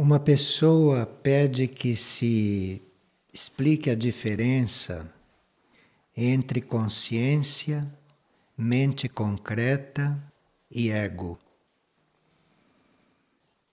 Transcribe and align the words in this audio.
Uma 0.00 0.20
pessoa 0.20 1.04
pede 1.04 1.66
que 1.66 1.96
se 1.96 2.80
explique 3.32 3.90
a 3.90 3.96
diferença 3.96 5.12
entre 6.16 6.60
consciência, 6.60 7.84
mente 8.56 9.08
concreta 9.08 10.16
e 10.70 10.88
ego. 10.88 11.36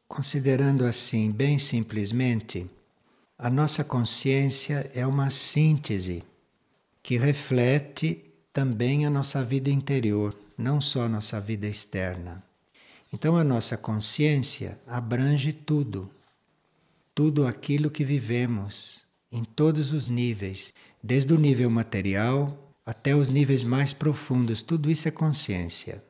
Considerando 0.08 0.84
assim, 0.84 1.32
bem 1.32 1.60
simplesmente, 1.60 2.68
a 3.38 3.48
nossa 3.48 3.84
consciência 3.84 4.90
é 4.96 5.06
uma 5.06 5.30
síntese 5.30 6.24
que 7.04 7.20
reflete 7.20 8.26
também 8.52 9.06
a 9.06 9.12
nossa 9.12 9.44
vida 9.44 9.70
interior, 9.70 10.36
não 10.58 10.82
só 10.82 11.04
a 11.04 11.10
nossa 11.10 11.40
vida 11.40 11.68
externa. 11.68 12.44
Então 13.14 13.38
a 13.38 13.44
nossa 13.44 13.78
consciência 13.78 14.80
abrange 14.88 15.54
tudo, 15.54 16.12
tudo 17.16 17.48
aquilo 17.48 17.90
que 17.90 18.04
vivemos, 18.04 19.06
em 19.32 19.44
todos 19.44 19.94
os 19.94 20.10
níveis, 20.10 20.74
desde 21.02 21.34
o 21.34 21.40
nível 21.40 21.70
material 21.70 22.74
até 22.86 23.16
os 23.16 23.30
níveis 23.30 23.64
mais 23.64 23.94
profundos, 23.94 24.62
tudo 24.62 24.92
isso 24.92 25.08
é 25.08 25.12
consciência. 25.12 26.04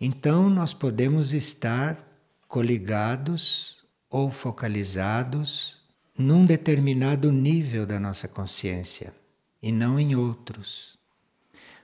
Então 0.00 0.50
nós 0.50 0.74
podemos 0.74 1.32
estar 1.32 2.04
coligados 2.46 3.84
ou 4.10 4.30
focalizados 4.30 5.78
num 6.16 6.44
determinado 6.44 7.30
nível 7.30 7.86
da 7.86 8.00
nossa 8.00 8.26
consciência 8.26 9.14
e 9.62 9.70
não 9.70 9.98
em 10.00 10.16
outros. 10.16 10.98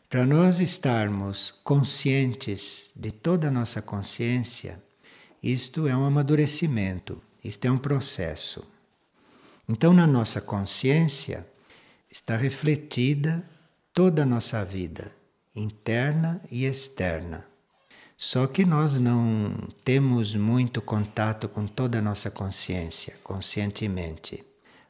Para 0.09 0.27
nós 0.27 0.61
estarmos 0.61 1.53
conscientes 1.63 2.91
de 2.95 3.11
toda 3.11 3.49
a 3.49 3.51
nossa 3.51 3.81
consciência, 3.81 4.83
isto 5.43 5.87
é 5.87 5.97
um 5.97 6.05
amadurecimento, 6.05 7.21
isto 7.45 7.67
é 7.67 7.71
um 7.71 7.79
processo. 7.79 8.65
Então, 9.69 9.93
na 9.93 10.07
nossa 10.07 10.41
consciência 10.41 11.47
está 12.11 12.37
refletida 12.37 13.49
toda 13.93 14.23
a 14.23 14.27
nossa 14.27 14.65
vida, 14.65 15.13
interna 15.55 16.41
e 16.51 16.65
externa. 16.65 17.47
Só 18.17 18.47
que 18.47 18.65
nós 18.65 18.99
não 18.99 19.69
temos 19.85 20.35
muito 20.35 20.81
contato 20.81 21.49
com 21.49 21.67
toda 21.67 21.99
a 21.99 22.03
nossa 22.03 22.31
consciência, 22.31 23.17
conscientemente. 23.23 24.45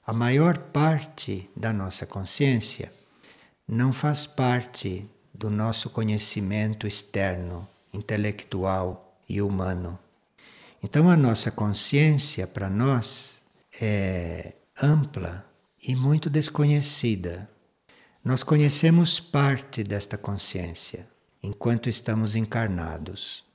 A 0.06 0.12
maior 0.12 0.58
parte 0.58 1.48
da 1.56 1.72
nossa 1.72 2.06
consciência 2.06 2.92
não 3.66 3.92
faz 3.92 4.27
parte 4.27 5.08
do 5.32 5.48
nosso 5.48 5.88
conhecimento 5.91 6.86
externo, 6.86 7.66
intelectual 7.92 9.19
e 9.28 9.41
humano. 9.41 9.98
Então 10.85 11.09
a 11.09 11.17
nossa 11.17 11.51
consciência 11.51 12.47
para 12.47 12.69
nós 12.69 13.41
é 13.81 14.53
ampla 14.83 15.51
e 15.83 15.97
muito 15.97 16.29
desconhecida. 16.29 17.49
Nós 18.23 18.43
conhecemos 18.43 19.19
parte 19.19 19.83
desta 19.83 20.19
consciência 20.19 21.09
enquanto 21.43 21.89
estamos 21.89 22.37
encarnados. 22.37 23.47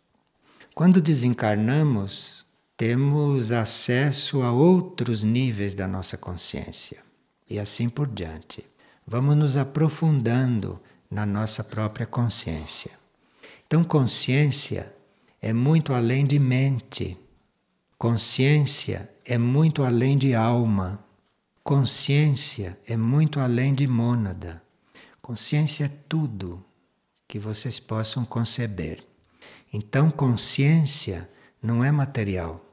Quando 0.73 0.99
desencarnamos, 0.99 2.47
temos 2.75 3.51
acesso 3.51 4.41
a 4.41 4.51
outros 4.51 5.23
níveis 5.23 5.75
da 5.75 5.87
nossa 5.87 6.17
consciência 6.17 6.97
e 7.47 7.59
assim 7.59 7.89
por 7.89 8.07
diante. 8.07 8.65
Vamos 9.05 9.35
nos 9.35 9.55
aprofundando 9.55 10.81
na 11.11 11.27
nossa 11.27 11.63
própria 11.63 12.07
consciência. 12.07 12.89
Então, 13.67 13.83
consciência 13.83 14.91
é 15.41 15.53
muito 15.53 15.93
além 15.93 16.25
de 16.25 16.39
mente. 16.39 17.17
Consciência 17.97 19.09
é 19.25 19.37
muito 19.37 19.83
além 19.83 20.17
de 20.17 20.33
alma. 20.33 21.03
Consciência 21.63 22.77
é 22.87 22.97
muito 22.97 23.39
além 23.39 23.73
de 23.73 23.87
mônada. 23.87 24.61
Consciência 25.21 25.85
é 25.85 25.91
tudo 26.07 26.63
que 27.27 27.37
vocês 27.37 27.79
possam 27.79 28.25
conceber. 28.25 29.03
Então, 29.71 30.09
consciência 30.09 31.29
não 31.61 31.83
é 31.83 31.91
material. 31.91 32.65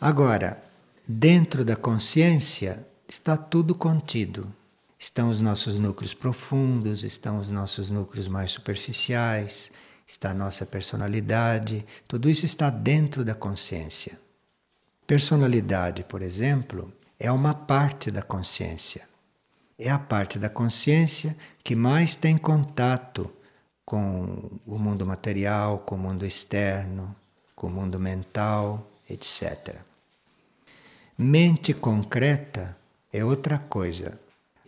Agora, 0.00 0.62
dentro 1.06 1.64
da 1.64 1.76
consciência 1.76 2.86
está 3.06 3.36
tudo 3.36 3.74
contido. 3.74 4.52
Estão 4.98 5.28
os 5.30 5.40
nossos 5.40 5.78
núcleos 5.78 6.14
profundos, 6.14 7.04
estão 7.04 7.38
os 7.38 7.50
nossos 7.50 7.90
núcleos 7.90 8.26
mais 8.26 8.50
superficiais, 8.50 9.70
está 10.08 10.30
a 10.30 10.34
nossa 10.34 10.64
personalidade, 10.64 11.84
tudo 12.08 12.30
isso 12.30 12.46
está 12.46 12.70
dentro 12.70 13.24
da 13.24 13.34
consciência. 13.34 14.18
Personalidade, 15.06 16.02
por 16.02 16.22
exemplo, 16.22 16.90
é 17.20 17.30
uma 17.30 17.52
parte 17.52 18.10
da 18.10 18.22
consciência. 18.22 19.06
É 19.78 19.90
a 19.90 19.98
parte 19.98 20.38
da 20.38 20.48
consciência 20.48 21.36
que 21.62 21.76
mais 21.76 22.14
tem 22.14 22.36
contato 22.38 23.30
com 23.84 24.50
o 24.66 24.78
mundo 24.78 25.06
material, 25.06 25.78
com 25.80 25.94
o 25.94 25.98
mundo 25.98 26.26
externo, 26.26 27.14
com 27.54 27.66
o 27.66 27.70
mundo 27.70 28.00
mental, 28.00 28.90
etc. 29.08 29.76
Mente 31.16 31.74
concreta 31.74 32.76
é 33.12 33.24
outra 33.24 33.58
coisa 33.58 34.18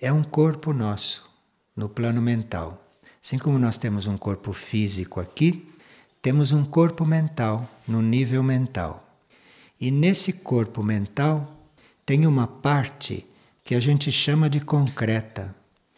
é 0.01 0.11
um 0.11 0.23
corpo 0.23 0.73
nosso, 0.73 1.31
no 1.77 1.87
plano 1.87 2.23
mental. 2.23 2.83
Assim 3.23 3.39
como 3.39 3.59
nós 3.59 3.77
temos 3.77 4.07
um 4.07 4.17
corpo 4.17 4.53
físico 4.53 5.21
aqui, 5.21 5.69
temos 6.23 6.53
um 6.53 6.65
corpo 6.65 7.05
mental, 7.05 7.69
no 7.87 8.03
nível 8.03 8.43
mental. 8.43 9.07
E 9.81 9.91
nesse 9.91 10.33
corpo 10.33 10.83
mental 10.83 11.57
tem 12.05 12.27
uma 12.27 12.47
parte 12.47 13.27
que 13.65 13.75
a 13.75 13.81
gente 13.81 14.11
chama 14.11 14.51
de 14.51 14.61
concreta. 14.61 15.55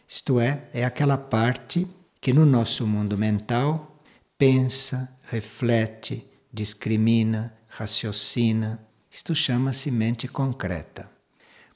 Isto 0.07 0.39
é, 0.39 0.63
é 0.73 0.85
aquela 0.85 1.17
parte 1.17 1.87
que 2.21 2.31
no 2.31 2.45
nosso 2.45 2.85
mundo 2.85 3.17
mental 3.17 3.99
pensa, 4.37 5.13
reflete, 5.29 6.25
discrimina, 6.51 7.53
raciocina. 7.67 8.79
Isto 9.09 9.33
chama-se 9.33 9.89
mente 9.89 10.27
concreta. 10.27 11.09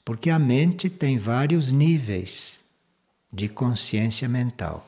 Porque 0.04 0.30
a 0.30 0.38
mente 0.38 0.88
tem 0.88 1.18
vários 1.18 1.72
níveis 1.72 2.60
de 3.32 3.48
consciência 3.48 4.28
mental. 4.28 4.86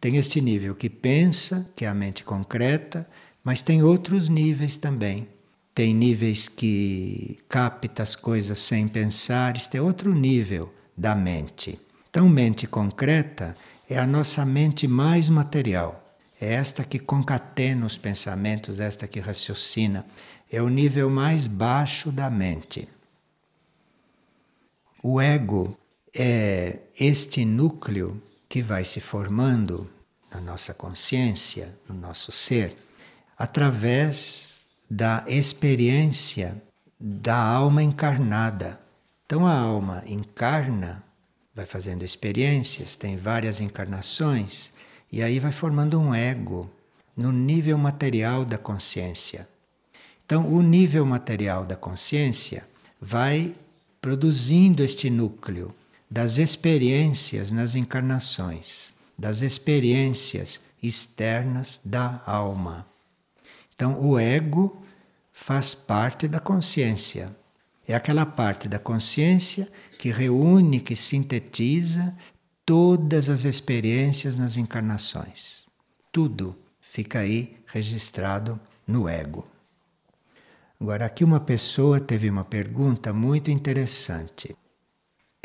Tem 0.00 0.16
este 0.16 0.40
nível 0.40 0.74
que 0.74 0.88
pensa, 0.88 1.68
que 1.74 1.84
é 1.84 1.88
a 1.88 1.94
mente 1.94 2.22
concreta, 2.22 3.08
mas 3.42 3.62
tem 3.62 3.82
outros 3.82 4.28
níveis 4.28 4.76
também. 4.76 5.28
Tem 5.74 5.94
níveis 5.94 6.48
que 6.48 7.38
capta 7.48 8.02
as 8.02 8.14
coisas 8.14 8.58
sem 8.60 8.86
pensar, 8.86 9.56
este 9.56 9.76
é 9.76 9.82
outro 9.82 10.14
nível 10.14 10.72
da 10.96 11.14
mente. 11.14 11.80
Então, 12.10 12.28
mente 12.28 12.66
concreta 12.66 13.56
é 13.88 13.98
a 13.98 14.06
nossa 14.06 14.44
mente 14.44 14.86
mais 14.86 15.28
material. 15.28 16.04
É 16.40 16.54
esta 16.54 16.84
que 16.84 16.98
concatena 16.98 17.86
os 17.86 17.96
pensamentos, 17.96 18.80
esta 18.80 19.08
que 19.08 19.18
raciocina. 19.18 20.06
É 20.50 20.62
o 20.62 20.68
nível 20.68 21.10
mais 21.10 21.46
baixo 21.46 22.12
da 22.12 22.30
mente. 22.30 22.88
O 25.02 25.20
ego 25.20 25.76
é 26.14 26.78
este 26.98 27.44
núcleo 27.44 28.20
que 28.48 28.62
vai 28.62 28.84
se 28.84 29.00
formando 29.00 29.88
na 30.30 30.40
nossa 30.40 30.72
consciência, 30.72 31.76
no 31.88 31.94
nosso 31.94 32.32
ser, 32.32 32.76
através 33.36 34.60
da 34.90 35.24
experiência 35.26 36.60
da 36.98 37.36
alma 37.36 37.82
encarnada. 37.82 38.80
Então 39.26 39.46
a 39.46 39.56
alma 39.56 40.02
encarna, 40.06 41.02
vai 41.54 41.66
fazendo 41.66 42.04
experiências, 42.04 42.96
tem 42.96 43.16
várias 43.16 43.60
encarnações, 43.60 44.72
e 45.10 45.22
aí 45.22 45.38
vai 45.38 45.52
formando 45.52 46.00
um 46.00 46.14
ego 46.14 46.70
no 47.16 47.32
nível 47.32 47.76
material 47.76 48.44
da 48.44 48.56
consciência. 48.56 49.48
Então, 50.24 50.46
o 50.46 50.62
nível 50.62 51.06
material 51.06 51.64
da 51.64 51.74
consciência 51.74 52.68
vai 53.00 53.54
produzindo 54.00 54.82
este 54.82 55.08
núcleo 55.08 55.74
das 56.10 56.38
experiências 56.38 57.50
nas 57.50 57.74
encarnações, 57.74 58.94
das 59.16 59.42
experiências 59.42 60.60
externas 60.82 61.80
da 61.84 62.22
alma. 62.24 62.86
Então, 63.74 64.00
o 64.00 64.18
ego 64.18 64.82
faz 65.32 65.74
parte 65.74 66.26
da 66.26 66.40
consciência. 66.40 67.34
É 67.86 67.94
aquela 67.94 68.26
parte 68.26 68.68
da 68.68 68.78
consciência 68.78 69.70
que 69.98 70.10
reúne, 70.10 70.80
que 70.80 70.96
sintetiza 70.96 72.14
todas 72.64 73.28
as 73.28 73.44
experiências 73.44 74.36
nas 74.36 74.56
encarnações. 74.56 75.66
Tudo 76.12 76.56
fica 76.80 77.20
aí 77.20 77.56
registrado 77.66 78.60
no 78.86 79.08
ego. 79.08 79.46
Agora, 80.80 81.06
aqui 81.06 81.24
uma 81.24 81.40
pessoa 81.40 82.00
teve 82.00 82.30
uma 82.30 82.44
pergunta 82.44 83.12
muito 83.12 83.50
interessante. 83.50 84.56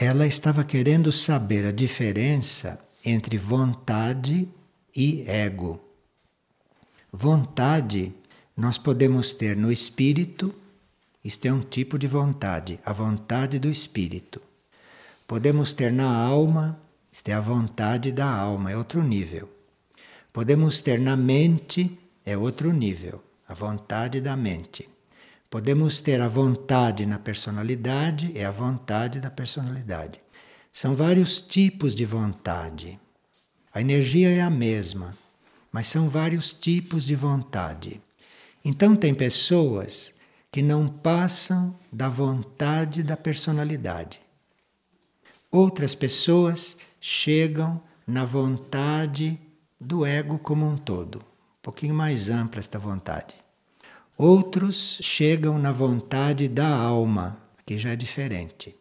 Ela 0.05 0.27
estava 0.27 0.65
querendo 0.65 1.13
saber 1.13 1.65
a 1.65 1.71
diferença 1.71 2.77
entre 3.05 3.38
vontade 3.38 4.50
e 4.94 5.23
ego. 5.25 5.79
Vontade 7.09 8.13
nós 8.55 8.77
podemos 8.77 9.31
ter 9.31 9.55
no 9.55 9.71
espírito 9.71 10.53
Isto 11.23 11.45
é 11.45 11.53
um 11.53 11.61
tipo 11.61 11.97
de 11.97 12.05
vontade, 12.05 12.81
a 12.85 12.91
vontade 12.91 13.59
do 13.59 13.69
espírito. 13.69 14.41
Podemos 15.25 15.71
ter 15.71 15.89
na 15.89 16.13
alma, 16.13 16.77
isto 17.09 17.29
é 17.29 17.33
a 17.33 17.39
vontade 17.39 18.11
da 18.11 18.29
alma, 18.29 18.71
é 18.71 18.75
outro 18.75 19.01
nível. 19.01 19.47
Podemos 20.33 20.81
ter 20.81 21.00
na 21.00 21.15
mente, 21.15 21.97
é 22.25 22.38
outro 22.38 22.73
nível, 22.73 23.23
a 23.47 23.53
vontade 23.53 24.19
da 24.19 24.35
mente. 24.35 24.92
Podemos 25.53 26.01
ter 26.01 26.19
a 26.19 26.27
vontade 26.27 27.05
na 27.05 27.19
personalidade, 27.19 28.35
é 28.35 28.44
a 28.44 28.50
vontade 28.50 29.19
da 29.19 29.29
personalidade. 29.29 30.19
São 30.71 30.95
vários 30.95 31.39
tipos 31.44 31.94
de 31.94 32.07
vontade. 32.07 33.00
A 33.71 33.79
energia 33.79 34.31
é 34.31 34.41
a 34.41 34.50
mesma, 34.50 35.15
mas 35.71 35.85
são 35.85 36.09
vários 36.09 36.53
tipos 36.53 37.05
de 37.05 37.13
vontade. 37.13 38.01
Então, 38.65 38.95
tem 38.95 39.13
pessoas 39.13 40.15
que 40.51 40.63
não 40.63 40.88
passam 40.88 41.77
da 41.91 42.09
vontade 42.09 43.03
da 43.03 43.15
personalidade. 43.15 44.19
Outras 45.51 45.94
pessoas 45.94 46.77
chegam 47.00 47.79
na 48.07 48.25
vontade 48.25 49.39
do 49.79 50.03
ego 50.03 50.39
como 50.39 50.67
um 50.67 50.75
todo, 50.75 51.19
um 51.19 51.61
pouquinho 51.61 51.94
mais 51.94 52.27
ampla 52.27 52.59
esta 52.59 52.79
vontade. 52.79 53.42
Outros 54.18 55.00
chegam 55.01 55.57
na 55.57 55.71
vontade 55.71 56.48
da 56.48 56.68
alma, 56.68 57.38
que 57.65 57.77
já 57.77 57.92
é 57.92 57.95
diferente. 57.95 58.75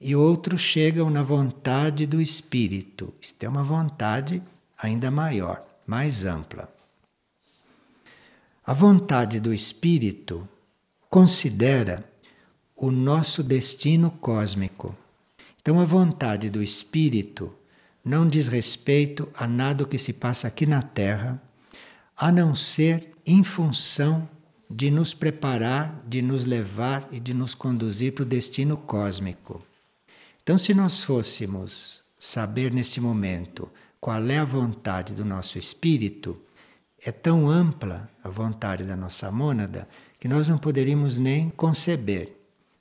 E 0.00 0.14
outros 0.14 0.60
chegam 0.60 1.10
na 1.10 1.22
vontade 1.22 2.06
do 2.06 2.20
espírito. 2.20 3.12
Isto 3.20 3.42
é 3.44 3.48
uma 3.48 3.64
vontade 3.64 4.42
ainda 4.78 5.10
maior, 5.10 5.64
mais 5.86 6.24
ampla. 6.24 6.72
A 8.64 8.72
vontade 8.72 9.40
do 9.40 9.52
espírito 9.52 10.48
considera 11.10 12.04
o 12.76 12.90
nosso 12.90 13.42
destino 13.42 14.10
cósmico. 14.10 14.96
Então, 15.60 15.80
a 15.80 15.84
vontade 15.84 16.50
do 16.50 16.62
espírito 16.62 17.52
não 18.04 18.28
diz 18.28 18.48
respeito 18.48 19.28
a 19.34 19.46
nada 19.46 19.86
que 19.86 19.96
se 19.96 20.12
passa 20.12 20.46
aqui 20.46 20.66
na 20.66 20.82
Terra, 20.82 21.42
a 22.16 22.30
não 22.30 22.54
ser 22.54 23.13
em 23.26 23.42
função 23.42 24.28
de 24.68 24.90
nos 24.90 25.14
preparar, 25.14 26.02
de 26.06 26.20
nos 26.22 26.44
levar 26.44 27.08
e 27.12 27.20
de 27.20 27.34
nos 27.34 27.54
conduzir 27.54 28.12
para 28.12 28.22
o 28.22 28.26
destino 28.26 28.76
cósmico. 28.76 29.62
Então, 30.42 30.58
se 30.58 30.74
nós 30.74 31.02
fôssemos 31.02 32.02
saber 32.18 32.72
neste 32.72 33.00
momento 33.00 33.70
qual 34.00 34.22
é 34.26 34.38
a 34.38 34.44
vontade 34.44 35.14
do 35.14 35.24
nosso 35.24 35.58
espírito, 35.58 36.38
é 37.04 37.12
tão 37.12 37.48
ampla 37.48 38.08
a 38.22 38.28
vontade 38.28 38.84
da 38.84 38.96
nossa 38.96 39.30
mônada 39.30 39.88
que 40.18 40.28
nós 40.28 40.48
não 40.48 40.58
poderíamos 40.58 41.18
nem 41.18 41.50
conceber. 41.50 42.34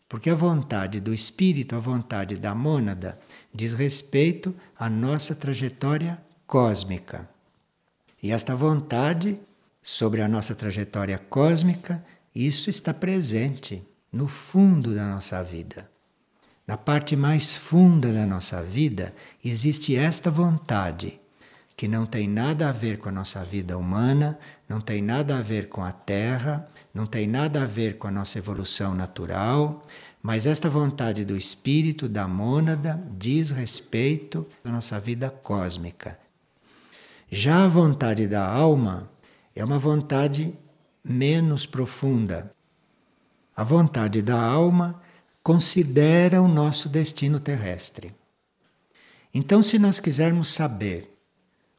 Porque 0.07 0.29
a 0.29 0.35
vontade 0.35 0.99
do 0.99 1.13
espírito, 1.13 1.75
a 1.75 1.79
vontade 1.79 2.37
da 2.37 2.53
mônada, 2.53 3.19
diz 3.53 3.73
respeito 3.73 4.55
à 4.77 4.89
nossa 4.89 5.35
trajetória 5.35 6.21
cósmica. 6.45 7.27
E 8.21 8.31
esta 8.31 8.55
vontade 8.55 9.39
sobre 9.83 10.21
a 10.21 10.29
nossa 10.29 10.55
trajetória 10.55 11.17
cósmica, 11.17 12.03
isso 12.33 12.69
está 12.69 12.93
presente 12.93 13.85
no 14.11 14.29
fundo 14.29 14.95
da 14.95 15.05
nossa 15.07 15.43
vida. 15.43 15.91
Na 16.65 16.77
parte 16.77 17.17
mais 17.17 17.53
funda 17.53 18.13
da 18.13 18.25
nossa 18.25 18.63
vida 18.63 19.13
existe 19.43 19.93
esta 19.97 20.31
vontade 20.31 21.19
que 21.75 21.87
não 21.87 22.05
tem 22.05 22.29
nada 22.29 22.69
a 22.69 22.71
ver 22.71 22.97
com 22.97 23.09
a 23.09 23.11
nossa 23.11 23.43
vida 23.43 23.77
humana, 23.77 24.39
não 24.69 24.79
tem 24.79 25.01
nada 25.01 25.37
a 25.37 25.41
ver 25.41 25.67
com 25.67 25.83
a 25.83 25.91
Terra, 25.91 26.65
não 26.93 27.05
tem 27.05 27.27
nada 27.27 27.63
a 27.63 27.65
ver 27.65 27.97
com 27.97 28.07
a 28.07 28.11
nossa 28.11 28.37
evolução 28.37 28.95
natural, 28.95 29.85
mas 30.21 30.45
esta 30.45 30.69
vontade 30.69 31.25
do 31.25 31.35
espírito, 31.35 32.07
da 32.07 32.27
mônada, 32.27 33.03
diz 33.17 33.51
respeito 33.51 34.47
à 34.63 34.69
nossa 34.69 34.97
vida 34.97 35.29
cósmica. 35.29 36.17
Já 37.29 37.65
a 37.65 37.67
vontade 37.67 38.27
da 38.27 38.47
alma 38.47 39.09
é 39.55 39.63
uma 39.63 39.79
vontade 39.79 40.53
menos 41.03 41.65
profunda. 41.65 42.51
A 43.55 43.63
vontade 43.63 44.21
da 44.21 44.41
alma 44.41 45.01
considera 45.43 46.41
o 46.41 46.47
nosso 46.47 46.89
destino 46.89 47.39
terrestre. 47.39 48.13
Então, 49.33 49.61
se 49.61 49.77
nós 49.77 49.99
quisermos 49.99 50.49
saber 50.49 51.13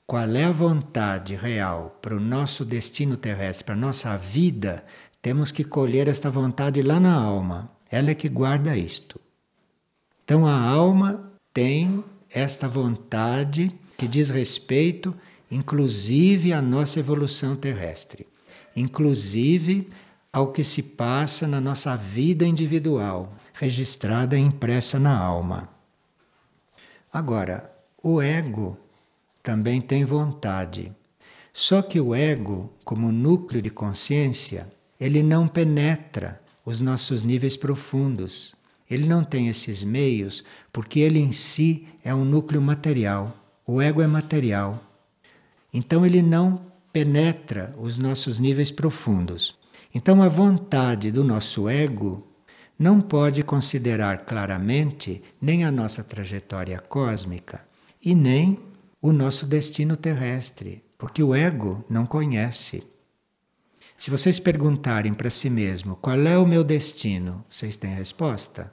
qual 0.06 0.28
é 0.28 0.44
a 0.44 0.52
vontade 0.52 1.34
real 1.34 1.98
para 2.02 2.14
o 2.14 2.20
nosso 2.20 2.64
destino 2.64 3.16
terrestre, 3.16 3.64
para 3.64 3.74
a 3.74 3.78
nossa 3.78 4.16
vida, 4.16 4.84
temos 5.22 5.50
que 5.50 5.64
colher 5.64 6.08
esta 6.08 6.30
vontade 6.30 6.82
lá 6.82 7.00
na 7.00 7.14
alma. 7.14 7.70
Ela 7.90 8.10
é 8.10 8.14
que 8.14 8.28
guarda 8.28 8.76
isto. 8.76 9.18
Então 10.24 10.46
a 10.46 10.58
alma 10.58 11.32
tem 11.52 12.04
esta 12.28 12.68
vontade 12.68 13.72
que 13.96 14.08
diz 14.08 14.28
respeito, 14.28 15.14
inclusive, 15.54 16.52
à 16.52 16.60
nossa 16.60 16.98
evolução 16.98 17.54
terrestre, 17.54 18.26
inclusive 18.74 19.88
ao 20.32 20.48
que 20.48 20.64
se 20.64 20.82
passa 20.82 21.46
na 21.46 21.60
nossa 21.60 21.94
vida 21.96 22.44
individual, 22.44 23.32
registrada 23.52 24.36
e 24.36 24.40
impressa 24.40 24.98
na 24.98 25.16
alma. 25.16 25.68
Agora, 27.12 27.72
o 28.02 28.20
ego 28.20 28.76
também 29.44 29.80
tem 29.80 30.04
vontade. 30.04 30.90
Só 31.52 31.82
que 31.82 32.00
o 32.00 32.12
ego, 32.12 32.72
como 32.84 33.12
núcleo 33.12 33.62
de 33.62 33.70
consciência, 33.70 34.66
ele 34.98 35.22
não 35.22 35.46
penetra 35.46 36.40
os 36.66 36.80
nossos 36.80 37.22
níveis 37.22 37.56
profundos. 37.56 38.56
Ele 38.90 39.06
não 39.06 39.22
tem 39.22 39.46
esses 39.46 39.84
meios 39.84 40.42
porque 40.72 40.98
ele 40.98 41.20
em 41.20 41.30
si 41.30 41.86
é 42.02 42.12
um 42.12 42.24
núcleo 42.24 42.60
material. 42.60 43.32
O 43.64 43.80
ego 43.80 44.02
é 44.02 44.06
material. 44.08 44.82
Então 45.74 46.06
ele 46.06 46.22
não 46.22 46.72
penetra 46.92 47.74
os 47.76 47.98
nossos 47.98 48.38
níveis 48.38 48.70
profundos. 48.70 49.58
Então 49.92 50.22
a 50.22 50.28
vontade 50.28 51.10
do 51.10 51.24
nosso 51.24 51.68
ego 51.68 52.24
não 52.78 53.00
pode 53.00 53.42
considerar 53.42 54.24
claramente 54.24 55.20
nem 55.40 55.64
a 55.64 55.72
nossa 55.72 56.04
trajetória 56.04 56.78
cósmica 56.78 57.64
e 58.00 58.14
nem 58.14 58.60
o 59.02 59.12
nosso 59.12 59.46
destino 59.46 59.96
terrestre, 59.96 60.84
porque 60.96 61.22
o 61.22 61.34
ego 61.34 61.84
não 61.90 62.06
conhece. 62.06 62.84
Se 63.98 64.10
vocês 64.10 64.38
perguntarem 64.38 65.12
para 65.12 65.30
si 65.30 65.50
mesmo 65.50 65.96
qual 65.96 66.18
é 66.20 66.38
o 66.38 66.46
meu 66.46 66.62
destino, 66.62 67.44
vocês 67.50 67.76
têm 67.76 67.94
resposta? 67.94 68.72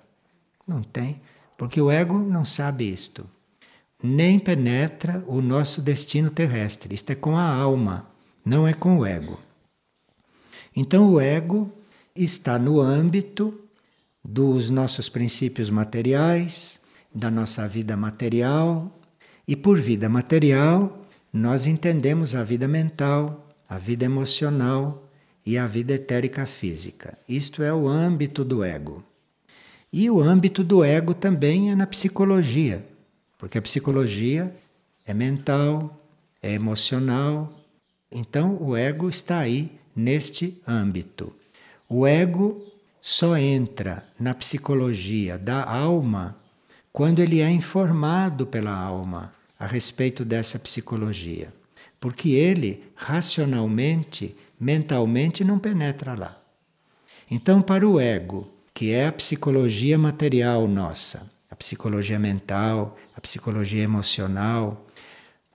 Não 0.67 0.83
tem, 0.83 1.19
porque 1.57 1.81
o 1.81 1.89
ego 1.89 2.19
não 2.19 2.45
sabe 2.45 2.91
isto. 2.91 3.27
Nem 4.03 4.39
penetra 4.39 5.23
o 5.27 5.41
nosso 5.41 5.81
destino 5.81 6.29
terrestre. 6.29 6.93
Isto 6.93 7.11
é 7.11 7.15
com 7.15 7.37
a 7.37 7.43
alma, 7.43 8.07
não 8.43 8.67
é 8.67 8.73
com 8.73 8.97
o 8.97 9.05
ego. 9.05 9.39
Então 10.75 11.11
o 11.11 11.19
ego 11.19 11.71
está 12.15 12.57
no 12.57 12.79
âmbito 12.79 13.59
dos 14.23 14.69
nossos 14.69 15.09
princípios 15.09 15.69
materiais, 15.69 16.79
da 17.13 17.29
nossa 17.29 17.67
vida 17.67 17.97
material, 17.97 18.99
e 19.47 19.55
por 19.55 19.79
vida 19.79 20.07
material, 20.07 21.05
nós 21.33 21.65
entendemos 21.65 22.35
a 22.35 22.43
vida 22.43 22.67
mental, 22.67 23.49
a 23.67 23.77
vida 23.77 24.05
emocional 24.05 25.09
e 25.45 25.57
a 25.57 25.67
vida 25.67 25.93
etérica 25.93 26.45
física. 26.45 27.17
Isto 27.27 27.63
é 27.63 27.73
o 27.73 27.87
âmbito 27.87 28.45
do 28.45 28.63
ego. 28.63 29.03
E 29.91 30.09
o 30.09 30.21
âmbito 30.21 30.63
do 30.63 30.83
ego 30.83 31.13
também 31.13 31.71
é 31.71 31.75
na 31.75 31.87
psicologia, 31.87 32.85
porque 33.41 33.57
a 33.57 33.61
psicologia 33.61 34.55
é 35.03 35.15
mental, 35.15 35.99
é 36.43 36.53
emocional. 36.53 37.51
Então 38.11 38.55
o 38.61 38.77
ego 38.77 39.09
está 39.09 39.39
aí 39.39 39.79
neste 39.95 40.61
âmbito. 40.67 41.33
O 41.89 42.05
ego 42.05 42.63
só 43.01 43.35
entra 43.35 44.07
na 44.19 44.35
psicologia 44.35 45.39
da 45.39 45.63
alma 45.63 46.37
quando 46.93 47.17
ele 47.17 47.41
é 47.41 47.49
informado 47.49 48.45
pela 48.45 48.75
alma 48.77 49.33
a 49.57 49.65
respeito 49.65 50.23
dessa 50.23 50.59
psicologia. 50.59 51.51
Porque 51.99 52.29
ele, 52.29 52.83
racionalmente, 52.93 54.37
mentalmente, 54.59 55.43
não 55.43 55.57
penetra 55.57 56.13
lá. 56.13 56.39
Então, 57.29 57.59
para 57.59 57.89
o 57.89 57.99
ego, 57.99 58.47
que 58.71 58.91
é 58.91 59.07
a 59.07 59.11
psicologia 59.11 59.97
material 59.97 60.67
nossa, 60.67 61.31
a 61.51 61.55
psicologia 61.55 62.17
mental, 62.17 62.97
a 63.13 63.19
psicologia 63.19 63.83
emocional, 63.83 64.87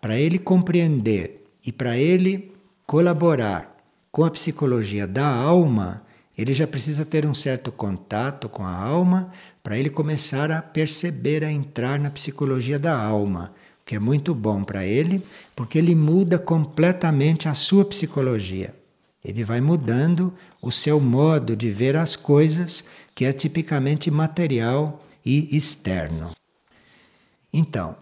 para 0.01 0.19
ele 0.19 0.39
compreender 0.39 1.45
e 1.65 1.73
para 1.73 1.97
ele 1.97 2.53
colaborar 2.87 3.75
com 4.13 4.23
a 4.23 4.31
psicologia 4.31 5.07
da 5.07 5.27
alma, 5.27 6.03
ele 6.37 6.53
já 6.53 6.67
precisa 6.67 7.05
ter 7.05 7.25
um 7.25 7.33
certo 7.33 7.73
contato 7.73 8.49
com 8.49 8.63
a 8.63 8.75
alma 8.75 9.33
para 9.63 9.79
ele 9.79 9.89
começar 9.89 10.53
a 10.53 10.61
perceber, 10.61 11.43
a 11.43 11.51
entrar 11.51 11.99
na 11.99 12.11
psicologia 12.11 12.79
da 12.79 12.97
alma, 12.97 13.53
que 13.85 13.95
é 13.95 13.99
muito 13.99 14.35
bom 14.35 14.63
para 14.63 14.85
ele, 14.85 15.25
porque 15.55 15.79
ele 15.79 15.95
muda 15.95 16.39
completamente 16.39 17.49
a 17.49 17.55
sua 17.55 17.85
psicologia. 17.85 18.75
Ele 19.25 19.43
vai 19.43 19.61
mudando 19.61 20.33
o 20.63 20.71
seu 20.71 21.01
modo 21.01 21.57
de 21.57 21.71
ver 21.71 21.97
as 21.97 22.15
coisas, 22.15 22.85
que 23.15 23.25
é 23.25 23.33
tipicamente 23.33 24.11
material 24.11 25.03
e 25.27 25.57
externo. 25.57 26.31
Então, 27.53 27.97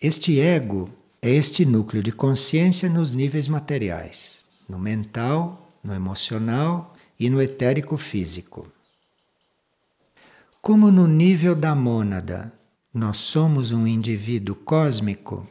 este 0.00 0.40
ego 0.40 0.88
é 1.20 1.28
este 1.28 1.66
núcleo 1.66 2.02
de 2.02 2.10
consciência 2.10 2.88
nos 2.88 3.12
níveis 3.12 3.46
materiais, 3.46 4.46
no 4.66 4.78
mental, 4.78 5.70
no 5.84 5.92
emocional 5.92 6.94
e 7.18 7.28
no 7.28 7.42
etérico 7.42 7.98
físico. 7.98 8.66
Como 10.62 10.90
no 10.90 11.06
nível 11.06 11.54
da 11.54 11.74
mônada 11.74 12.52
nós 12.92 13.18
somos 13.18 13.72
um 13.72 13.86
indivíduo 13.86 14.54
cósmico 14.54 15.46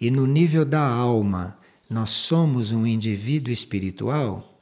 e 0.00 0.10
no 0.10 0.26
nível 0.26 0.64
da 0.64 0.84
alma 0.84 1.56
nós 1.88 2.10
somos 2.10 2.72
um 2.72 2.86
indivíduo 2.86 3.52
espiritual, 3.52 4.60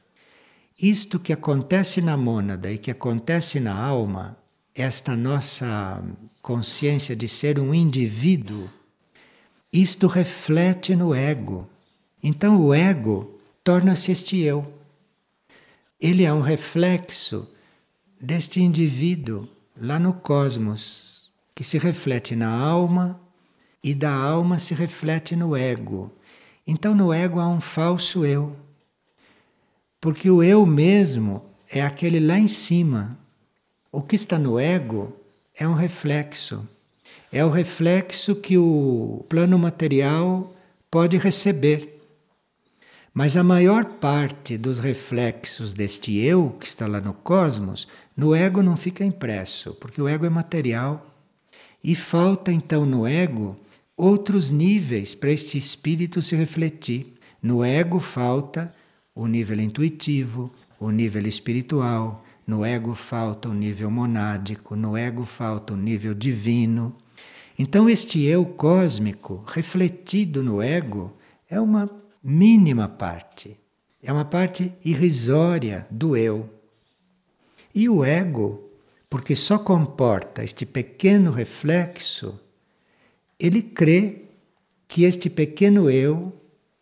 isto 0.79 1.19
que 1.19 1.33
acontece 1.33 2.01
na 2.01 2.15
mônada 2.15 2.71
e 2.71 2.77
que 2.77 2.91
acontece 2.91 3.59
na 3.59 3.75
alma, 3.75 4.36
esta 4.77 5.15
nossa 5.15 6.03
consciência 6.41 7.15
de 7.15 7.27
ser 7.27 7.59
um 7.59 7.73
indivíduo, 7.73 8.69
isto 9.73 10.07
reflete 10.07 10.95
no 10.95 11.13
ego. 11.13 11.67
Então 12.23 12.57
o 12.57 12.73
ego 12.73 13.39
torna-se 13.63 14.11
este 14.11 14.39
eu. 14.39 14.71
Ele 15.99 16.23
é 16.23 16.31
um 16.31 16.41
reflexo 16.41 17.47
deste 18.21 18.61
indivíduo 18.61 19.47
lá 19.75 19.99
no 19.99 20.13
cosmos, 20.13 21.31
que 21.55 21.63
se 21.63 21.77
reflete 21.77 22.35
na 22.35 22.49
alma 22.49 23.19
e 23.83 23.93
da 23.93 24.13
alma 24.13 24.59
se 24.59 24.73
reflete 24.73 25.35
no 25.35 25.55
ego. 25.55 26.11
Então 26.65 26.93
no 26.93 27.11
ego 27.11 27.39
há 27.39 27.47
um 27.47 27.59
falso 27.59 28.25
eu. 28.25 28.55
Porque 29.99 30.29
o 30.29 30.43
eu 30.43 30.65
mesmo 30.65 31.43
é 31.69 31.81
aquele 31.81 32.19
lá 32.19 32.37
em 32.37 32.47
cima. 32.47 33.17
O 33.97 34.01
que 34.03 34.15
está 34.15 34.37
no 34.37 34.59
ego 34.59 35.11
é 35.57 35.67
um 35.67 35.73
reflexo. 35.73 36.63
É 37.33 37.43
o 37.43 37.49
reflexo 37.49 38.35
que 38.35 38.55
o 38.55 39.25
plano 39.27 39.57
material 39.57 40.55
pode 40.91 41.17
receber. 41.17 41.99
Mas 43.11 43.35
a 43.35 43.43
maior 43.43 43.85
parte 43.85 44.55
dos 44.55 44.77
reflexos 44.77 45.73
deste 45.73 46.15
eu 46.15 46.55
que 46.59 46.67
está 46.67 46.85
lá 46.85 47.01
no 47.01 47.11
cosmos, 47.11 47.87
no 48.15 48.35
ego 48.35 48.61
não 48.61 48.77
fica 48.77 49.03
impresso, 49.03 49.73
porque 49.73 49.99
o 49.99 50.07
ego 50.07 50.27
é 50.27 50.29
material. 50.29 51.03
E 51.83 51.95
falta 51.95 52.51
então 52.51 52.85
no 52.85 53.07
ego 53.07 53.57
outros 53.97 54.51
níveis 54.51 55.15
para 55.15 55.31
este 55.31 55.57
espírito 55.57 56.21
se 56.21 56.35
refletir. 56.35 57.17
No 57.41 57.65
ego 57.65 57.99
falta 57.99 58.71
o 59.15 59.25
nível 59.25 59.59
intuitivo, 59.59 60.53
o 60.79 60.91
nível 60.91 61.25
espiritual, 61.25 62.23
no 62.47 62.63
ego 62.63 62.93
falta 62.93 63.49
o 63.49 63.53
nível 63.53 63.91
monádico, 63.91 64.73
no 64.73 64.95
ego 64.95 65.25
falta 65.25 65.73
o 65.73 65.77
nível 65.77 66.13
divino. 66.13 66.95
Então, 67.59 67.89
este 67.89 68.23
eu 68.23 68.45
cósmico 68.45 69.43
refletido 69.45 70.41
no 70.41 70.61
ego 70.61 71.13
é 71.49 71.59
uma 71.59 71.89
mínima 72.23 72.87
parte, 72.87 73.59
é 74.01 74.13
uma 74.13 74.23
parte 74.23 74.73
irrisória 74.85 75.85
do 75.91 76.15
eu. 76.15 76.49
E 77.75 77.89
o 77.89 78.05
ego, 78.05 78.71
porque 79.09 79.35
só 79.35 79.59
comporta 79.59 80.41
este 80.41 80.65
pequeno 80.65 81.31
reflexo, 81.31 82.39
ele 83.37 83.61
crê 83.61 84.23
que 84.87 85.03
este 85.03 85.29
pequeno 85.29 85.89
eu, 85.89 86.33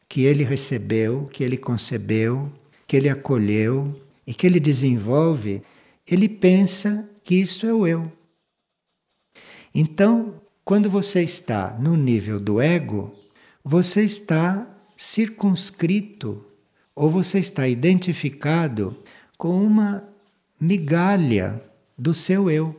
que 0.08 0.22
ele 0.22 0.44
recebeu, 0.44 1.26
que 1.26 1.44
ele 1.44 1.58
concebeu, 1.58 2.52
que 2.86 2.96
ele 2.96 3.10
acolheu 3.10 4.05
e 4.26 4.34
que 4.34 4.48
ele 4.48 4.60
desenvolve, 4.60 5.62
ele 6.08 6.28
pensa 6.28 7.10
que 7.24 7.36
isto 7.36 7.66
é 7.66 7.74
o 7.74 7.86
eu. 7.86 8.12
Então, 9.74 10.42
quando 10.64 10.90
você 10.90 11.24
está 11.24 11.78
no 11.80 11.96
nível 11.96 12.40
do 12.40 12.62
ego, 12.62 13.14
você 13.64 14.04
está 14.04 14.68
circunscrito 14.96 16.46
ou 16.96 17.10
você 17.10 17.40
está 17.40 17.68
identificado 17.68 18.98
com 19.38 19.62
uma 19.62 20.04
migalha 20.60 21.62
do 21.98 22.14
seu 22.14 22.50
eu. 22.50 22.76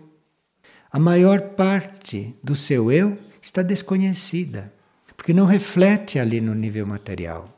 A 0.91 0.99
maior 0.99 1.50
parte 1.50 2.35
do 2.43 2.57
seu 2.57 2.91
eu 2.91 3.19
está 3.43 3.62
desconhecida, 3.62 4.73
porque 5.17 5.35
não 5.35 5.45
reflete 5.45 6.19
ali 6.19 6.41
no 6.41 6.55
nível 6.55 6.87
material. 6.87 7.53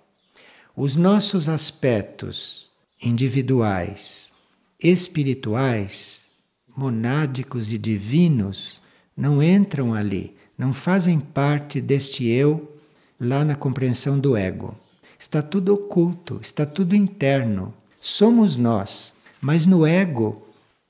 Os 0.75 0.97
nossos 0.97 1.49
aspectos 1.49 2.68
individuais, 3.03 4.33
espirituais, 4.81 6.31
monádicos 6.77 7.73
e 7.73 7.79
divinos 7.79 8.81
não 9.17 9.43
entram 9.43 9.93
ali, 9.93 10.37
não 10.57 10.73
fazem 10.73 11.19
parte 11.19 11.81
deste 11.81 12.27
eu 12.29 12.77
lá 13.21 13.45
na 13.45 13.55
compreensão 13.55 14.19
do 14.19 14.37
ego. 14.37 14.77
Está 15.19 15.43
tudo 15.43 15.75
oculto, 15.75 16.39
está 16.41 16.65
tudo 16.65 16.95
interno. 16.95 17.75
Somos 18.01 18.57
nós, 18.57 19.13
mas 19.41 19.67
no 19.67 19.85
ego 19.85 20.47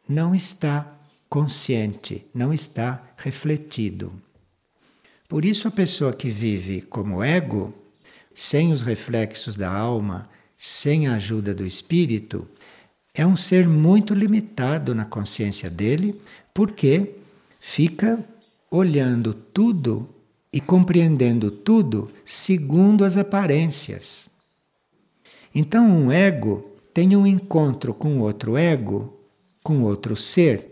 não 0.06 0.34
está 0.34 0.94
consciente, 1.28 2.26
não 2.34 2.52
está 2.52 3.02
refletido. 3.16 4.12
Por 5.28 5.44
isso, 5.44 5.68
a 5.68 5.70
pessoa 5.70 6.12
que 6.12 6.30
vive 6.30 6.82
como 6.82 7.22
ego, 7.22 7.72
sem 8.34 8.72
os 8.72 8.82
reflexos 8.82 9.56
da 9.56 9.70
alma, 9.70 10.28
sem 10.60 11.06
a 11.06 11.14
ajuda 11.14 11.54
do 11.54 11.64
espírito, 11.64 12.48
é 13.14 13.24
um 13.24 13.36
ser 13.36 13.68
muito 13.68 14.12
limitado 14.12 14.92
na 14.92 15.04
consciência 15.04 15.70
dele, 15.70 16.20
porque 16.52 17.14
fica 17.60 18.24
olhando 18.68 19.32
tudo 19.32 20.08
e 20.52 20.60
compreendendo 20.60 21.48
tudo 21.52 22.10
segundo 22.24 23.04
as 23.04 23.16
aparências. 23.16 24.28
Então, 25.54 25.88
um 25.88 26.10
ego 26.10 26.72
tem 26.92 27.16
um 27.16 27.24
encontro 27.24 27.94
com 27.94 28.18
outro 28.18 28.56
ego, 28.56 29.16
com 29.62 29.82
outro 29.82 30.16
ser, 30.16 30.70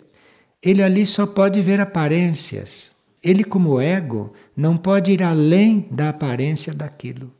ele 0.60 0.82
ali 0.82 1.06
só 1.06 1.26
pode 1.26 1.62
ver 1.62 1.80
aparências. 1.80 2.96
Ele, 3.22 3.44
como 3.44 3.80
ego, 3.80 4.32
não 4.56 4.76
pode 4.76 5.12
ir 5.12 5.22
além 5.22 5.86
da 5.92 6.08
aparência 6.08 6.74
daquilo. 6.74 7.32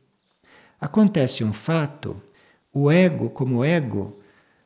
Acontece 0.79 1.43
um 1.43 1.51
fato, 1.51 2.21
o 2.73 2.91
ego, 2.91 3.29
como 3.29 3.63
ego, 3.63 4.17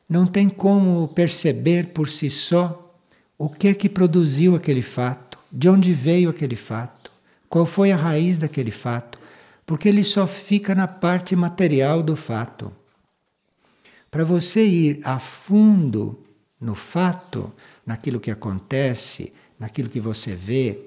não 0.08 0.26
tem 0.26 0.48
como 0.48 1.08
perceber 1.08 1.88
por 1.88 2.08
si 2.08 2.28
só 2.28 2.94
o 3.38 3.48
que 3.48 3.68
é 3.68 3.74
que 3.74 3.88
produziu 3.88 4.54
aquele 4.54 4.82
fato, 4.82 5.38
de 5.50 5.68
onde 5.68 5.92
veio 5.92 6.30
aquele 6.30 6.56
fato. 6.56 7.10
Qual 7.48 7.66
foi 7.66 7.92
a 7.92 7.96
raiz 7.96 8.38
daquele 8.38 8.70
fato? 8.70 9.18
Porque 9.64 9.88
ele 9.88 10.04
só 10.04 10.26
fica 10.26 10.74
na 10.74 10.86
parte 10.86 11.34
material 11.34 12.02
do 12.02 12.16
fato. 12.16 12.72
Para 14.10 14.24
você 14.24 14.64
ir 14.64 15.00
a 15.02 15.18
fundo 15.18 16.22
no 16.60 16.74
fato, 16.74 17.52
naquilo 17.84 18.20
que 18.20 18.30
acontece, 18.30 19.32
naquilo 19.58 19.88
que 19.88 20.00
você 20.00 20.34
vê, 20.34 20.78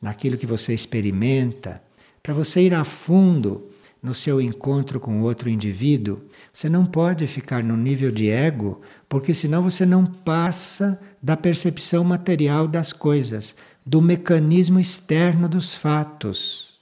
naquilo 0.00 0.36
que 0.36 0.46
você 0.46 0.74
experimenta, 0.74 1.82
para 2.22 2.34
você 2.34 2.60
ir 2.60 2.74
a 2.74 2.84
fundo 2.84 3.70
no 4.04 4.14
seu 4.14 4.38
encontro 4.38 5.00
com 5.00 5.22
outro 5.22 5.48
indivíduo, 5.48 6.20
você 6.52 6.68
não 6.68 6.84
pode 6.84 7.26
ficar 7.26 7.64
no 7.64 7.74
nível 7.74 8.12
de 8.12 8.28
ego, 8.28 8.82
porque 9.08 9.32
senão 9.32 9.62
você 9.62 9.86
não 9.86 10.04
passa 10.04 11.00
da 11.22 11.38
percepção 11.38 12.04
material 12.04 12.68
das 12.68 12.92
coisas 12.92 13.56
do 13.84 14.02
mecanismo 14.02 14.78
externo 14.78 15.48
dos 15.48 15.74
fatos. 15.74 16.74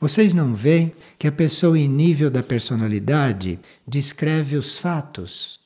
Vocês 0.00 0.32
não 0.32 0.54
veem 0.54 0.94
que 1.18 1.28
a 1.28 1.32
pessoa 1.32 1.78
em 1.78 1.88
nível 1.88 2.30
da 2.30 2.42
personalidade 2.42 3.60
descreve 3.86 4.56
os 4.56 4.78
fatos 4.78 5.60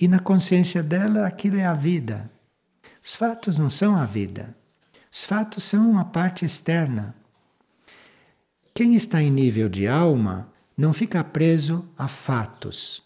e 0.00 0.06
na 0.06 0.20
consciência 0.20 0.84
dela 0.84 1.26
aquilo 1.26 1.56
é 1.56 1.66
a 1.66 1.74
vida. 1.74 2.30
Os 3.02 3.16
fatos 3.16 3.58
não 3.58 3.68
são 3.68 3.96
a 3.96 4.04
vida. 4.04 4.54
Os 5.10 5.24
fatos 5.24 5.64
são 5.64 5.90
uma 5.90 6.04
parte 6.04 6.44
externa. 6.44 7.14
Quem 8.80 8.94
está 8.94 9.22
em 9.22 9.30
nível 9.30 9.68
de 9.68 9.86
alma 9.86 10.50
não 10.74 10.94
fica 10.94 11.22
preso 11.22 11.84
a 11.98 12.08
fatos. 12.08 13.02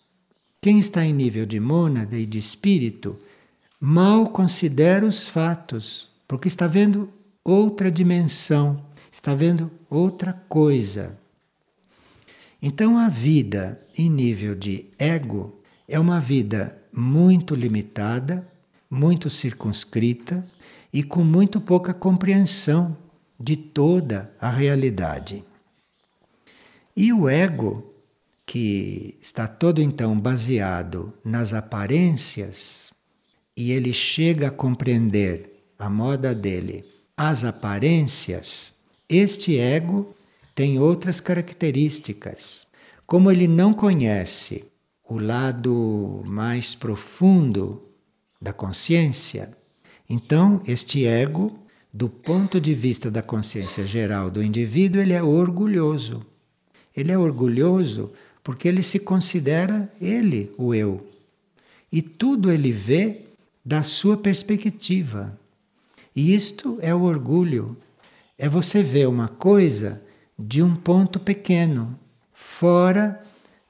Quem 0.60 0.78
está 0.78 1.04
em 1.04 1.12
nível 1.12 1.44
de 1.44 1.58
mônada 1.58 2.16
e 2.16 2.24
de 2.24 2.38
espírito 2.38 3.18
mal 3.80 4.28
considera 4.28 5.04
os 5.04 5.26
fatos 5.26 6.08
porque 6.28 6.46
está 6.46 6.68
vendo 6.68 7.12
outra 7.42 7.90
dimensão, 7.90 8.86
está 9.10 9.34
vendo 9.34 9.68
outra 9.90 10.32
coisa. 10.48 11.18
Então 12.62 12.96
a 12.96 13.08
vida 13.08 13.80
em 13.98 14.08
nível 14.08 14.54
de 14.54 14.86
ego 14.96 15.60
é 15.88 15.98
uma 15.98 16.20
vida 16.20 16.80
muito 16.92 17.52
limitada, 17.52 18.46
muito 18.88 19.28
circunscrita 19.28 20.46
e 20.92 21.02
com 21.02 21.24
muito 21.24 21.60
pouca 21.60 21.92
compreensão 21.92 22.96
de 23.40 23.56
toda 23.56 24.32
a 24.40 24.48
realidade. 24.48 25.42
E 26.96 27.12
o 27.12 27.28
ego, 27.28 27.92
que 28.46 29.18
está 29.20 29.48
todo 29.48 29.80
então 29.80 30.18
baseado 30.18 31.12
nas 31.24 31.52
aparências 31.52 32.92
e 33.56 33.72
ele 33.72 33.92
chega 33.92 34.48
a 34.48 34.50
compreender 34.50 35.64
a 35.78 35.88
moda 35.90 36.34
dele 36.34 36.84
as 37.16 37.44
aparências, 37.44 38.74
este 39.08 39.58
ego 39.58 40.14
tem 40.54 40.78
outras 40.78 41.20
características. 41.20 42.66
Como 43.06 43.30
ele 43.30 43.46
não 43.46 43.72
conhece 43.72 44.64
o 45.08 45.18
lado 45.18 46.22
mais 46.24 46.74
profundo 46.74 47.88
da 48.40 48.52
consciência, 48.52 49.56
então 50.08 50.60
este 50.66 51.06
ego, 51.06 51.58
do 51.92 52.08
ponto 52.08 52.60
de 52.60 52.74
vista 52.74 53.10
da 53.10 53.22
consciência 53.22 53.86
geral 53.86 54.30
do 54.30 54.42
indivíduo, 54.42 55.00
ele 55.00 55.12
é 55.12 55.22
orgulhoso. 55.22 56.26
Ele 56.96 57.12
é 57.12 57.18
orgulhoso 57.18 58.12
porque 58.42 58.68
ele 58.68 58.82
se 58.82 58.98
considera 58.98 59.90
ele, 60.00 60.52
o 60.58 60.74
eu. 60.74 61.06
E 61.90 62.02
tudo 62.02 62.50
ele 62.50 62.72
vê 62.72 63.22
da 63.64 63.82
sua 63.82 64.16
perspectiva. 64.16 65.38
E 66.14 66.34
isto 66.34 66.78
é 66.82 66.94
o 66.94 67.02
orgulho. 67.02 67.76
É 68.36 68.48
você 68.48 68.82
ver 68.82 69.08
uma 69.08 69.28
coisa 69.28 70.02
de 70.38 70.62
um 70.62 70.74
ponto 70.74 71.18
pequeno, 71.18 71.98
fora 72.32 73.22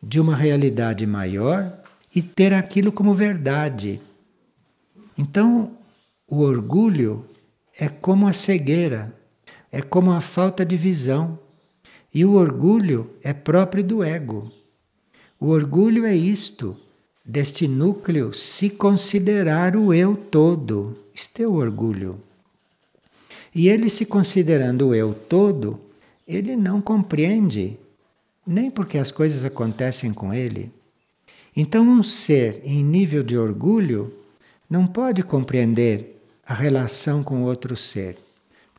de 0.03 0.21
uma 0.21 0.35
realidade 0.35 1.07
maior 1.07 1.81
e 2.15 2.23
ter 2.23 2.53
aquilo 2.53 2.93
como 2.93 3.15
verdade. 3.15 4.01
Então, 5.17 5.73
o 6.27 6.41
orgulho 6.41 7.25
é 7.79 7.89
como 7.89 8.27
a 8.27 8.33
cegueira, 8.33 9.15
é 9.71 9.83
como 9.83 10.11
a 10.13 10.21
falta 10.21 10.65
de 10.65 10.77
visão. 10.77 11.39
E 12.15 12.25
o 12.25 12.35
orgulho 12.35 13.11
é 13.23 13.33
próprio 13.33 13.83
do 13.83 14.05
ego. 14.05 14.53
O 15.41 15.49
orgulho 15.49 16.07
é 16.07 16.15
isto, 16.15 16.77
deste 17.25 17.67
núcleo 17.67 18.33
se 18.33 18.71
considerar 18.71 19.77
o 19.77 19.93
eu 19.93 20.17
todo. 20.17 20.97
Isto 21.13 21.43
é 21.43 21.47
o 21.47 21.55
orgulho. 21.55 22.21
E 23.55 23.69
ele 23.69 23.91
se 23.91 24.07
considerando 24.07 24.89
o 24.89 24.95
eu 24.95 25.13
todo, 25.13 25.81
ele 26.27 26.55
não 26.55 26.81
compreende 26.81 27.77
nem 28.47 28.71
porque 28.71 28.99
as 28.99 29.11
coisas 29.11 29.45
acontecem 29.45 30.13
com 30.13 30.33
ele. 30.33 30.71
Então, 31.57 31.89
um 31.89 32.03
ser 32.03 32.61
em 32.65 32.85
nível 32.85 33.23
de 33.23 33.39
orgulho 33.39 34.13
não 34.69 34.87
pode 34.87 35.23
compreender 35.23 36.21
a 36.45 36.53
relação 36.53 37.23
com 37.23 37.43
outro 37.43 37.77
ser. 37.77 38.19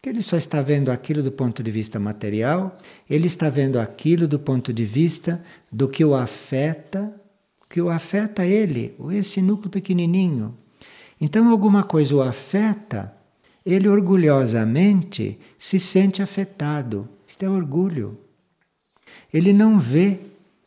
Porque 0.06 0.18
ele 0.18 0.22
só 0.22 0.38
está 0.38 0.62
vendo 0.62 0.92
aquilo 0.92 1.24
do 1.24 1.32
ponto 1.32 1.64
de 1.64 1.72
vista 1.72 2.00
material, 2.00 2.78
ele 3.10 3.26
está 3.26 3.50
vendo 3.50 3.80
aquilo 3.80 4.28
do 4.28 4.38
ponto 4.38 4.72
de 4.72 4.86
vista 4.86 5.44
do 5.72 5.88
que 5.88 6.06
o 6.06 6.14
afeta, 6.14 7.12
que 7.68 7.82
o 7.82 7.90
afeta 7.90 8.46
ele, 8.46 8.96
esse 9.14 9.42
núcleo 9.42 9.72
pequenininho. 9.72 10.56
Então, 11.20 11.50
alguma 11.50 11.82
coisa 11.82 12.16
o 12.16 12.22
afeta 12.22 13.16
ele 13.66 13.90
orgulhosamente 13.90 15.40
se 15.58 15.80
sente 15.80 16.22
afetado. 16.22 17.10
Isto 17.28 17.44
é 17.44 17.50
orgulho. 17.50 18.16
Ele 19.34 19.54
não 19.54 19.80
vê 19.80 20.20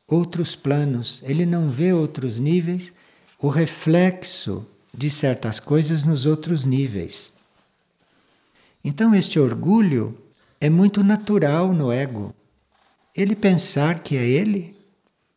outros 0.09 0.57
planos, 0.57 1.23
ele 1.25 1.47
não 1.47 1.69
vê 1.69 1.93
outros 1.93 2.41
níveis, 2.41 2.93
o 3.41 3.47
reflexo 3.47 4.67
de 4.93 5.09
certas 5.09 5.61
coisas 5.61 6.03
nos 6.03 6.27
outros 6.27 6.65
níveis. 6.65 7.38
Então, 8.85 9.15
este 9.15 9.39
orgulho 9.39 10.17
é 10.61 10.71
muito 10.71 11.03
natural 11.03 11.73
no 11.73 11.93
ego. 11.93 12.35
Ele 13.15 13.35
pensar 13.35 14.01
que 14.01 14.17
é 14.17 14.27
ele, 14.27 14.77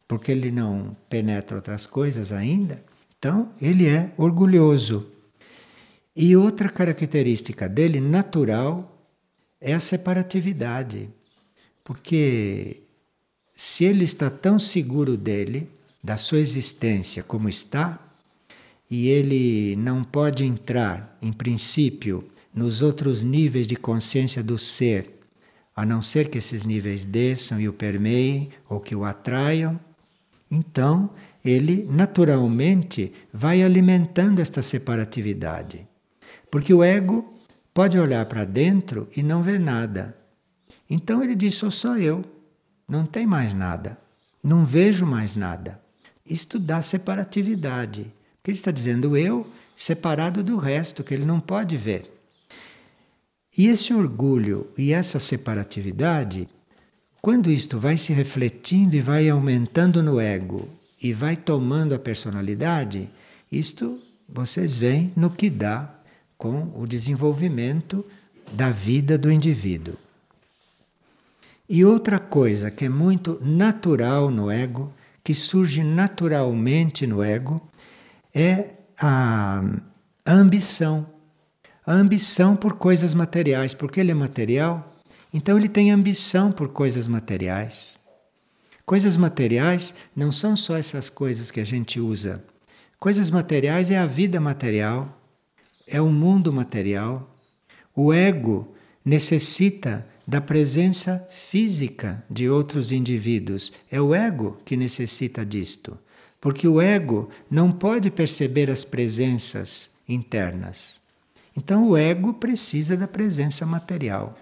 porque 0.07 0.31
ele 0.31 0.51
não 0.51 0.95
penetra 1.09 1.57
outras 1.57 1.87
coisas 1.87 2.31
ainda, 2.31 2.83
então 3.17 3.49
ele 3.61 3.87
é 3.87 4.11
orgulhoso. 4.17 5.07
E 6.15 6.35
outra 6.35 6.69
característica 6.69 7.69
dele, 7.69 7.99
natural, 8.01 9.07
é 9.59 9.73
a 9.73 9.79
separatividade. 9.79 11.09
Porque 11.83 12.81
se 13.53 13.85
ele 13.85 14.03
está 14.03 14.29
tão 14.29 14.59
seguro 14.59 15.15
dele, 15.15 15.69
da 16.03 16.17
sua 16.17 16.39
existência 16.39 17.23
como 17.23 17.47
está, 17.47 17.99
e 18.89 19.07
ele 19.07 19.75
não 19.77 20.03
pode 20.03 20.43
entrar, 20.43 21.17
em 21.21 21.31
princípio, 21.31 22.27
nos 22.53 22.81
outros 22.81 23.23
níveis 23.23 23.67
de 23.67 23.75
consciência 23.75 24.43
do 24.43 24.57
ser, 24.57 25.19
a 25.75 25.85
não 25.85 26.01
ser 26.01 26.29
que 26.29 26.37
esses 26.37 26.65
níveis 26.65 27.05
desçam 27.05 27.59
e 27.59 27.67
o 27.67 27.73
permeiem 27.73 28.49
ou 28.69 28.79
que 28.79 28.95
o 28.95 29.05
atraiam, 29.05 29.79
então 30.49 31.09
ele 31.43 31.87
naturalmente 31.89 33.13
vai 33.33 33.63
alimentando 33.63 34.41
esta 34.41 34.61
separatividade. 34.61 35.87
Porque 36.49 36.73
o 36.73 36.83
ego 36.83 37.33
pode 37.73 37.97
olhar 37.97 38.25
para 38.25 38.43
dentro 38.43 39.07
e 39.15 39.23
não 39.23 39.41
ver 39.41 39.59
nada. 39.59 40.15
Então 40.89 41.23
ele 41.23 41.35
diz: 41.35 41.55
sou 41.55 41.71
só 41.71 41.97
eu, 41.97 42.23
não 42.87 43.05
tem 43.05 43.25
mais 43.25 43.53
nada, 43.53 43.97
não 44.43 44.65
vejo 44.65 45.05
mais 45.05 45.35
nada. 45.35 45.81
Isto 46.25 46.59
dá 46.59 46.81
separatividade. 46.81 48.13
Porque 48.37 48.51
ele 48.51 48.57
está 48.57 48.71
dizendo 48.71 49.15
eu 49.15 49.49
separado 49.75 50.43
do 50.43 50.57
resto, 50.57 51.03
que 51.03 51.13
ele 51.13 51.25
não 51.25 51.39
pode 51.39 51.77
ver. 51.77 52.20
E 53.57 53.67
esse 53.67 53.93
orgulho 53.93 54.67
e 54.77 54.93
essa 54.93 55.19
separatividade, 55.19 56.47
quando 57.21 57.51
isto 57.51 57.77
vai 57.77 57.97
se 57.97 58.13
refletindo 58.13 58.95
e 58.95 59.01
vai 59.01 59.29
aumentando 59.29 60.01
no 60.01 60.19
ego 60.19 60.69
e 61.01 61.13
vai 61.13 61.35
tomando 61.35 61.93
a 61.93 61.99
personalidade, 61.99 63.09
isto 63.51 63.99
vocês 64.27 64.77
veem 64.77 65.11
no 65.15 65.29
que 65.29 65.49
dá 65.49 65.93
com 66.37 66.71
o 66.75 66.87
desenvolvimento 66.87 68.05
da 68.53 68.69
vida 68.69 69.17
do 69.17 69.31
indivíduo. 69.31 69.95
E 71.67 71.85
outra 71.85 72.19
coisa 72.19 72.71
que 72.71 72.85
é 72.85 72.89
muito 72.89 73.39
natural 73.41 74.29
no 74.29 74.49
ego, 74.49 74.93
que 75.23 75.33
surge 75.33 75.83
naturalmente 75.83 77.05
no 77.05 77.21
ego, 77.21 77.61
é 78.33 78.71
a 78.99 79.63
ambição. 80.25 81.05
A 81.85 81.93
ambição 81.93 82.55
por 82.55 82.73
coisas 82.73 83.13
materiais, 83.13 83.73
porque 83.73 83.99
ele 83.99 84.11
é 84.11 84.15
material, 84.15 84.91
então 85.33 85.57
ele 85.57 85.67
tem 85.67 85.91
ambição 85.91 86.51
por 86.51 86.69
coisas 86.69 87.07
materiais. 87.07 87.99
Coisas 88.85 89.17
materiais 89.17 89.95
não 90.15 90.31
são 90.31 90.55
só 90.55 90.77
essas 90.77 91.09
coisas 91.09 91.49
que 91.49 91.59
a 91.59 91.63
gente 91.63 91.99
usa. 91.99 92.43
Coisas 92.99 93.31
materiais 93.31 93.89
é 93.89 93.97
a 93.97 94.05
vida 94.05 94.39
material, 94.39 95.19
é 95.87 95.99
o 95.99 96.09
mundo 96.09 96.53
material. 96.53 97.35
O 97.95 98.13
ego 98.13 98.75
necessita 99.03 100.07
da 100.27 100.39
presença 100.39 101.27
física 101.31 102.23
de 102.29 102.47
outros 102.47 102.91
indivíduos. 102.91 103.73
É 103.89 103.99
o 103.99 104.13
ego 104.13 104.61
que 104.63 104.77
necessita 104.77 105.43
disto. 105.43 105.97
Porque 106.39 106.67
o 106.67 106.79
ego 106.79 107.29
não 107.49 107.71
pode 107.71 108.11
perceber 108.11 108.69
as 108.69 108.85
presenças 108.85 109.89
internas. 110.07 111.00
Então 111.55 111.89
o 111.89 111.97
ego 111.97 112.33
precisa 112.33 112.95
da 112.95 113.07
presença 113.07 113.65
material. 113.65 114.37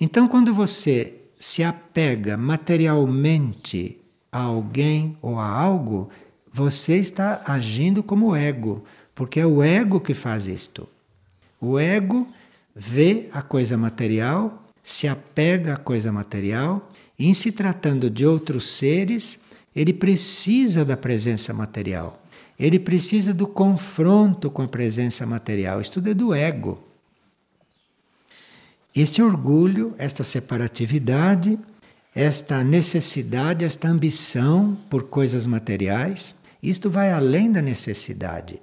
Então 0.00 0.28
quando 0.28 0.54
você 0.54 1.14
se 1.38 1.62
apega 1.62 2.36
materialmente 2.36 3.98
a 4.30 4.40
alguém 4.40 5.16
ou 5.22 5.38
a 5.38 5.46
algo, 5.46 6.08
você 6.52 6.96
está 6.96 7.42
agindo 7.46 8.02
como 8.02 8.34
ego, 8.34 8.84
porque 9.14 9.40
é 9.40 9.46
o 9.46 9.62
ego 9.62 10.00
que 10.00 10.14
faz 10.14 10.46
isto. 10.46 10.88
O 11.60 11.78
ego 11.78 12.26
vê 12.74 13.28
a 13.32 13.42
coisa 13.42 13.76
material, 13.76 14.62
se 14.82 15.06
apega 15.06 15.74
à 15.74 15.76
coisa 15.76 16.12
material, 16.12 16.90
e 17.18 17.26
em 17.26 17.34
se 17.34 17.50
tratando 17.52 18.08
de 18.08 18.24
outros 18.24 18.68
seres, 18.68 19.40
ele 19.74 19.92
precisa 19.92 20.84
da 20.84 20.96
presença 20.96 21.52
material. 21.52 22.22
Ele 22.58 22.78
precisa 22.78 23.32
do 23.32 23.46
confronto 23.46 24.50
com 24.50 24.62
a 24.62 24.68
presença 24.68 25.24
material. 25.24 25.80
Isso 25.80 25.92
tudo 25.92 26.10
é 26.10 26.14
do 26.14 26.34
ego. 26.34 26.82
Este 28.94 29.22
orgulho, 29.22 29.94
esta 29.96 30.24
separatividade, 30.24 31.58
esta 32.14 32.64
necessidade, 32.64 33.64
esta 33.64 33.88
ambição 33.88 34.76
por 34.90 35.04
coisas 35.04 35.46
materiais, 35.46 36.36
isto 36.60 36.90
vai 36.90 37.12
além 37.12 37.52
da 37.52 37.62
necessidade. 37.62 38.60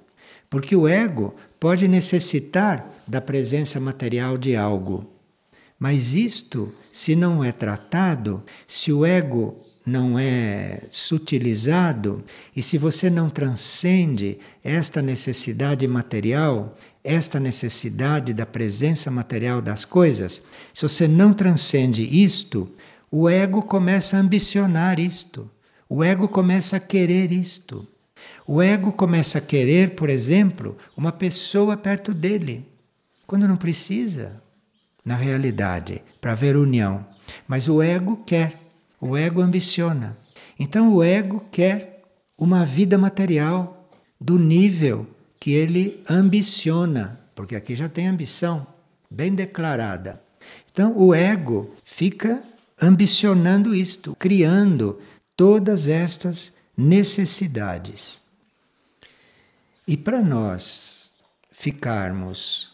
Porque 0.50 0.76
o 0.76 0.86
ego 0.86 1.34
pode 1.58 1.88
necessitar 1.88 2.86
da 3.06 3.20
presença 3.20 3.80
material 3.80 4.36
de 4.36 4.54
algo. 4.54 5.10
Mas 5.78 6.12
isto, 6.12 6.72
se 6.92 7.16
não 7.16 7.42
é 7.42 7.50
tratado, 7.50 8.42
se 8.66 8.92
o 8.92 9.04
ego 9.04 9.65
não 9.86 10.18
é 10.18 10.80
sutilizado 10.90 12.24
e 12.54 12.60
se 12.60 12.76
você 12.76 13.08
não 13.08 13.30
transcende 13.30 14.38
esta 14.64 15.00
necessidade 15.00 15.86
material, 15.86 16.76
esta 17.04 17.38
necessidade 17.38 18.34
da 18.34 18.44
presença 18.44 19.12
material 19.12 19.62
das 19.62 19.84
coisas, 19.84 20.42
se 20.74 20.82
você 20.82 21.06
não 21.06 21.32
transcende 21.32 22.02
isto, 22.02 22.68
o 23.10 23.28
ego 23.28 23.62
começa 23.62 24.16
a 24.16 24.20
ambicionar 24.20 24.98
isto. 24.98 25.48
o 25.88 26.02
ego 26.02 26.26
começa 26.26 26.78
a 26.78 26.80
querer 26.80 27.30
isto. 27.30 27.86
O 28.44 28.60
ego 28.60 28.90
começa 28.90 29.38
a 29.38 29.40
querer, 29.40 29.94
por 29.94 30.10
exemplo, 30.10 30.76
uma 30.96 31.12
pessoa 31.12 31.76
perto 31.76 32.12
dele, 32.12 32.66
quando 33.24 33.46
não 33.46 33.56
precisa, 33.56 34.42
na 35.04 35.14
realidade, 35.14 36.02
para 36.20 36.32
haver 36.32 36.56
união. 36.56 37.06
Mas 37.46 37.68
o 37.68 37.80
ego 37.80 38.22
quer, 38.26 38.60
o 39.00 39.16
ego 39.16 39.40
ambiciona. 39.40 40.16
Então 40.58 40.94
o 40.94 41.02
ego 41.02 41.44
quer 41.50 42.02
uma 42.36 42.64
vida 42.64 42.96
material 42.98 43.88
do 44.20 44.38
nível 44.38 45.06
que 45.38 45.52
ele 45.52 46.02
ambiciona, 46.08 47.20
porque 47.34 47.54
aqui 47.54 47.76
já 47.76 47.88
tem 47.88 48.08
ambição 48.08 48.66
bem 49.10 49.34
declarada. 49.34 50.20
Então 50.70 50.96
o 50.96 51.14
ego 51.14 51.74
fica 51.84 52.42
ambicionando 52.80 53.74
isto, 53.74 54.14
criando 54.18 55.00
todas 55.36 55.86
estas 55.86 56.52
necessidades. 56.76 58.20
E 59.86 59.96
para 59.96 60.20
nós 60.20 61.10
ficarmos 61.50 62.72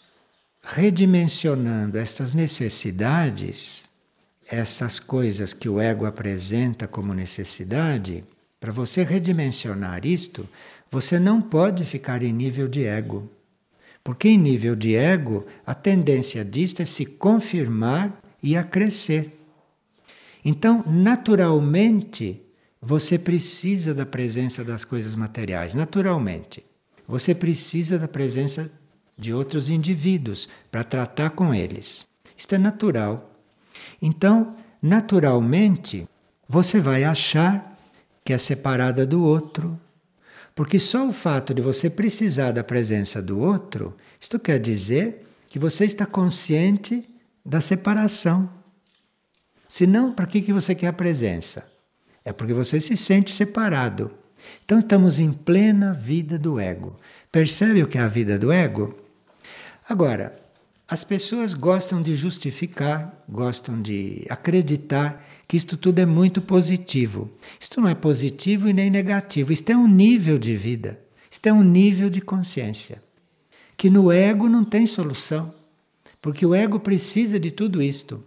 redimensionando 0.62 1.98
estas 1.98 2.32
necessidades, 2.32 3.90
essas 4.52 5.00
coisas 5.00 5.54
que 5.54 5.66
o 5.66 5.80
ego 5.80 6.04
apresenta 6.04 6.86
como 6.86 7.14
necessidade, 7.14 8.22
para 8.60 8.70
você 8.70 9.02
redimensionar 9.02 10.06
isto, 10.06 10.46
você 10.90 11.18
não 11.18 11.40
pode 11.40 11.86
ficar 11.86 12.22
em 12.22 12.32
nível 12.32 12.68
de 12.68 12.84
ego. 12.84 13.30
Porque 14.04 14.28
em 14.28 14.36
nível 14.36 14.76
de 14.76 14.94
ego, 14.94 15.46
a 15.66 15.74
tendência 15.74 16.44
disto 16.44 16.82
é 16.82 16.84
se 16.84 17.06
confirmar 17.06 18.20
e 18.42 18.54
a 18.54 18.62
crescer. 18.62 19.40
Então, 20.44 20.84
naturalmente, 20.86 22.42
você 22.80 23.18
precisa 23.18 23.94
da 23.94 24.04
presença 24.04 24.62
das 24.62 24.84
coisas 24.84 25.14
materiais, 25.14 25.72
naturalmente. 25.72 26.62
Você 27.08 27.34
precisa 27.34 27.98
da 27.98 28.06
presença 28.06 28.70
de 29.16 29.32
outros 29.32 29.70
indivíduos 29.70 30.46
para 30.70 30.84
tratar 30.84 31.30
com 31.30 31.54
eles. 31.54 32.04
Isto 32.36 32.54
é 32.54 32.58
natural. 32.58 33.31
Então, 34.02 34.56
naturalmente, 34.82 36.08
você 36.48 36.80
vai 36.80 37.04
achar 37.04 37.78
que 38.24 38.32
é 38.32 38.38
separada 38.38 39.06
do 39.06 39.24
outro, 39.24 39.80
porque 40.54 40.78
só 40.80 41.06
o 41.08 41.12
fato 41.12 41.54
de 41.54 41.62
você 41.62 41.88
precisar 41.88 42.50
da 42.50 42.64
presença 42.64 43.22
do 43.22 43.38
outro, 43.38 43.96
isto 44.20 44.38
quer 44.40 44.58
dizer 44.58 45.24
que 45.48 45.58
você 45.58 45.84
está 45.84 46.04
consciente 46.04 47.08
da 47.46 47.60
separação. 47.60 48.50
Senão, 49.68 50.12
para 50.12 50.26
que, 50.26 50.42
que 50.42 50.52
você 50.52 50.74
quer 50.74 50.88
a 50.88 50.92
presença? 50.92 51.70
É 52.24 52.32
porque 52.32 52.52
você 52.52 52.80
se 52.80 52.96
sente 52.96 53.30
separado. 53.30 54.10
Então, 54.64 54.80
estamos 54.80 55.18
em 55.18 55.32
plena 55.32 55.94
vida 55.94 56.38
do 56.38 56.58
ego. 56.58 56.94
Percebe 57.30 57.82
o 57.82 57.86
que 57.86 57.96
é 57.96 58.00
a 58.00 58.08
vida 58.08 58.38
do 58.38 58.52
ego? 58.52 58.98
Agora, 59.88 60.41
as 60.92 61.04
pessoas 61.04 61.54
gostam 61.54 62.02
de 62.02 62.14
justificar, 62.14 63.24
gostam 63.26 63.80
de 63.80 64.26
acreditar 64.28 65.26
que 65.48 65.56
isto 65.56 65.74
tudo 65.74 66.00
é 66.00 66.04
muito 66.04 66.42
positivo. 66.42 67.30
Isto 67.58 67.80
não 67.80 67.88
é 67.88 67.94
positivo 67.94 68.68
e 68.68 68.74
nem 68.74 68.90
negativo, 68.90 69.54
isto 69.54 69.70
é 69.70 69.74
um 69.74 69.88
nível 69.88 70.38
de 70.38 70.54
vida, 70.54 71.00
isto 71.30 71.46
é 71.46 71.52
um 71.52 71.62
nível 71.62 72.10
de 72.10 72.20
consciência. 72.20 73.02
Que 73.74 73.88
no 73.88 74.12
ego 74.12 74.50
não 74.50 74.62
tem 74.62 74.84
solução, 74.84 75.54
porque 76.20 76.44
o 76.44 76.54
ego 76.54 76.78
precisa 76.78 77.40
de 77.40 77.50
tudo 77.50 77.82
isto. 77.82 78.22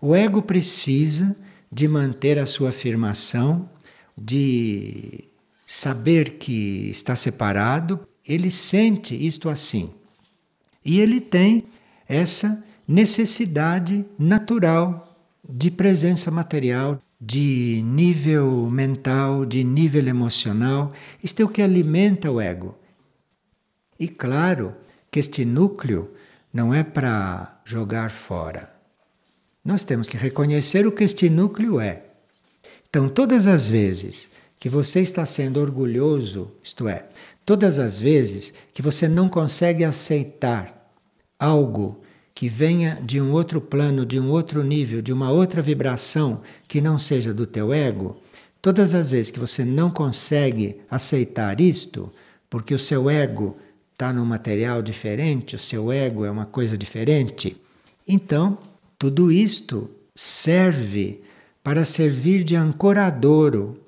O 0.00 0.14
ego 0.14 0.40
precisa 0.40 1.36
de 1.70 1.88
manter 1.88 2.38
a 2.38 2.46
sua 2.46 2.68
afirmação, 2.68 3.68
de 4.16 5.24
saber 5.66 6.38
que 6.38 6.90
está 6.90 7.16
separado, 7.16 8.06
ele 8.24 8.52
sente 8.52 9.16
isto 9.16 9.48
assim. 9.48 9.92
E 10.84 11.00
ele 11.00 11.20
tem 11.20 11.64
essa 12.08 12.64
necessidade 12.86 14.04
natural 14.18 15.16
de 15.48 15.70
presença 15.70 16.30
material, 16.30 17.00
de 17.20 17.82
nível 17.84 18.68
mental, 18.70 19.44
de 19.44 19.64
nível 19.64 20.06
emocional. 20.06 20.92
Isto 21.22 21.42
é 21.42 21.44
o 21.44 21.48
que 21.48 21.62
alimenta 21.62 22.30
o 22.30 22.40
ego. 22.40 22.76
E 23.98 24.08
claro 24.08 24.74
que 25.10 25.20
este 25.20 25.44
núcleo 25.44 26.10
não 26.52 26.72
é 26.72 26.82
para 26.82 27.60
jogar 27.64 28.10
fora. 28.10 28.70
Nós 29.64 29.84
temos 29.84 30.08
que 30.08 30.16
reconhecer 30.16 30.86
o 30.86 30.92
que 30.92 31.04
este 31.04 31.30
núcleo 31.30 31.80
é. 31.80 32.02
Então, 32.88 33.08
todas 33.08 33.46
as 33.46 33.68
vezes 33.68 34.30
que 34.58 34.68
você 34.68 35.00
está 35.00 35.24
sendo 35.24 35.60
orgulhoso, 35.60 36.52
isto 36.62 36.86
é, 36.88 37.06
todas 37.44 37.78
as 37.78 38.00
vezes 38.00 38.52
que 38.72 38.82
você 38.82 39.08
não 39.08 39.28
consegue 39.28 39.84
aceitar 39.84 40.73
algo 41.38 42.00
que 42.34 42.48
venha 42.48 43.00
de 43.02 43.20
um 43.20 43.30
outro 43.32 43.60
plano, 43.60 44.04
de 44.04 44.18
um 44.18 44.30
outro 44.30 44.62
nível, 44.62 45.00
de 45.00 45.12
uma 45.12 45.30
outra 45.30 45.62
vibração 45.62 46.40
que 46.66 46.80
não 46.80 46.98
seja 46.98 47.32
do 47.32 47.46
teu 47.46 47.72
ego, 47.72 48.16
todas 48.60 48.94
as 48.94 49.10
vezes 49.10 49.30
que 49.30 49.38
você 49.38 49.64
não 49.64 49.90
consegue 49.90 50.80
aceitar 50.90 51.60
isto, 51.60 52.12
porque 52.50 52.74
o 52.74 52.78
seu 52.78 53.08
ego 53.08 53.56
está 53.92 54.12
num 54.12 54.24
material 54.24 54.82
diferente, 54.82 55.54
o 55.54 55.58
seu 55.58 55.92
ego 55.92 56.24
é 56.24 56.30
uma 56.30 56.46
coisa 56.46 56.76
diferente, 56.76 57.56
então 58.06 58.58
tudo 58.98 59.30
isto 59.30 59.88
serve 60.14 61.22
para 61.62 61.84
servir 61.84 62.42
de 62.42 62.56
ancoradouro, 62.56 63.80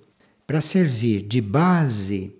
para 0.46 0.60
servir 0.60 1.22
de 1.22 1.40
base 1.40 2.32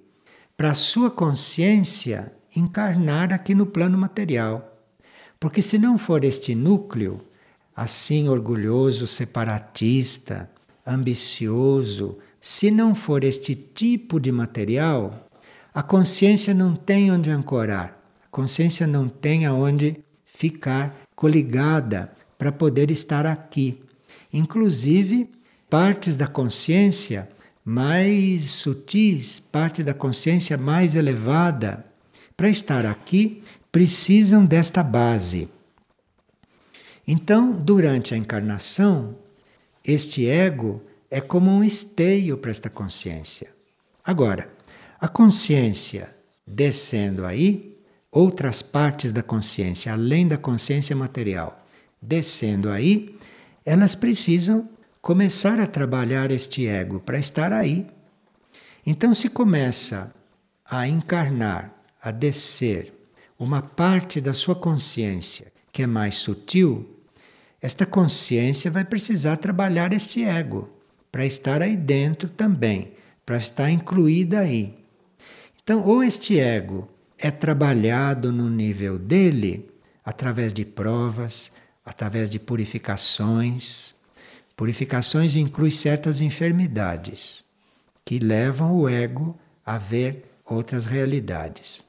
para 0.57 0.71
a 0.71 0.75
sua 0.75 1.11
consciência 1.11 2.33
encarnar 2.55 3.33
aqui 3.33 3.55
no 3.55 3.67
plano 3.67 3.99
material. 3.99 4.76
Porque 5.47 5.63
se 5.63 5.79
não 5.79 5.97
for 5.97 6.25
este 6.25 6.57
núcleo, 6.57 7.21
assim 7.77 8.29
orgulhoso, 8.29 9.07
separatista, 9.07 10.51
ambicioso, 10.85 12.19
se 12.41 12.69
não 12.69 12.97
for 12.97 13.23
este 13.23 13.55
tipo 13.55 14.19
de 14.19 14.33
material, 14.33 15.15
a 15.73 15.85
consciência 15.85 16.53
não 16.53 16.75
tem 16.75 17.13
onde 17.13 17.31
ancorar, 17.31 17.97
a 18.25 18.29
consciência 18.29 18.89
não 18.89 19.09
tem 19.09 19.47
aonde 19.47 19.99
ficar 20.25 21.01
coligada 21.15 22.13
para 22.37 22.51
poder 22.51 22.91
estar 22.91 23.25
aqui. 23.25 23.81
Inclusive, 24.33 25.31
partes 25.71 26.17
da 26.17 26.27
consciência 26.27 27.31
mais 27.65 28.51
sutis, 28.51 29.39
parte 29.39 29.85
da 29.85 29.95
consciência 29.95 30.59
mais 30.59 30.97
elevada, 30.97 31.87
para 32.37 32.51
estar 32.51 32.85
aqui, 32.85 33.43
precisam 33.77 34.47
desta 34.47 34.83
base. 34.83 35.51
Então, 37.07 37.53
durante 37.53 38.15
a 38.15 38.17
encarnação, 38.17 39.19
este 39.85 40.27
ego 40.27 40.83
é 41.11 41.21
como 41.21 41.51
um 41.51 41.63
esteio 41.63 42.39
para 42.39 42.51
esta 42.51 42.71
consciência. 42.71 43.51
Agora, 44.03 44.51
a 44.99 45.07
consciência 45.09 46.09
descendo 46.47 47.27
aí, 47.27 47.79
outras 48.11 48.63
partes 48.63 49.13
da 49.13 49.23
consciência, 49.23 49.93
além 49.93 50.27
da 50.27 50.39
consciência 50.39 50.97
material, 50.97 51.63
descendo 52.01 52.71
aí, 52.71 53.15
elas 53.63 53.95
precisam 53.95 54.71
começar 55.03 55.61
a 55.61 55.67
trabalhar 55.67 56.31
este 56.31 56.67
ego 56.67 56.99
para 56.99 57.19
estar 57.19 57.53
aí. 57.53 57.87
Então, 58.87 59.13
se 59.13 59.29
começa 59.29 60.15
a 60.65 60.89
encarnar, 60.89 61.75
a 62.01 62.11
descer 62.11 62.96
uma 63.39 63.63
parte 63.63 64.21
da 64.21 64.33
sua 64.33 64.55
consciência 64.55 65.53
que 65.73 65.83
é 65.83 65.87
mais 65.87 66.15
sutil, 66.15 66.89
esta 67.61 67.85
consciência 67.85 68.71
vai 68.71 68.85
precisar 68.85 69.37
trabalhar 69.37 69.93
este 69.93 70.23
ego 70.25 70.71
para 71.13 71.27
estar 71.27 71.61
aí 71.61 71.77
dentro 71.77 72.29
também, 72.29 72.93
para 73.27 73.37
estar 73.37 73.71
incluída 73.71 74.41
aí. 74.41 74.75
Então, 75.63 75.83
ou 75.85 76.03
este 76.03 76.39
ego 76.39 76.89
é 77.19 77.31
trabalhado 77.31 78.33
no 78.33 78.49
nível 78.49 78.99
dele 78.99 79.69
através 80.05 80.53
de 80.53 80.65
provas, 80.65 81.53
através 81.85 82.31
de 82.31 82.39
purificações. 82.39 83.95
Purificações 84.57 85.37
inclui 85.37 85.71
certas 85.71 86.21
enfermidades 86.21 87.45
que 88.05 88.19
levam 88.19 88.77
o 88.77 88.89
ego 88.89 89.39
a 89.65 89.77
ver 89.77 90.39
outras 90.45 90.87
realidades. 90.87 91.86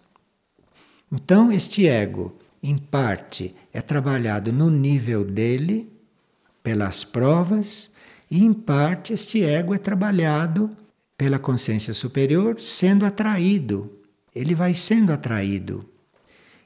Então, 1.12 1.52
este 1.52 1.88
ego, 1.88 2.36
em 2.62 2.78
parte, 2.78 3.56
é 3.72 3.82
trabalhado 3.82 4.52
no 4.52 4.70
nível 4.70 5.24
dele, 5.24 5.92
pelas 6.62 7.04
provas, 7.04 7.92
e 8.30 8.44
em 8.44 8.52
parte, 8.52 9.14
este 9.14 9.44
ego 9.44 9.74
é 9.74 9.78
trabalhado 9.78 10.70
pela 11.18 11.40
consciência 11.40 11.94
superior, 11.94 12.60
sendo 12.60 13.06
atraído. 13.06 13.92
Ele 14.36 14.54
vai 14.54 14.74
sendo 14.74 15.12
atraído. 15.12 15.86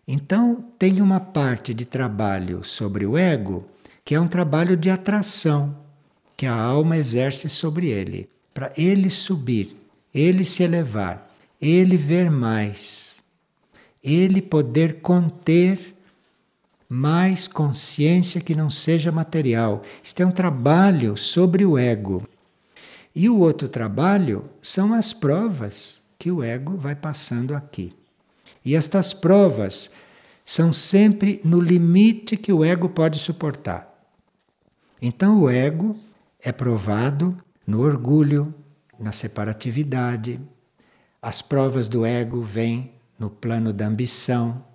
Então, 0.07 0.65
tem 0.77 1.01
uma 1.01 1.19
parte 1.19 1.73
de 1.73 1.85
trabalho 1.85 2.63
sobre 2.63 3.05
o 3.05 3.17
ego 3.17 3.65
que 4.03 4.15
é 4.15 4.19
um 4.19 4.27
trabalho 4.27 4.75
de 4.75 4.89
atração 4.89 5.77
que 6.35 6.45
a 6.45 6.53
alma 6.53 6.97
exerce 6.97 7.47
sobre 7.47 7.87
ele. 7.87 8.27
para 8.53 8.73
ele 8.75 9.09
subir, 9.09 9.77
ele 10.13 10.43
se 10.43 10.63
elevar, 10.63 11.31
ele 11.61 11.95
ver 11.95 12.29
mais, 12.29 13.20
ele 14.03 14.41
poder 14.41 15.01
conter 15.01 15.95
mais 16.89 17.47
consciência 17.47 18.41
que 18.41 18.55
não 18.55 18.69
seja 18.69 19.11
material. 19.11 19.81
Isto 20.03 20.23
é 20.23 20.25
um 20.25 20.31
trabalho 20.31 21.15
sobre 21.15 21.65
o 21.65 21.77
ego. 21.77 22.27
E 23.15 23.29
o 23.29 23.37
outro 23.37 23.69
trabalho 23.69 24.49
são 24.61 24.93
as 24.93 25.13
provas 25.13 26.03
que 26.17 26.31
o 26.31 26.43
ego 26.43 26.77
vai 26.77 26.95
passando 26.95 27.55
aqui. 27.55 27.93
E 28.63 28.75
estas 28.75 29.13
provas 29.13 29.91
são 30.43 30.73
sempre 30.73 31.39
no 31.43 31.59
limite 31.59 32.35
que 32.35 32.51
o 32.51 32.63
ego 32.63 32.89
pode 32.89 33.19
suportar. 33.19 33.87
Então 35.01 35.39
o 35.39 35.49
ego 35.49 35.97
é 36.41 36.51
provado 36.51 37.37
no 37.65 37.81
orgulho, 37.81 38.53
na 38.99 39.11
separatividade. 39.11 40.39
As 41.21 41.41
provas 41.41 41.87
do 41.87 42.05
ego 42.05 42.41
vêm 42.41 42.91
no 43.21 43.29
plano 43.29 43.71
da 43.71 43.85
ambição, 43.85 44.65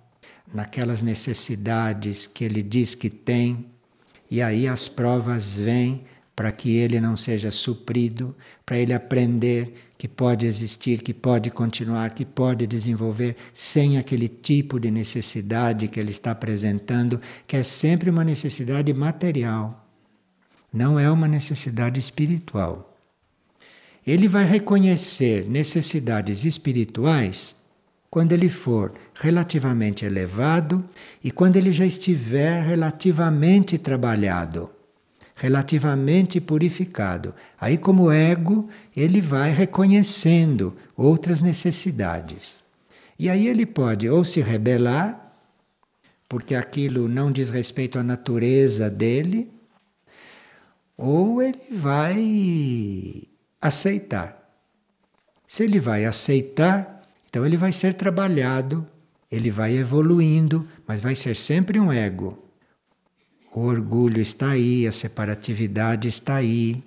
naquelas 0.53 1.01
necessidades 1.01 2.25
que 2.25 2.45
ele 2.45 2.63
diz 2.63 2.95
que 2.95 3.09
tem, 3.09 3.65
e 4.31 4.41
aí 4.41 4.69
as 4.69 4.87
provas 4.87 5.55
vêm 5.55 6.05
para 6.33 6.49
que 6.53 6.77
ele 6.77 7.01
não 7.01 7.17
seja 7.17 7.51
suprido, 7.51 8.33
para 8.65 8.77
ele 8.77 8.93
aprender 8.93 9.73
que 9.97 10.07
pode 10.07 10.45
existir, 10.45 11.01
que 11.01 11.13
pode 11.13 11.51
continuar, 11.51 12.11
que 12.11 12.23
pode 12.23 12.65
desenvolver 12.65 13.35
sem 13.53 13.97
aquele 13.97 14.29
tipo 14.29 14.79
de 14.79 14.89
necessidade 14.91 15.89
que 15.89 15.99
ele 15.99 16.11
está 16.11 16.31
apresentando, 16.31 17.19
que 17.45 17.57
é 17.57 17.63
sempre 17.63 18.09
uma 18.09 18.23
necessidade 18.23 18.93
material, 18.93 19.85
não 20.71 20.97
é 20.97 21.11
uma 21.11 21.27
necessidade 21.27 21.99
espiritual. 21.99 22.97
Ele 24.05 24.29
vai 24.29 24.45
reconhecer 24.45 25.49
necessidades 25.49 26.45
espirituais 26.45 27.66
quando 28.17 28.31
ele 28.31 28.49
for 28.49 28.93
relativamente 29.13 30.03
elevado 30.03 30.83
e 31.23 31.29
quando 31.29 31.55
ele 31.55 31.71
já 31.71 31.85
estiver 31.85 32.65
relativamente 32.65 33.77
trabalhado, 33.77 34.71
relativamente 35.35 36.41
purificado. 36.41 37.35
Aí, 37.61 37.77
como 37.77 38.11
ego, 38.11 38.67
ele 38.95 39.21
vai 39.21 39.51
reconhecendo 39.51 40.75
outras 40.95 41.43
necessidades. 41.43 42.63
E 43.19 43.29
aí 43.29 43.47
ele 43.47 43.67
pode 43.67 44.09
ou 44.09 44.25
se 44.25 44.41
rebelar, 44.41 45.31
porque 46.27 46.55
aquilo 46.55 47.07
não 47.07 47.31
diz 47.31 47.51
respeito 47.51 47.99
à 47.99 48.03
natureza 48.03 48.89
dele, 48.89 49.51
ou 50.97 51.39
ele 51.39 51.69
vai 51.69 53.27
aceitar. 53.61 54.35
Se 55.45 55.63
ele 55.63 55.79
vai 55.79 56.03
aceitar, 56.03 56.96
então 57.29 57.45
ele 57.45 57.57
vai 57.57 57.71
ser 57.71 57.93
trabalhado, 57.93 58.85
ele 59.31 59.51
vai 59.51 59.75
evoluindo, 59.77 60.67
mas 60.87 61.01
vai 61.01 61.15
ser 61.15 61.35
sempre 61.35 61.79
um 61.79 61.91
ego. 61.91 62.37
O 63.53 63.61
orgulho 63.61 64.21
está 64.21 64.51
aí, 64.51 64.87
a 64.87 64.91
separatividade 64.91 66.07
está 66.07 66.35
aí, 66.35 66.83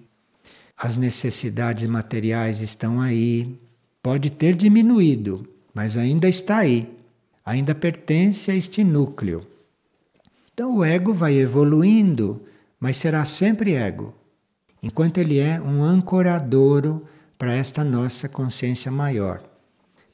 as 0.77 0.97
necessidades 0.97 1.87
materiais 1.87 2.61
estão 2.63 3.01
aí. 3.01 3.59
Pode 4.03 4.31
ter 4.31 4.55
diminuído, 4.55 5.47
mas 5.75 5.97
ainda 5.97 6.29
está 6.29 6.59
aí, 6.59 6.89
ainda 7.45 7.75
pertence 7.75 8.51
a 8.51 8.55
este 8.55 8.83
núcleo. 8.83 9.47
Então 10.55 10.77
o 10.77 10.85
ego 10.85 11.13
vai 11.13 11.35
evoluindo, 11.35 12.43
mas 12.79 12.97
será 12.97 13.27
sempre 13.27 13.75
ego, 13.75 14.15
enquanto 14.83 15.19
ele 15.19 15.39
é 15.39 15.61
um 15.61 15.83
ancoradouro 15.83 17.05
para 17.37 17.53
esta 17.53 17.85
nossa 17.85 18.29
consciência 18.29 18.91
maior 18.91 19.50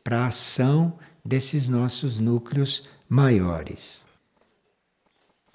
para 0.06 0.20
a 0.20 0.26
ação 0.28 0.92
desses 1.24 1.66
nossos 1.66 2.20
núcleos 2.20 2.84
maiores. 3.08 4.04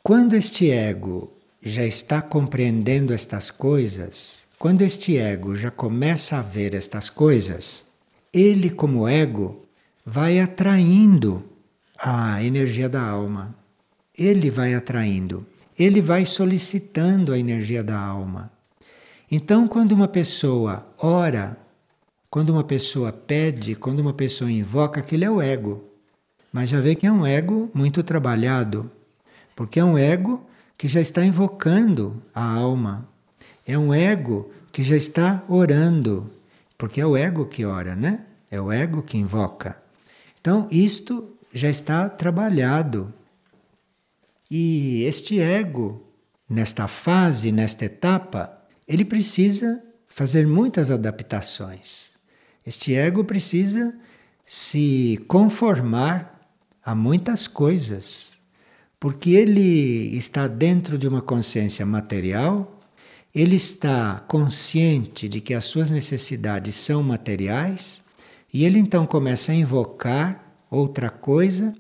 Quando 0.04 0.36
este 0.36 0.70
ego 0.70 1.32
já 1.62 1.86
está 1.86 2.22
compreendendo 2.22 3.14
estas 3.14 3.50
coisas, 3.50 4.46
quando 4.60 4.82
este 4.82 5.18
ego 5.18 5.56
já 5.56 5.72
começa 5.72 6.38
a 6.38 6.42
ver 6.42 6.74
estas 6.74 7.10
coisas, 7.10 7.86
ele, 8.34 8.70
como 8.70 9.08
ego, 9.08 9.66
vai 10.06 10.42
atraindo 10.42 11.46
a 11.98 12.44
energia 12.44 12.90
da 12.90 13.02
alma. 13.02 13.56
Ele 14.18 14.52
vai 14.52 14.74
atraindo, 14.74 15.48
ele 15.80 16.02
vai 16.02 16.26
solicitando 16.26 17.32
a 17.32 17.40
energia 17.40 17.82
da 17.82 17.98
alma. 17.98 18.52
Então, 19.32 19.66
quando 19.66 19.94
uma 19.94 20.10
pessoa 20.10 20.94
ora 20.98 21.58
quando 22.32 22.52
uma 22.52 22.64
pessoa 22.64 23.12
pede, 23.12 23.76
quando 23.76 24.00
uma 24.00 24.14
pessoa 24.14 24.50
invoca, 24.50 25.02
aquele 25.02 25.26
é 25.26 25.30
o 25.30 25.42
ego. 25.42 25.84
Mas 26.52 26.70
já 26.70 26.80
vê 26.80 26.96
que 26.96 27.06
é 27.06 27.12
um 27.12 27.26
ego 27.26 27.70
muito 27.74 28.02
trabalhado, 28.04 28.90
porque 29.54 29.82
é 29.82 29.84
um 29.84 29.98
ego 29.98 30.42
que 30.78 30.88
já 30.88 31.02
está 31.02 31.26
invocando 31.26 32.24
a 32.34 32.42
alma. 32.42 33.06
É 33.68 33.78
um 33.78 33.94
ego 33.94 34.50
que 34.72 34.82
já 34.82 34.96
está 34.96 35.44
orando, 35.50 36.32
porque 36.78 37.02
é 37.02 37.06
o 37.06 37.18
ego 37.18 37.46
que 37.48 37.66
ora, 37.66 37.98
né? 37.98 38.22
É 38.50 38.62
o 38.62 38.72
ego 38.72 39.04
que 39.04 39.18
invoca. 39.18 39.76
Então, 40.40 40.70
isto 40.72 41.36
já 41.54 41.70
está 41.70 42.08
trabalhado. 42.08 43.14
E 44.50 45.04
este 45.04 45.38
ego, 45.38 46.02
nesta 46.50 46.88
fase, 46.88 47.52
nesta 47.52 47.84
etapa, 47.84 48.58
ele 48.88 49.04
precisa 49.04 49.84
fazer 50.08 50.48
muitas 50.48 50.90
adaptações. 50.90 52.11
Este 52.66 52.94
ego 52.94 53.24
precisa 53.24 53.96
se 54.46 55.20
conformar 55.28 56.40
a 56.84 56.94
muitas 56.94 57.48
coisas, 57.48 58.40
porque 59.00 59.32
ele 59.32 60.16
está 60.16 60.48
dentro 60.48 60.98
de 60.98 61.08
uma 61.08 61.22
consciência 61.22 61.86
material, 61.86 62.80
ele 63.34 63.56
está 63.56 64.24
consciente 64.28 65.30
de 65.30 65.40
que 65.40 65.54
as 65.54 65.66
suas 65.66 65.90
necessidades 65.90 66.76
são 66.76 67.02
materiais, 67.02 68.04
e 68.54 68.66
ele 68.66 68.78
então 68.78 69.06
começa 69.06 69.52
a 69.52 69.56
invocar 69.56 70.44
outra 70.70 71.10
coisa, 71.10 71.74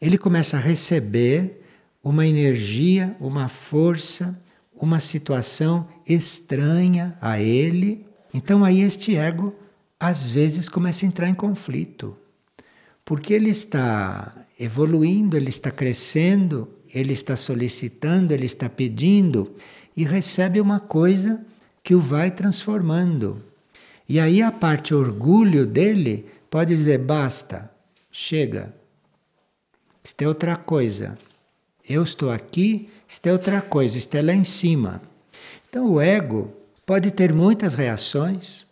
ele 0.00 0.16
começa 0.16 0.56
a 0.56 0.60
receber 0.60 1.62
uma 2.02 2.26
energia, 2.26 3.16
uma 3.20 3.48
força, 3.48 4.38
uma 4.74 5.00
situação 5.00 5.88
estranha 6.06 7.16
a 7.20 7.40
ele. 7.40 8.06
Então 8.32 8.64
aí 8.64 8.82
este 8.82 9.16
ego 9.16 9.54
às 9.98 10.30
vezes 10.30 10.68
começa 10.68 11.04
a 11.04 11.08
entrar 11.08 11.28
em 11.28 11.34
conflito, 11.34 12.16
porque 13.04 13.32
ele 13.32 13.50
está 13.50 14.34
evoluindo, 14.58 15.36
ele 15.36 15.48
está 15.48 15.70
crescendo, 15.70 16.68
ele 16.94 17.12
está 17.12 17.36
solicitando, 17.36 18.32
ele 18.32 18.46
está 18.46 18.68
pedindo 18.68 19.54
e 19.96 20.04
recebe 20.04 20.60
uma 20.60 20.80
coisa 20.80 21.44
que 21.82 21.94
o 21.94 22.00
vai 22.00 22.30
transformando. 22.30 23.42
E 24.08 24.20
aí 24.20 24.42
a 24.42 24.52
parte 24.52 24.94
orgulho 24.94 25.66
dele 25.66 26.26
pode 26.50 26.76
dizer: 26.76 26.98
basta, 26.98 27.70
chega, 28.10 28.74
isto 30.02 30.22
é 30.22 30.28
outra 30.28 30.56
coisa. 30.56 31.18
Eu 31.86 32.02
estou 32.02 32.30
aqui, 32.30 32.88
isto 33.08 33.26
é 33.26 33.32
outra 33.32 33.60
coisa, 33.60 33.98
isto 33.98 34.14
é 34.14 34.22
lá 34.22 34.32
em 34.32 34.44
cima. 34.44 35.02
Então 35.68 35.92
o 35.92 36.00
ego 36.00 36.52
pode 36.86 37.10
ter 37.10 37.32
muitas 37.32 37.74
reações, 37.74 38.66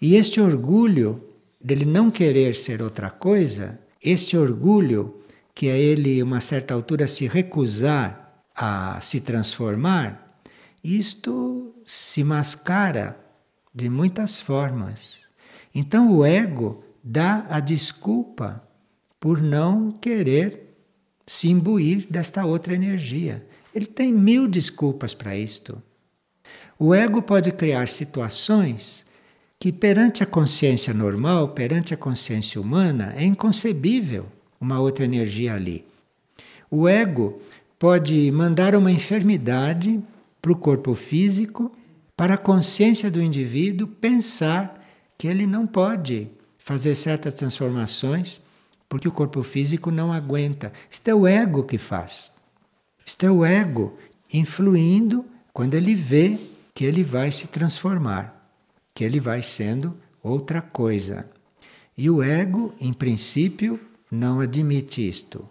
e 0.00 0.14
este 0.14 0.40
orgulho 0.40 1.22
dele 1.60 1.84
não 1.84 2.10
querer 2.10 2.54
ser 2.54 2.80
outra 2.80 3.10
coisa, 3.10 3.78
este 4.02 4.36
orgulho 4.36 5.16
que 5.54 5.68
a 5.68 5.76
ele, 5.76 6.22
uma 6.22 6.40
certa 6.40 6.72
altura, 6.72 7.06
se 7.06 7.26
recusar 7.26 8.44
a 8.54 8.98
se 9.00 9.20
transformar, 9.20 10.40
isto 10.82 11.74
se 11.84 12.24
mascara 12.24 13.18
de 13.74 13.90
muitas 13.90 14.40
formas. 14.40 15.30
Então 15.74 16.16
o 16.16 16.24
ego 16.24 16.82
dá 17.04 17.46
a 17.50 17.60
desculpa 17.60 18.62
por 19.18 19.42
não 19.42 19.90
querer 19.90 20.74
se 21.26 21.48
imbuir 21.48 22.06
desta 22.10 22.44
outra 22.44 22.74
energia. 22.74 23.46
Ele 23.74 23.86
tem 23.86 24.12
mil 24.12 24.48
desculpas 24.48 25.14
para 25.14 25.36
isto. 25.36 25.80
O 26.78 26.94
ego 26.94 27.20
pode 27.20 27.52
criar 27.52 27.86
situações 27.86 29.06
que 29.60 29.70
perante 29.70 30.22
a 30.22 30.26
consciência 30.26 30.94
normal, 30.94 31.48
perante 31.48 31.92
a 31.92 31.96
consciência 31.96 32.58
humana, 32.58 33.12
é 33.14 33.24
inconcebível 33.24 34.24
uma 34.58 34.80
outra 34.80 35.04
energia 35.04 35.54
ali. 35.54 35.84
O 36.70 36.88
ego 36.88 37.38
pode 37.78 38.30
mandar 38.32 38.74
uma 38.74 38.90
enfermidade 38.90 40.00
para 40.40 40.50
o 40.50 40.56
corpo 40.56 40.94
físico, 40.94 41.70
para 42.16 42.34
a 42.34 42.38
consciência 42.38 43.10
do 43.10 43.20
indivíduo 43.20 43.86
pensar 43.86 44.82
que 45.18 45.28
ele 45.28 45.46
não 45.46 45.66
pode 45.66 46.28
fazer 46.58 46.94
certas 46.94 47.34
transformações 47.34 48.40
porque 48.88 49.06
o 49.06 49.12
corpo 49.12 49.42
físico 49.42 49.90
não 49.90 50.10
aguenta. 50.10 50.72
Isto 50.90 51.08
é 51.08 51.14
o 51.14 51.26
ego 51.26 51.64
que 51.64 51.76
faz. 51.76 52.32
Isto 53.04 53.26
é 53.26 53.30
o 53.30 53.44
ego 53.44 53.98
influindo 54.32 55.22
quando 55.52 55.74
ele 55.74 55.94
vê 55.94 56.38
que 56.74 56.86
ele 56.86 57.04
vai 57.04 57.30
se 57.30 57.48
transformar 57.48 58.39
que 59.00 59.04
ele 59.04 59.18
vai 59.18 59.42
sendo 59.42 59.96
outra 60.22 60.60
coisa. 60.60 61.24
E 61.96 62.10
o 62.10 62.22
ego, 62.22 62.74
em 62.78 62.92
princípio, 62.92 63.80
não 64.10 64.40
admite 64.40 65.08
isto. 65.08 65.48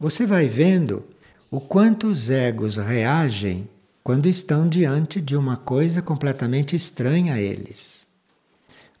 Você 0.00 0.26
vai 0.26 0.48
vendo 0.48 1.04
o 1.48 1.60
quanto 1.60 2.08
os 2.08 2.28
egos 2.28 2.76
reagem 2.76 3.68
quando 4.02 4.28
estão 4.28 4.68
diante 4.68 5.20
de 5.20 5.36
uma 5.36 5.56
coisa 5.56 6.02
completamente 6.02 6.74
estranha 6.74 7.34
a 7.34 7.40
eles. 7.40 8.04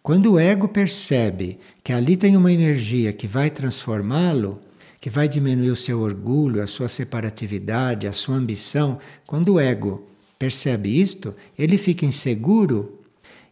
Quando 0.00 0.34
o 0.34 0.38
ego 0.38 0.68
percebe 0.68 1.58
que 1.82 1.92
ali 1.92 2.16
tem 2.16 2.36
uma 2.36 2.52
energia 2.52 3.12
que 3.12 3.26
vai 3.26 3.50
transformá-lo, 3.50 4.62
que 5.00 5.10
vai 5.10 5.28
diminuir 5.28 5.72
o 5.72 5.76
seu 5.76 6.00
orgulho, 6.00 6.62
a 6.62 6.68
sua 6.68 6.86
separatividade, 6.86 8.06
a 8.06 8.12
sua 8.12 8.36
ambição, 8.36 9.00
quando 9.26 9.54
o 9.54 9.58
ego 9.58 10.06
percebe 10.42 10.88
isto, 11.00 11.36
ele 11.56 11.78
fica 11.78 12.04
inseguro 12.04 13.00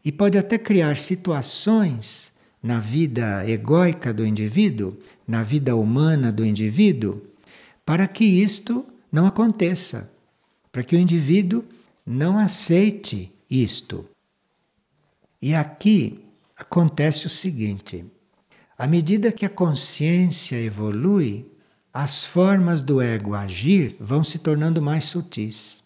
e 0.05 0.11
pode 0.11 0.37
até 0.37 0.59
criar 0.59 0.97
situações 0.97 2.33
na 2.61 2.81
vida 2.81 3.49
egóica 3.49 4.13
do 4.13 4.27
indivíduo, 4.27 4.97
na 5.25 5.45
vida 5.45 5.77
humana 5.77 6.33
do 6.33 6.45
indivíduo, 6.45 7.23
para 7.87 8.09
que 8.09 8.25
isto 8.25 8.85
não 9.13 9.25
aconteça, 9.25 10.11
para 10.73 10.83
que 10.83 10.97
o 10.97 10.99
indivíduo 10.99 11.65
não 12.05 12.37
aceite 12.37 13.33
isto. 13.49 14.05
E 15.41 15.55
aqui 15.55 16.25
acontece 16.57 17.25
o 17.29 17.31
seguinte: 17.31 18.05
à 18.77 18.89
medida 18.89 19.31
que 19.31 19.47
a 19.47 19.49
consciência 19.49 20.57
evolui, 20.57 21.47
as 21.95 22.25
formas 22.25 22.83
do 22.83 23.01
ego 23.01 23.33
agir 23.33 23.95
vão 24.01 24.25
se 24.25 24.41
tornando 24.41 24.83
mais 24.83 25.05
sutis. 25.05 25.80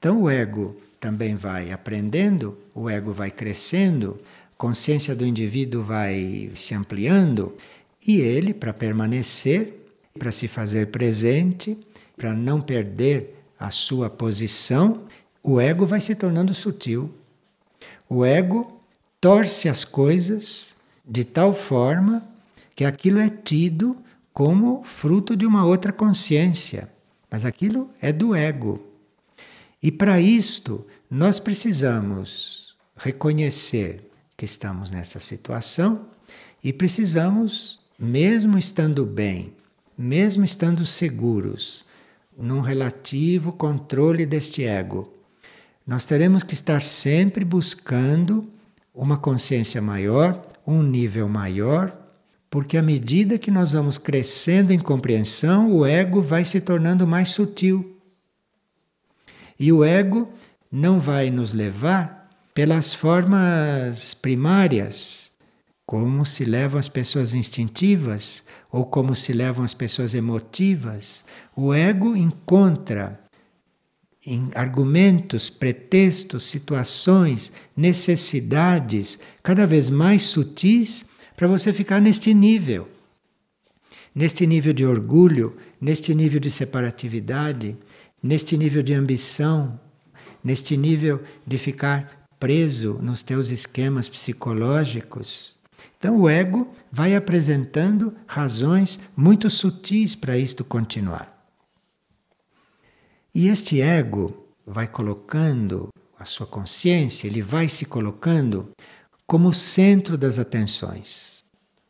Então 0.00 0.22
o 0.22 0.30
ego 0.30 0.74
também 0.98 1.36
vai 1.36 1.70
aprendendo, 1.70 2.56
o 2.74 2.88
ego 2.88 3.12
vai 3.12 3.30
crescendo, 3.30 4.18
a 4.54 4.56
consciência 4.56 5.14
do 5.14 5.26
indivíduo 5.26 5.82
vai 5.82 6.50
se 6.54 6.74
ampliando 6.74 7.54
e 8.06 8.18
ele, 8.18 8.54
para 8.54 8.72
permanecer, 8.72 9.92
para 10.18 10.32
se 10.32 10.48
fazer 10.48 10.86
presente, 10.86 11.78
para 12.16 12.32
não 12.32 12.62
perder 12.62 13.44
a 13.58 13.70
sua 13.70 14.08
posição, 14.08 15.02
o 15.42 15.60
ego 15.60 15.84
vai 15.84 16.00
se 16.00 16.14
tornando 16.14 16.54
sutil. 16.54 17.12
O 18.08 18.24
ego 18.24 18.80
torce 19.20 19.68
as 19.68 19.84
coisas 19.84 20.76
de 21.06 21.24
tal 21.24 21.52
forma 21.52 22.26
que 22.74 22.86
aquilo 22.86 23.18
é 23.18 23.28
tido 23.28 23.94
como 24.32 24.82
fruto 24.82 25.36
de 25.36 25.44
uma 25.44 25.66
outra 25.66 25.92
consciência, 25.92 26.88
mas 27.30 27.44
aquilo 27.44 27.90
é 28.00 28.10
do 28.10 28.34
ego. 28.34 28.89
E 29.82 29.90
para 29.90 30.20
isto, 30.20 30.86
nós 31.10 31.40
precisamos 31.40 32.76
reconhecer 32.96 34.10
que 34.36 34.44
estamos 34.44 34.90
nessa 34.90 35.18
situação 35.18 36.06
e 36.62 36.72
precisamos, 36.72 37.80
mesmo 37.98 38.58
estando 38.58 39.06
bem, 39.06 39.54
mesmo 39.96 40.44
estando 40.44 40.84
seguros, 40.84 41.84
num 42.36 42.60
relativo 42.60 43.52
controle 43.52 44.24
deste 44.24 44.64
ego, 44.64 45.12
nós 45.86 46.04
teremos 46.04 46.42
que 46.42 46.54
estar 46.54 46.80
sempre 46.80 47.44
buscando 47.44 48.48
uma 48.94 49.16
consciência 49.16 49.80
maior, 49.80 50.46
um 50.66 50.82
nível 50.82 51.28
maior, 51.28 51.96
porque 52.48 52.76
à 52.76 52.82
medida 52.82 53.38
que 53.38 53.50
nós 53.50 53.72
vamos 53.72 53.98
crescendo 53.98 54.72
em 54.72 54.78
compreensão, 54.78 55.72
o 55.72 55.86
ego 55.86 56.20
vai 56.20 56.44
se 56.44 56.60
tornando 56.60 57.06
mais 57.06 57.30
sutil. 57.30 57.99
E 59.60 59.70
o 59.70 59.84
ego 59.84 60.26
não 60.72 60.98
vai 60.98 61.30
nos 61.30 61.52
levar 61.52 62.30
pelas 62.54 62.94
formas 62.94 64.14
primárias, 64.14 65.32
como 65.84 66.24
se 66.24 66.46
levam 66.46 66.80
as 66.80 66.88
pessoas 66.88 67.34
instintivas 67.34 68.46
ou 68.72 68.86
como 68.86 69.14
se 69.14 69.34
levam 69.34 69.62
as 69.62 69.74
pessoas 69.74 70.14
emotivas. 70.14 71.24
O 71.54 71.74
ego 71.74 72.16
encontra 72.16 73.20
em 74.26 74.48
argumentos, 74.54 75.50
pretextos, 75.50 76.44
situações, 76.44 77.52
necessidades 77.76 79.18
cada 79.42 79.66
vez 79.66 79.90
mais 79.90 80.22
sutis 80.22 81.04
para 81.36 81.46
você 81.46 81.70
ficar 81.70 82.00
neste 82.00 82.32
nível. 82.32 82.88
Neste 84.14 84.46
nível 84.46 84.72
de 84.72 84.86
orgulho, 84.86 85.54
neste 85.78 86.14
nível 86.14 86.40
de 86.40 86.50
separatividade, 86.50 87.76
neste 88.22 88.56
nível 88.56 88.82
de 88.82 88.94
ambição, 88.94 89.78
neste 90.42 90.76
nível 90.76 91.22
de 91.46 91.58
ficar 91.58 92.28
preso 92.38 92.94
nos 93.02 93.22
teus 93.22 93.50
esquemas 93.50 94.08
psicológicos. 94.08 95.56
Então 95.98 96.16
o 96.16 96.28
ego 96.28 96.70
vai 96.90 97.14
apresentando 97.14 98.14
razões 98.26 98.98
muito 99.16 99.50
sutis 99.50 100.14
para 100.14 100.38
isto 100.38 100.64
continuar. 100.64 101.38
E 103.34 103.48
este 103.48 103.80
ego 103.80 104.48
vai 104.66 104.88
colocando 104.88 105.88
a 106.18 106.24
sua 106.24 106.46
consciência, 106.46 107.26
ele 107.26 107.42
vai 107.42 107.68
se 107.68 107.84
colocando 107.84 108.70
como 109.26 109.54
centro 109.54 110.18
das 110.18 110.38
atenções. 110.38 111.44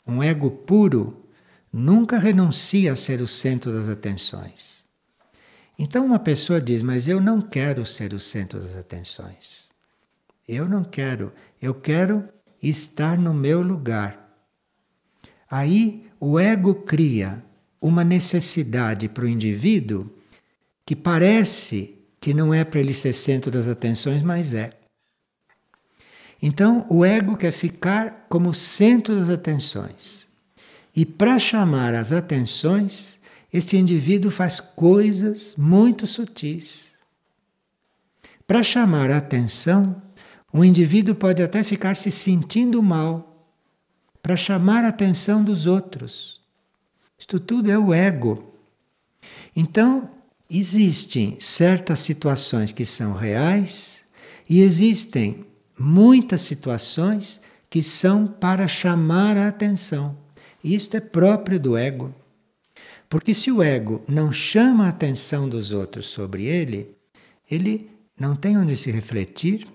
Um 0.07 0.23
ego 0.23 0.51
puro 0.51 1.25
nunca 1.73 2.19
renuncia 2.19 2.93
a 2.93 2.97
ser 2.97 3.21
o 3.21 3.29
centro 3.29 3.73
das 3.73 3.89
atenções. 3.89 4.80
Então 5.83 6.05
uma 6.05 6.19
pessoa 6.19 6.61
diz: 6.61 6.83
Mas 6.83 7.09
eu 7.09 7.19
não 7.19 7.41
quero 7.41 7.87
ser 7.87 8.13
o 8.13 8.21
centro 8.21 8.61
das 8.61 8.77
atenções. 8.77 9.71
Eu 10.47 10.69
não 10.69 10.85
quero. 10.85 11.33
Eu 11.61 11.73
quero 11.73 12.29
estar 12.63 13.17
no 13.17 13.33
meu 13.33 13.63
lugar. 13.63 14.31
Aí 15.51 16.07
o 16.21 16.39
ego 16.39 16.75
cria 16.75 17.43
uma 17.81 18.05
necessidade 18.05 19.09
para 19.09 19.25
o 19.25 19.29
indivíduo 19.29 20.15
que 20.85 20.95
parece 20.95 21.99
que 22.21 22.35
não 22.35 22.53
é 22.53 22.63
para 22.63 22.79
ele 22.79 22.93
ser 22.93 23.15
centro 23.15 23.51
das 23.51 23.67
atenções, 23.67 24.21
mas 24.21 24.53
é. 24.53 24.75
Então 26.43 26.85
o 26.91 27.07
ego 27.07 27.39
quer 27.39 27.53
ficar 27.53 28.27
como 28.29 28.53
centro 28.53 29.19
das 29.19 29.31
atenções. 29.31 30.29
E 30.95 31.07
para 31.07 31.39
chamar 31.39 31.95
as 31.95 32.13
atenções, 32.13 33.20
este 33.53 33.77
indivíduo 33.77 34.31
faz 34.31 34.61
coisas 34.61 35.55
muito 35.57 36.07
sutis. 36.07 36.93
Para 38.47 38.63
chamar 38.63 39.11
a 39.11 39.19
atenção, 39.19 40.01
o 40.53 40.65
indivíduo 40.65 41.15
pode 41.15 41.43
até 41.43 41.63
ficar 41.63 41.95
se 41.95 42.11
sentindo 42.11 42.83
mal 42.83 43.49
para 44.23 44.37
chamar 44.37 44.85
a 44.85 44.89
atenção 44.89 45.43
dos 45.43 45.67
outros. 45.67 46.41
Isto 47.19 47.39
tudo 47.39 47.71
é 47.71 47.79
o 47.79 47.93
ego. 47.93 48.55
Então, 49.55 50.11
existem 50.49 51.37
certas 51.39 52.01
situações 52.01 52.73
que 52.73 52.85
são 52.85 53.15
reais 53.15 54.05
e 54.49 54.61
existem 54.61 55.47
muitas 55.79 56.43
situações 56.43 57.41
que 57.69 57.83
são 57.83 58.27
para 58.27 58.67
chamar 58.67 59.37
a 59.37 59.49
atenção. 59.49 60.17
Isto 60.63 60.97
é 60.97 61.01
próprio 61.01 61.59
do 61.61 61.77
ego. 61.77 62.15
Porque 63.11 63.35
se 63.35 63.51
o 63.51 63.61
ego 63.61 64.05
não 64.07 64.31
chama 64.31 64.87
a 64.87 64.91
atenção 64.91 65.49
dos 65.49 65.73
outros 65.73 66.07
sobre 66.07 66.45
ele, 66.45 66.97
ele 67.51 67.91
não 68.17 68.37
tem 68.37 68.57
onde 68.57 68.77
se 68.77 68.89
refletir, 68.93 69.67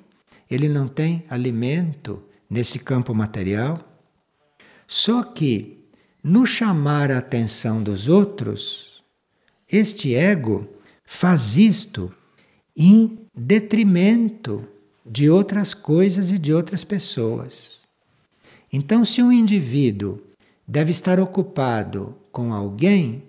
ele 0.50 0.69
não 0.69 0.88
tem 0.88 1.26
alimento 1.30 2.24
nesse 2.50 2.80
campo 2.80 3.13
material. 3.13 3.78
Só 4.88 5.21
que, 5.21 5.86
no 6.24 6.45
chamar 6.45 7.12
a 7.12 7.17
atenção 7.17 7.84
dos 7.84 8.08
outros, 8.08 9.04
este 9.69 10.15
ego 10.15 10.65
faz 11.04 11.58
isto 11.58 12.10
em 12.73 13.19
detrimento 13.36 14.65
de 15.06 15.29
outras 15.29 15.73
coisas 15.73 16.31
e 16.31 16.38
de 16.38 16.54
outras 16.54 16.86
pessoas. 16.86 17.86
Então, 18.71 19.04
se 19.04 19.21
um 19.21 19.29
indivíduo 19.29 20.25
deve 20.67 20.91
estar 20.91 21.19
ocupado 21.19 22.15
com 22.31 22.53
alguém, 22.53 23.23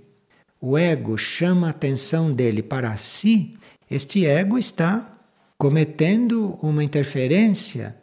o 0.61 0.77
ego 0.77 1.17
chama 1.17 1.67
a 1.67 1.71
atenção 1.71 2.33
dele 2.33 2.63
para 2.63 2.97
si, 2.97 3.57
este 3.91 4.27
ego 4.27 4.59
está 4.59 5.17
cometendo 5.59 6.59
uma 6.63 6.83
interferência 6.83 7.97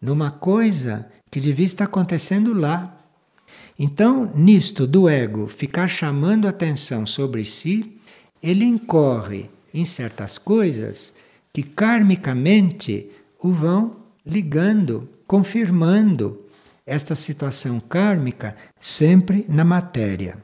numa 0.00 0.30
coisa 0.30 1.06
que 1.30 1.40
devia 1.40 1.66
estar 1.66 1.84
acontecendo 1.84 2.52
lá. 2.52 2.96
Então, 3.78 4.32
nisto 4.34 4.86
do 4.86 5.08
ego 5.08 5.46
ficar 5.46 5.86
chamando 5.86 6.48
atenção 6.48 7.06
sobre 7.06 7.44
si, 7.44 7.96
ele 8.42 8.64
incorre 8.64 9.50
em 9.72 9.84
certas 9.84 10.38
coisas 10.38 11.14
que 11.52 11.62
karmicamente 11.62 13.10
o 13.40 13.52
vão 13.52 13.96
ligando, 14.24 15.08
confirmando 15.26 16.42
esta 16.88 17.14
situação 17.14 17.78
kármica 17.78 18.56
sempre 18.80 19.44
na 19.48 19.64
matéria. 19.64 20.42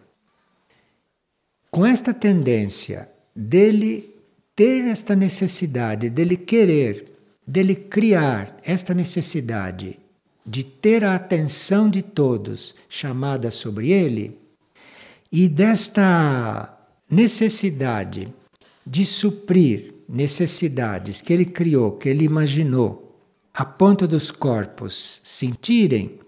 Com 1.70 1.84
esta 1.84 2.14
tendência 2.14 3.08
dele 3.34 4.14
ter 4.54 4.84
esta 4.84 5.16
necessidade, 5.16 6.08
dele 6.08 6.36
querer 6.36 7.14
dele 7.46 7.74
criar 7.74 8.56
esta 8.64 8.94
necessidade 8.94 9.98
de 10.46 10.62
ter 10.62 11.04
a 11.04 11.14
atenção 11.14 11.88
de 11.88 12.02
todos 12.02 12.74
chamada 12.88 13.50
sobre 13.50 13.90
ele 13.90 14.38
e 15.30 15.48
desta 15.48 16.78
necessidade 17.10 18.32
de 18.86 19.04
suprir 19.04 19.94
necessidades 20.08 21.20
que 21.20 21.32
ele 21.32 21.46
criou, 21.46 21.92
que 21.92 22.08
ele 22.08 22.24
imaginou, 22.24 23.18
a 23.52 23.64
ponto 23.64 24.06
dos 24.06 24.30
corpos 24.30 25.20
sentirem, 25.24 26.18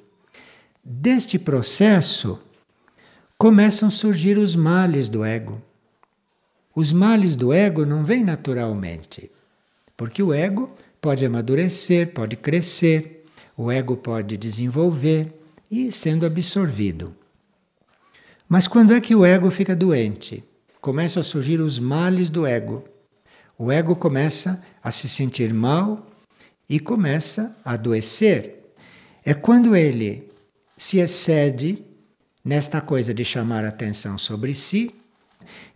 deste 0.89 1.37
processo 1.37 2.39
começam 3.37 3.89
a 3.89 3.91
surgir 3.91 4.39
os 4.39 4.55
males 4.55 5.09
do 5.09 5.25
ego. 5.25 5.61
Os 6.73 6.93
males 6.93 7.35
do 7.35 7.53
ego 7.53 7.85
não 7.85 8.05
vêm 8.05 8.23
naturalmente, 8.23 9.29
porque 9.97 10.23
o 10.23 10.33
ego 10.33 10.71
pode 11.01 11.27
amadurecer, 11.27 12.13
pode 12.15 12.37
crescer, 12.37 13.25
o 13.57 13.69
ego 13.69 13.97
pode 13.97 14.37
desenvolver 14.37 15.35
e 15.69 15.91
sendo 15.91 16.25
absorvido. 16.25 17.13
Mas 18.49 18.69
quando 18.69 18.95
é 18.95 19.01
que 19.01 19.15
o 19.15 19.25
ego 19.25 19.51
fica 19.51 19.75
doente? 19.75 20.45
Começam 20.81 21.21
a 21.21 21.25
surgir 21.25 21.61
os 21.61 21.81
males 21.81 22.31
do 22.31 22.47
ego. 22.47 22.85
O 23.59 23.73
ego 23.73 23.97
começa 23.97 24.65
a 24.81 24.93
se 24.93 25.09
sentir 25.09 25.53
mal 25.53 26.07
e 26.69 26.79
começa 26.79 27.57
a 27.65 27.73
adoecer. 27.73 28.71
É 29.25 29.35
quando 29.35 29.75
ele 29.75 30.27
se 30.77 30.99
excede 30.99 31.85
nesta 32.45 32.81
coisa 32.81 33.15
de 33.15 33.25
chamar 33.25 33.65
atenção 33.65 34.19
sobre 34.19 34.55
si 34.55 34.95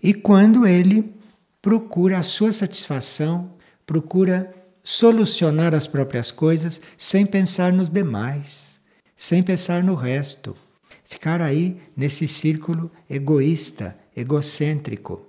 e 0.02 0.12
quando 0.14 0.66
ele 0.66 1.14
procura 1.60 2.18
a 2.18 2.22
sua 2.22 2.52
satisfação, 2.52 3.52
procura 3.86 4.52
solucionar 4.82 5.74
as 5.74 5.86
próprias 5.86 6.32
coisas 6.32 6.80
sem 6.96 7.26
pensar 7.26 7.72
nos 7.72 7.90
demais, 7.90 8.80
sem 9.16 9.42
pensar 9.42 9.82
no 9.82 9.94
resto. 9.94 10.56
Ficar 11.04 11.42
aí 11.42 11.80
nesse 11.96 12.26
círculo 12.28 12.90
egoísta, 13.08 13.98
egocêntrico. 14.16 15.26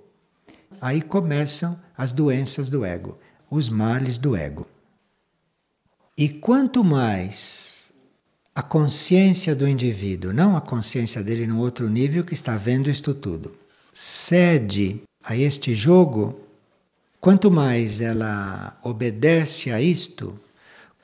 Aí 0.80 1.02
começam 1.02 1.78
as 1.96 2.12
doenças 2.12 2.70
do 2.70 2.84
ego, 2.84 3.18
os 3.50 3.68
males 3.68 4.16
do 4.16 4.36
ego. 4.36 4.66
E 6.16 6.28
quanto 6.28 6.84
mais 6.84 7.81
a 8.54 8.62
consciência 8.62 9.54
do 9.56 9.66
indivíduo, 9.66 10.32
não 10.32 10.56
a 10.56 10.60
consciência 10.60 11.22
dele 11.22 11.46
num 11.46 11.58
outro 11.58 11.88
nível 11.88 12.24
que 12.24 12.34
está 12.34 12.56
vendo 12.56 12.90
isto 12.90 13.14
tudo, 13.14 13.56
cede 13.92 15.02
a 15.24 15.36
este 15.36 15.74
jogo, 15.74 16.38
quanto 17.20 17.50
mais 17.50 18.00
ela 18.00 18.78
obedece 18.82 19.70
a 19.70 19.80
isto, 19.80 20.38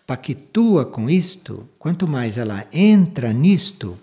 pactua 0.07 0.85
com 0.85 1.09
isto, 1.09 1.69
quanto 1.79 2.07
mais 2.07 2.37
ela 2.37 2.67
entra 2.73 3.33
nisto, 3.33 3.99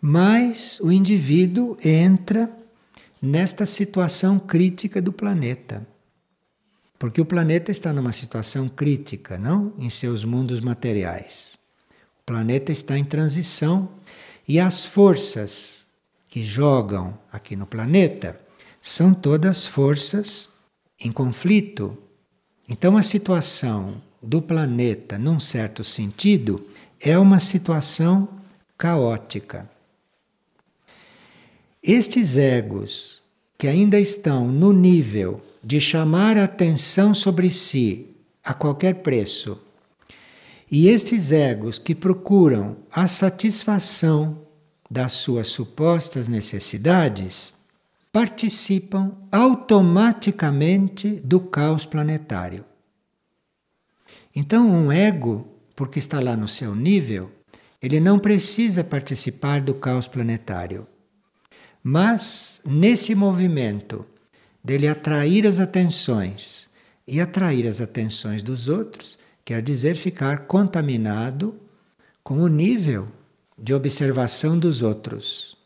mais 0.00 0.80
o 0.80 0.90
indivíduo 0.90 1.76
entra 1.82 2.50
nesta 3.20 3.64
situação 3.64 4.38
crítica 4.38 5.00
do 5.00 5.12
planeta. 5.12 5.86
Porque 6.98 7.20
o 7.20 7.24
planeta 7.24 7.72
está 7.72 7.92
numa 7.92 8.12
situação 8.12 8.68
crítica, 8.68 9.38
não 9.38 9.72
em 9.78 9.90
seus 9.90 10.24
mundos 10.24 10.60
materiais. 10.60 11.61
O 12.22 12.24
planeta 12.24 12.70
está 12.70 12.96
em 12.96 13.04
transição 13.04 13.88
e 14.46 14.60
as 14.60 14.86
forças 14.86 15.88
que 16.28 16.44
jogam 16.44 17.18
aqui 17.32 17.56
no 17.56 17.66
planeta 17.66 18.40
são 18.80 19.12
todas 19.12 19.66
forças 19.66 20.50
em 21.00 21.10
conflito. 21.10 21.98
Então, 22.68 22.96
a 22.96 23.02
situação 23.02 24.00
do 24.22 24.40
planeta, 24.40 25.18
num 25.18 25.40
certo 25.40 25.82
sentido, 25.82 26.64
é 27.00 27.18
uma 27.18 27.40
situação 27.40 28.28
caótica. 28.78 29.68
Estes 31.82 32.36
egos 32.36 33.24
que 33.58 33.66
ainda 33.66 33.98
estão 33.98 34.46
no 34.46 34.72
nível 34.72 35.40
de 35.62 35.80
chamar 35.80 36.36
a 36.36 36.44
atenção 36.44 37.12
sobre 37.12 37.50
si 37.50 38.14
a 38.44 38.54
qualquer 38.54 39.02
preço, 39.02 39.60
e 40.72 40.88
estes 40.88 41.30
egos 41.30 41.78
que 41.78 41.94
procuram 41.94 42.78
a 42.90 43.06
satisfação 43.06 44.46
das 44.90 45.12
suas 45.12 45.48
supostas 45.48 46.28
necessidades, 46.28 47.54
participam 48.10 49.12
automaticamente 49.30 51.10
do 51.22 51.40
caos 51.40 51.84
planetário. 51.84 52.64
Então, 54.34 54.66
um 54.66 54.90
ego, 54.90 55.46
porque 55.76 55.98
está 55.98 56.18
lá 56.20 56.34
no 56.34 56.48
seu 56.48 56.74
nível, 56.74 57.30
ele 57.82 58.00
não 58.00 58.18
precisa 58.18 58.82
participar 58.82 59.60
do 59.60 59.74
caos 59.74 60.08
planetário. 60.08 60.86
Mas, 61.84 62.62
nesse 62.64 63.14
movimento 63.14 64.06
dele 64.64 64.88
atrair 64.88 65.46
as 65.46 65.60
atenções 65.60 66.70
e 67.06 67.20
atrair 67.20 67.66
as 67.66 67.78
atenções 67.78 68.42
dos 68.42 68.68
outros, 68.68 69.20
quer 69.44 69.62
dizer 69.62 69.96
ficar 69.96 70.46
contaminado 70.46 71.54
com 72.22 72.38
o 72.38 72.48
nível 72.48 73.08
de 73.58 73.74
observação 73.74 74.58
dos 74.58 74.82
outros. 74.82 75.56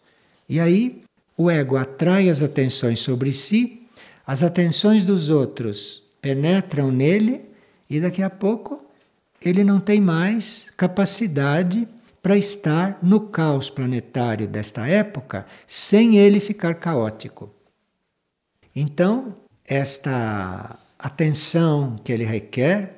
E 0.48 0.58
aí 0.60 1.02
o 1.36 1.50
ego 1.50 1.76
atrai 1.76 2.28
as 2.28 2.42
atenções 2.42 3.00
sobre 3.00 3.32
si, 3.32 3.86
as 4.26 4.42
atenções 4.42 5.04
dos 5.04 5.30
outros 5.30 6.02
penetram 6.20 6.90
nele 6.90 7.44
e 7.88 8.00
daqui 8.00 8.22
a 8.22 8.30
pouco 8.30 8.84
ele 9.40 9.62
não 9.62 9.78
tem 9.78 10.00
mais 10.00 10.72
capacidade 10.76 11.86
para 12.22 12.36
estar 12.36 12.98
no 13.02 13.20
caos 13.20 13.70
planetário 13.70 14.48
desta 14.48 14.86
época 14.88 15.46
sem 15.66 16.16
ele 16.16 16.40
ficar 16.40 16.74
caótico. 16.74 17.54
Então, 18.74 19.34
esta 19.64 20.78
atenção 20.98 21.96
que 22.02 22.10
ele 22.10 22.24
requer, 22.24 22.95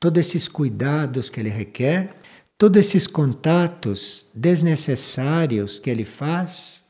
todos 0.00 0.18
esses 0.18 0.48
cuidados 0.48 1.28
que 1.28 1.38
ele 1.38 1.50
requer, 1.50 2.16
todos 2.56 2.80
esses 2.80 3.06
contatos 3.06 4.26
desnecessários 4.34 5.78
que 5.78 5.90
ele 5.90 6.06
faz, 6.06 6.84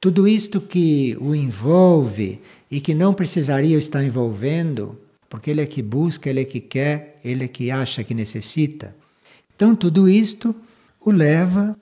tudo 0.00 0.26
isto 0.26 0.60
que 0.60 1.16
o 1.20 1.34
envolve 1.34 2.40
e 2.70 2.80
que 2.80 2.92
não 2.92 3.14
precisaria 3.14 3.78
estar 3.78 4.04
envolvendo, 4.04 5.00
porque 5.28 5.50
ele 5.50 5.62
é 5.62 5.66
que 5.66 5.80
busca, 5.80 6.28
ele 6.28 6.40
é 6.40 6.44
que 6.44 6.60
quer, 6.60 7.20
ele 7.24 7.44
é 7.44 7.48
que 7.48 7.70
acha 7.70 8.02
que 8.02 8.14
necessita. 8.14 8.94
Então, 9.54 9.74
tudo 9.74 10.08
isto 10.08 10.54
o 11.00 11.10
leva 11.10 11.76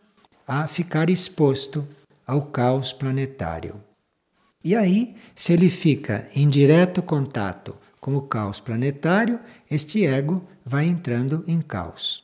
a 0.46 0.68
ficar 0.68 1.08
exposto 1.08 1.86
ao 2.26 2.42
caos 2.42 2.92
planetário. 2.92 3.74
E 4.62 4.76
aí, 4.76 5.14
se 5.34 5.52
ele 5.52 5.68
fica 5.68 6.28
em 6.34 6.48
direto 6.48 7.02
contato 7.02 7.74
com 8.04 8.14
o 8.16 8.20
caos 8.20 8.60
planetário, 8.60 9.40
este 9.70 10.04
ego 10.04 10.46
vai 10.62 10.84
entrando 10.84 11.42
em 11.46 11.62
caos. 11.62 12.22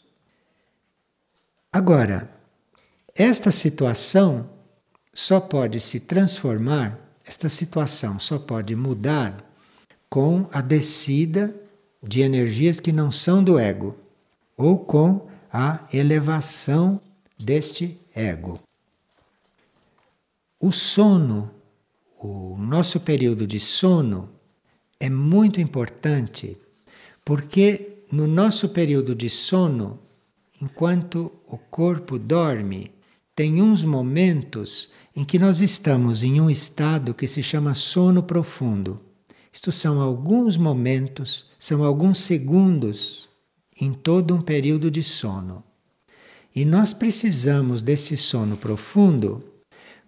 Agora, 1.72 2.31
esta 3.14 3.51
situação 3.51 4.51
só 5.11 5.41
pode 5.41 5.81
se 5.81 5.99
transformar, 5.99 7.01
esta 7.24 7.49
situação 7.49 8.18
só 8.18 8.39
pode 8.39 8.76
mudar 8.76 9.43
com 10.11 10.47
a 10.53 10.61
descida 10.61 11.55
de 12.03 12.20
energias 12.20 12.78
que 12.78 12.93
não 12.93 13.11
são 13.11 13.43
do 13.43 13.59
ego, 13.59 13.97
ou 14.59 14.78
com 14.78 15.31
a 15.51 15.87
elevação 15.95 17.01
deste 17.39 17.99
ego. 18.14 18.61
O 20.61 20.70
sono, 20.70 21.51
o 22.18 22.59
nosso 22.59 23.01
período 23.01 23.47
de 23.47 23.59
sono, 23.59 24.39
é 25.01 25.11
muito 25.11 25.61
importante, 25.61 26.57
porque 27.24 28.05
no 28.12 28.26
nosso 28.26 28.68
período 28.68 29.14
de 29.14 29.28
sono 29.28 29.98
enquanto 30.61 31.32
o 31.48 31.57
corpo 31.57 32.18
dorme, 32.18 32.92
tem 33.34 33.62
uns 33.62 33.84
momentos 33.84 34.90
em 35.16 35.24
que 35.24 35.38
nós 35.38 35.61
estamos 35.61 36.22
em 36.22 36.40
um 36.40 36.51
estado 36.51 37.14
que 37.14 37.26
se 37.26 37.42
chama 37.42 37.74
sono 37.74 38.22
profundo. 38.22 39.01
Isto 39.53 39.72
são 39.72 40.01
alguns 40.01 40.57
momentos, 40.57 41.46
são 41.59 41.82
alguns 41.82 42.18
segundos 42.18 43.28
em 43.80 43.92
todo 43.92 44.34
um 44.34 44.42
período 44.42 44.90
de 44.90 45.03
sono. 45.03 45.64
E 46.55 46.64
nós 46.64 46.92
precisamos 46.92 47.80
desse 47.80 48.16
sono 48.16 48.57
profundo 48.57 49.42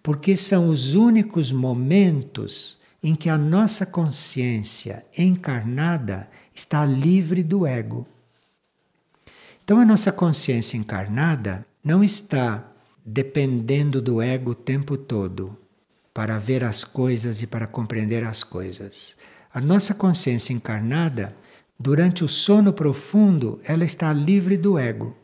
porque 0.03 0.37
são 0.37 0.67
os 0.67 0.93
únicos 0.93 1.51
momentos 1.51 2.77
em 3.03 3.15
que 3.15 3.29
a 3.29 3.37
nossa 3.37 3.85
consciência 3.85 5.05
encarnada 5.17 6.29
está 6.55 6.85
livre 6.85 7.43
do 7.43 7.67
ego. 7.67 8.07
Então 9.63 9.79
a 9.79 9.85
nossa 9.85 10.11
consciência 10.11 10.77
encarnada 10.77 11.65
não 11.83 12.01
está 12.01 12.65
dependendo 13.05 14.01
do 14.01 14.21
ego 14.21 14.51
o 14.51 14.55
tempo 14.55 14.95
todo 14.95 15.57
para 16.13 16.39
ver 16.39 16.63
as 16.63 16.85
coisas 16.85 17.41
e 17.41 17.47
para 17.47 17.67
compreender 17.67 18.23
as 18.23 18.43
coisas. 18.43 19.17
A 19.53 19.59
nossa 19.59 19.93
consciência 19.93 20.53
encarnada 20.53 21.35
durante 21.77 22.23
o 22.23 22.27
sono 22.27 22.71
profundo, 22.71 23.59
ela 23.65 23.83
está 23.83 24.13
livre 24.13 24.55
do 24.55 24.79
ego. 24.79 25.15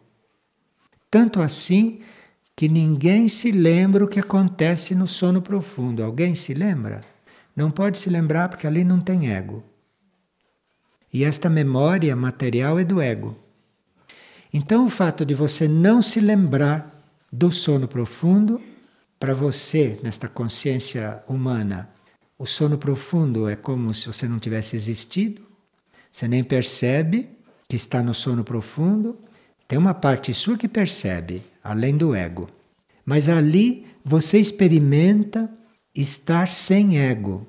Tanto 1.09 1.41
assim 1.41 2.01
que 2.55 2.67
ninguém 2.67 3.29
se 3.29 3.51
lembra 3.51 4.03
o 4.03 4.07
que 4.07 4.19
acontece 4.19 4.93
no 4.93 5.07
sono 5.07 5.41
profundo. 5.41 6.03
Alguém 6.03 6.35
se 6.35 6.53
lembra? 6.53 7.01
Não 7.59 7.69
pode 7.69 7.99
se 7.99 8.09
lembrar 8.09 8.47
porque 8.47 8.65
ali 8.65 8.85
não 8.85 9.01
tem 9.01 9.33
ego. 9.33 9.61
E 11.11 11.25
esta 11.25 11.49
memória 11.49 12.15
material 12.15 12.79
é 12.79 12.85
do 12.85 13.01
ego. 13.01 13.35
Então, 14.53 14.85
o 14.85 14.89
fato 14.89 15.25
de 15.25 15.33
você 15.33 15.67
não 15.67 16.01
se 16.01 16.21
lembrar 16.21 16.89
do 17.29 17.51
sono 17.51 17.85
profundo, 17.85 18.61
para 19.19 19.33
você, 19.33 19.99
nesta 20.01 20.29
consciência 20.29 21.21
humana, 21.27 21.89
o 22.37 22.45
sono 22.45 22.77
profundo 22.77 23.49
é 23.49 23.57
como 23.57 23.93
se 23.93 24.07
você 24.07 24.25
não 24.25 24.39
tivesse 24.39 24.77
existido, 24.77 25.41
você 26.09 26.29
nem 26.29 26.45
percebe 26.45 27.27
que 27.67 27.75
está 27.75 28.01
no 28.01 28.13
sono 28.13 28.41
profundo. 28.41 29.19
Tem 29.67 29.77
uma 29.77 29.93
parte 29.93 30.33
sua 30.33 30.57
que 30.57 30.69
percebe, 30.69 31.43
além 31.61 31.97
do 31.97 32.15
ego. 32.15 32.49
Mas 33.03 33.27
ali 33.27 33.85
você 34.05 34.39
experimenta 34.39 35.51
estar 35.95 36.47
sem 36.47 36.97
ego. 36.99 37.45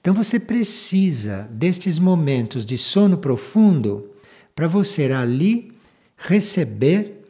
Então 0.00 0.14
você 0.14 0.38
precisa 0.38 1.48
destes 1.50 1.98
momentos 1.98 2.64
de 2.64 2.78
sono 2.78 3.18
profundo 3.18 4.10
para 4.54 4.66
você 4.66 5.12
ali 5.12 5.72
receber 6.16 7.24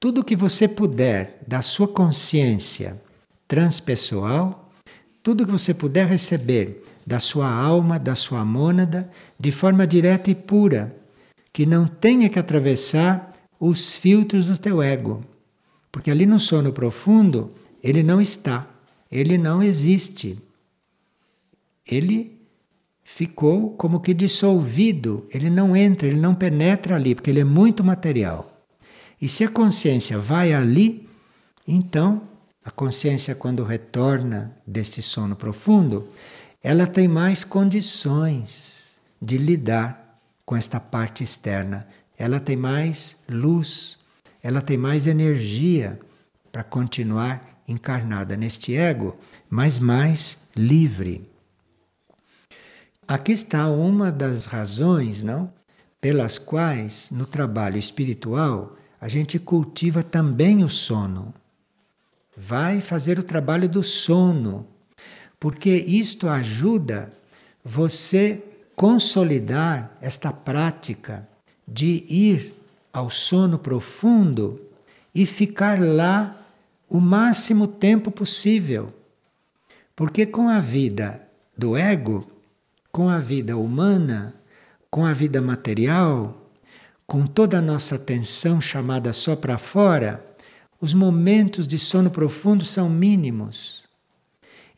tudo 0.00 0.20
o 0.20 0.24
que 0.24 0.36
você 0.36 0.68
puder 0.68 1.38
da 1.46 1.62
sua 1.62 1.88
consciência 1.88 3.00
transpessoal, 3.46 4.70
tudo 5.22 5.46
que 5.46 5.52
você 5.52 5.72
puder 5.72 6.06
receber 6.06 6.84
da 7.06 7.18
sua 7.18 7.48
alma, 7.48 7.98
da 7.98 8.14
sua 8.14 8.44
mônada, 8.44 9.10
de 9.38 9.52
forma 9.52 9.86
direta 9.86 10.30
e 10.30 10.34
pura, 10.34 10.94
que 11.52 11.64
não 11.64 11.86
tenha 11.86 12.28
que 12.28 12.38
atravessar 12.38 13.32
os 13.60 13.92
filtros 13.92 14.46
do 14.46 14.58
teu 14.58 14.82
ego. 14.82 15.24
Porque 15.92 16.10
ali 16.10 16.26
no 16.26 16.40
sono 16.40 16.72
profundo, 16.72 17.52
ele 17.82 18.02
não 18.02 18.20
está, 18.20 18.68
ele 19.14 19.38
não 19.38 19.62
existe. 19.62 20.36
Ele 21.86 22.36
ficou 23.04 23.70
como 23.76 24.00
que 24.00 24.12
dissolvido, 24.12 25.24
ele 25.30 25.48
não 25.48 25.76
entra, 25.76 26.08
ele 26.08 26.18
não 26.18 26.34
penetra 26.34 26.96
ali, 26.96 27.14
porque 27.14 27.30
ele 27.30 27.38
é 27.38 27.44
muito 27.44 27.84
material. 27.84 28.60
E 29.22 29.28
se 29.28 29.44
a 29.44 29.48
consciência 29.48 30.18
vai 30.18 30.52
ali, 30.52 31.08
então 31.66 32.22
a 32.64 32.72
consciência, 32.72 33.36
quando 33.36 33.62
retorna 33.62 34.56
deste 34.66 35.00
sono 35.00 35.36
profundo, 35.36 36.08
ela 36.60 36.86
tem 36.86 37.06
mais 37.06 37.44
condições 37.44 39.00
de 39.22 39.38
lidar 39.38 40.18
com 40.44 40.56
esta 40.56 40.80
parte 40.80 41.22
externa. 41.22 41.86
Ela 42.18 42.40
tem 42.40 42.56
mais 42.56 43.22
luz, 43.28 43.98
ela 44.42 44.60
tem 44.60 44.76
mais 44.76 45.06
energia 45.06 46.00
para 46.50 46.64
continuar 46.64 47.53
encarnada 47.66 48.36
neste 48.36 48.74
ego, 48.76 49.16
mas 49.48 49.78
mais 49.78 50.38
livre. 50.54 51.28
Aqui 53.06 53.32
está 53.32 53.68
uma 53.68 54.10
das 54.10 54.46
razões, 54.46 55.22
não, 55.22 55.52
pelas 56.00 56.38
quais 56.38 57.10
no 57.10 57.26
trabalho 57.26 57.78
espiritual 57.78 58.76
a 59.00 59.08
gente 59.08 59.38
cultiva 59.38 60.02
também 60.02 60.64
o 60.64 60.68
sono. 60.68 61.34
Vai 62.36 62.80
fazer 62.80 63.18
o 63.18 63.22
trabalho 63.22 63.68
do 63.68 63.82
sono, 63.82 64.66
porque 65.38 65.70
isto 65.70 66.28
ajuda 66.28 67.12
você 67.62 68.42
consolidar 68.74 69.96
esta 70.00 70.32
prática 70.32 71.28
de 71.66 72.04
ir 72.08 72.54
ao 72.92 73.10
sono 73.10 73.58
profundo 73.58 74.60
e 75.14 75.26
ficar 75.26 75.78
lá 75.78 76.43
o 76.94 77.00
máximo 77.00 77.66
tempo 77.66 78.08
possível. 78.08 78.94
Porque 79.96 80.24
com 80.24 80.48
a 80.48 80.60
vida 80.60 81.26
do 81.58 81.76
ego, 81.76 82.24
com 82.92 83.08
a 83.08 83.18
vida 83.18 83.56
humana, 83.56 84.32
com 84.88 85.04
a 85.04 85.12
vida 85.12 85.42
material, 85.42 86.52
com 87.04 87.26
toda 87.26 87.58
a 87.58 87.60
nossa 87.60 87.96
atenção 87.96 88.60
chamada 88.60 89.12
só 89.12 89.34
para 89.34 89.58
fora, 89.58 90.24
os 90.80 90.94
momentos 90.94 91.66
de 91.66 91.80
sono 91.80 92.12
profundo 92.12 92.64
são 92.64 92.88
mínimos. 92.88 93.88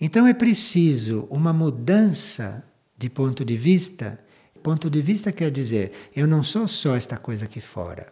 Então 0.01 0.27
é 0.27 0.33
preciso 0.33 1.29
uma 1.29 1.53
mudança 1.53 2.64
de 2.97 3.11
ponto 3.11 3.45
de 3.45 3.59
vista. 3.59 4.19
Ponto 4.62 4.89
de 4.89 5.03
vista 5.03 5.31
quer 5.31 5.51
dizer, 5.51 5.93
eu 6.17 6.27
não 6.27 6.43
sou 6.43 6.67
só 6.67 6.97
esta 6.97 7.19
coisa 7.19 7.45
aqui 7.45 7.61
fora. 7.61 8.11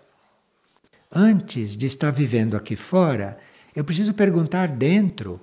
Antes 1.11 1.75
de 1.75 1.87
estar 1.87 2.11
vivendo 2.11 2.55
aqui 2.55 2.77
fora, 2.77 3.39
eu 3.75 3.85
preciso 3.85 4.15
perguntar 4.15 4.69
dentro 4.69 5.41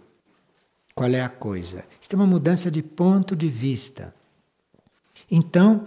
qual 0.95 1.09
é 1.09 1.21
a 1.21 1.29
coisa. 1.29 1.83
Isto 1.99 2.13
é 2.13 2.15
uma 2.17 2.27
mudança 2.27 2.69
de 2.69 2.81
ponto 2.81 3.35
de 3.35 3.47
vista. 3.47 4.13
Então, 5.29 5.85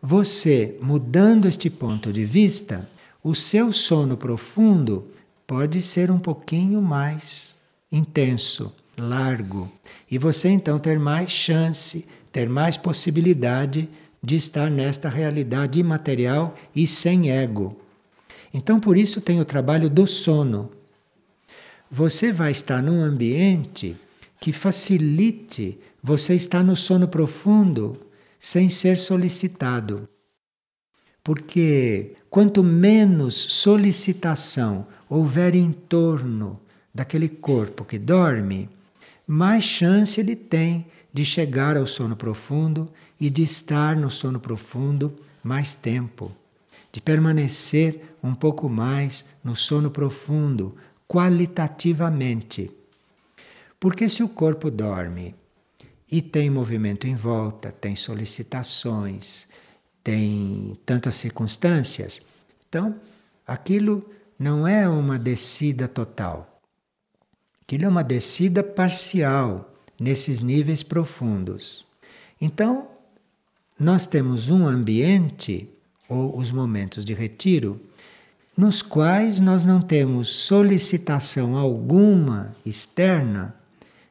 você 0.00 0.78
mudando 0.80 1.48
este 1.48 1.70
ponto 1.70 2.12
de 2.12 2.24
vista, 2.24 2.88
o 3.22 3.34
seu 3.34 3.72
sono 3.72 4.16
profundo 4.16 5.08
pode 5.46 5.80
ser 5.82 6.10
um 6.10 6.18
pouquinho 6.18 6.80
mais 6.82 7.58
intenso 7.90 8.72
largo. 8.96 9.70
E 10.10 10.18
você 10.18 10.48
então 10.48 10.78
ter 10.78 10.98
mais 10.98 11.30
chance, 11.30 12.06
ter 12.32 12.48
mais 12.48 12.76
possibilidade 12.76 13.88
de 14.22 14.36
estar 14.36 14.70
nesta 14.70 15.08
realidade 15.08 15.78
imaterial 15.78 16.54
e 16.74 16.86
sem 16.86 17.30
ego. 17.30 17.78
Então, 18.52 18.78
por 18.78 18.96
isso 18.96 19.20
tem 19.20 19.40
o 19.40 19.44
trabalho 19.44 19.90
do 19.90 20.06
sono. 20.06 20.70
Você 21.90 22.32
vai 22.32 22.50
estar 22.50 22.82
num 22.82 23.00
ambiente 23.00 23.96
que 24.40 24.52
facilite 24.52 25.78
você 26.02 26.34
estar 26.34 26.62
no 26.62 26.76
sono 26.76 27.08
profundo 27.08 27.98
sem 28.38 28.68
ser 28.68 28.96
solicitado. 28.96 30.08
Porque 31.22 32.14
quanto 32.28 32.62
menos 32.62 33.34
solicitação 33.34 34.86
houver 35.08 35.54
em 35.54 35.72
torno 35.72 36.60
daquele 36.94 37.28
corpo 37.28 37.84
que 37.84 37.98
dorme, 37.98 38.68
mais 39.26 39.64
chance 39.64 40.20
ele 40.20 40.36
tem 40.36 40.86
de 41.12 41.24
chegar 41.24 41.76
ao 41.76 41.86
sono 41.86 42.16
profundo 42.16 42.90
e 43.18 43.30
de 43.30 43.42
estar 43.42 43.96
no 43.96 44.10
sono 44.10 44.38
profundo 44.38 45.14
mais 45.42 45.72
tempo, 45.72 46.30
de 46.92 47.00
permanecer 47.00 48.16
um 48.22 48.34
pouco 48.34 48.68
mais 48.68 49.24
no 49.42 49.56
sono 49.56 49.90
profundo, 49.90 50.74
qualitativamente. 51.08 52.70
Porque 53.78 54.08
se 54.08 54.22
o 54.22 54.28
corpo 54.28 54.70
dorme 54.70 55.34
e 56.10 56.22
tem 56.22 56.48
movimento 56.50 57.06
em 57.06 57.14
volta, 57.14 57.72
tem 57.72 57.96
solicitações, 57.96 59.46
tem 60.02 60.78
tantas 60.84 61.14
circunstâncias, 61.14 62.22
então 62.68 62.96
aquilo 63.46 64.08
não 64.38 64.66
é 64.66 64.88
uma 64.88 65.18
descida 65.18 65.88
total 65.88 66.54
Aquilo 67.66 67.86
é 67.86 67.88
uma 67.88 68.04
descida 68.04 68.62
parcial 68.62 69.72
nesses 69.98 70.42
níveis 70.42 70.82
profundos. 70.82 71.86
Então, 72.38 72.88
nós 73.78 74.06
temos 74.06 74.50
um 74.50 74.66
ambiente, 74.66 75.68
ou 76.06 76.36
os 76.36 76.52
momentos 76.52 77.06
de 77.06 77.14
retiro, 77.14 77.80
nos 78.56 78.82
quais 78.82 79.40
nós 79.40 79.64
não 79.64 79.80
temos 79.80 80.28
solicitação 80.28 81.56
alguma 81.56 82.54
externa, 82.64 83.54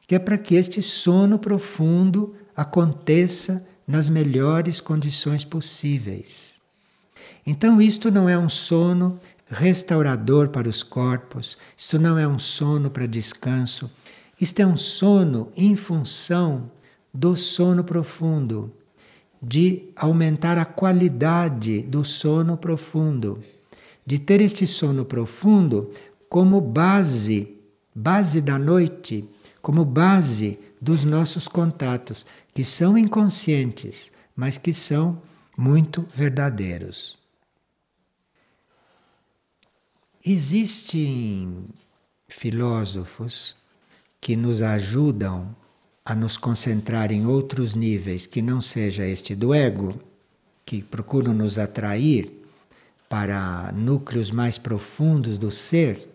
que 0.06 0.14
é 0.14 0.18
para 0.18 0.36
que 0.36 0.54
este 0.54 0.82
sono 0.82 1.38
profundo 1.38 2.34
aconteça 2.54 3.66
nas 3.86 4.08
melhores 4.08 4.80
condições 4.80 5.44
possíveis. 5.44 6.60
Então, 7.46 7.80
isto 7.80 8.10
não 8.10 8.28
é 8.28 8.38
um 8.38 8.48
sono 8.48 9.18
restaurador 9.48 10.48
para 10.48 10.68
os 10.68 10.82
corpos. 10.82 11.58
Isto 11.76 11.98
não 11.98 12.18
é 12.18 12.26
um 12.26 12.38
sono 12.38 12.90
para 12.90 13.06
descanso. 13.06 13.90
Isto 14.40 14.60
é 14.60 14.66
um 14.66 14.76
sono 14.76 15.50
em 15.56 15.76
função 15.76 16.70
do 17.12 17.36
sono 17.36 17.84
profundo, 17.84 18.72
de 19.40 19.90
aumentar 19.94 20.58
a 20.58 20.64
qualidade 20.64 21.82
do 21.82 22.04
sono 22.04 22.56
profundo, 22.56 23.42
de 24.06 24.18
ter 24.18 24.40
este 24.40 24.66
sono 24.66 25.04
profundo 25.04 25.90
como 26.28 26.60
base, 26.60 27.56
base 27.94 28.40
da 28.40 28.58
noite, 28.58 29.28
como 29.62 29.84
base 29.84 30.58
dos 30.80 31.04
nossos 31.04 31.48
contatos, 31.48 32.26
que 32.52 32.64
são 32.64 32.98
inconscientes, 32.98 34.12
mas 34.36 34.58
que 34.58 34.74
são 34.74 35.22
muito 35.56 36.06
verdadeiros. 36.14 37.16
Existem 40.24 41.66
filósofos 42.28 43.56
que 44.20 44.36
nos 44.36 44.62
ajudam 44.62 45.54
a 46.04 46.14
nos 46.14 46.36
concentrar 46.36 47.12
em 47.12 47.26
outros 47.26 47.74
níveis 47.74 48.26
que 48.26 48.42
não 48.42 48.60
seja 48.60 49.06
este 49.06 49.34
do 49.34 49.54
ego, 49.54 49.98
que 50.64 50.82
procuram 50.82 51.32
nos 51.32 51.58
atrair 51.58 52.43
para 53.08 53.72
núcleos 53.72 54.30
mais 54.30 54.58
profundos 54.58 55.38
do 55.38 55.50
ser, 55.50 56.10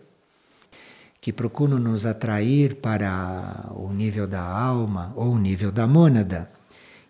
que 1.20 1.32
procuram 1.32 1.78
nos 1.78 2.06
atrair 2.06 2.76
para 2.76 3.70
o 3.74 3.92
nível 3.92 4.26
da 4.26 4.42
alma 4.42 5.12
ou 5.14 5.32
o 5.32 5.38
nível 5.38 5.70
da 5.70 5.86
mônada, 5.86 6.50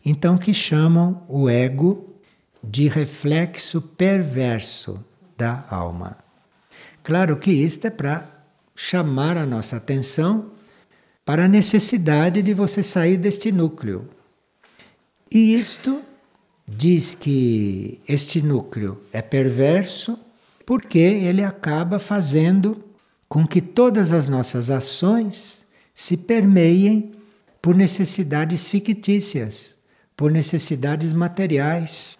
então 0.05 0.37
que 0.37 0.53
chamam 0.53 1.23
o 1.29 1.49
ego 1.49 2.17
de 2.63 2.89
reflexo 2.89 3.81
perverso 3.81 5.03
da 5.37 5.65
alma. 5.71 6.19
Claro 7.03 7.37
que 7.37 7.51
isto 7.51 7.87
é 7.87 7.91
para 7.91 8.29
chamar 8.75 9.37
a 9.37 9.47
nossa 9.47 9.77
atenção 9.77 10.51
para 11.25 11.45
a 11.45 11.49
necessidade 11.49 12.43
de 12.43 12.53
você 12.53 12.83
sair 12.83 13.17
deste 13.17 13.53
núcleo. 13.53 14.09
E 15.31 15.55
isto 15.55 16.03
diz 16.71 17.15
que 17.15 18.01
este 18.07 18.41
núcleo 18.41 19.03
é 19.13 19.21
perverso 19.21 20.19
porque 20.65 20.99
ele 20.99 21.43
acaba 21.43 21.99
fazendo 21.99 22.85
com 23.29 23.47
que 23.47 23.61
todas 23.61 24.13
as 24.13 24.27
nossas 24.27 24.71
ações 24.71 25.67
se 25.95 26.17
permeiem 26.17 27.13
por 27.61 27.75
necessidades 27.75 28.69
fictícias, 28.69 29.77
por 30.17 30.31
necessidades 30.31 31.13
materiais. 31.13 32.19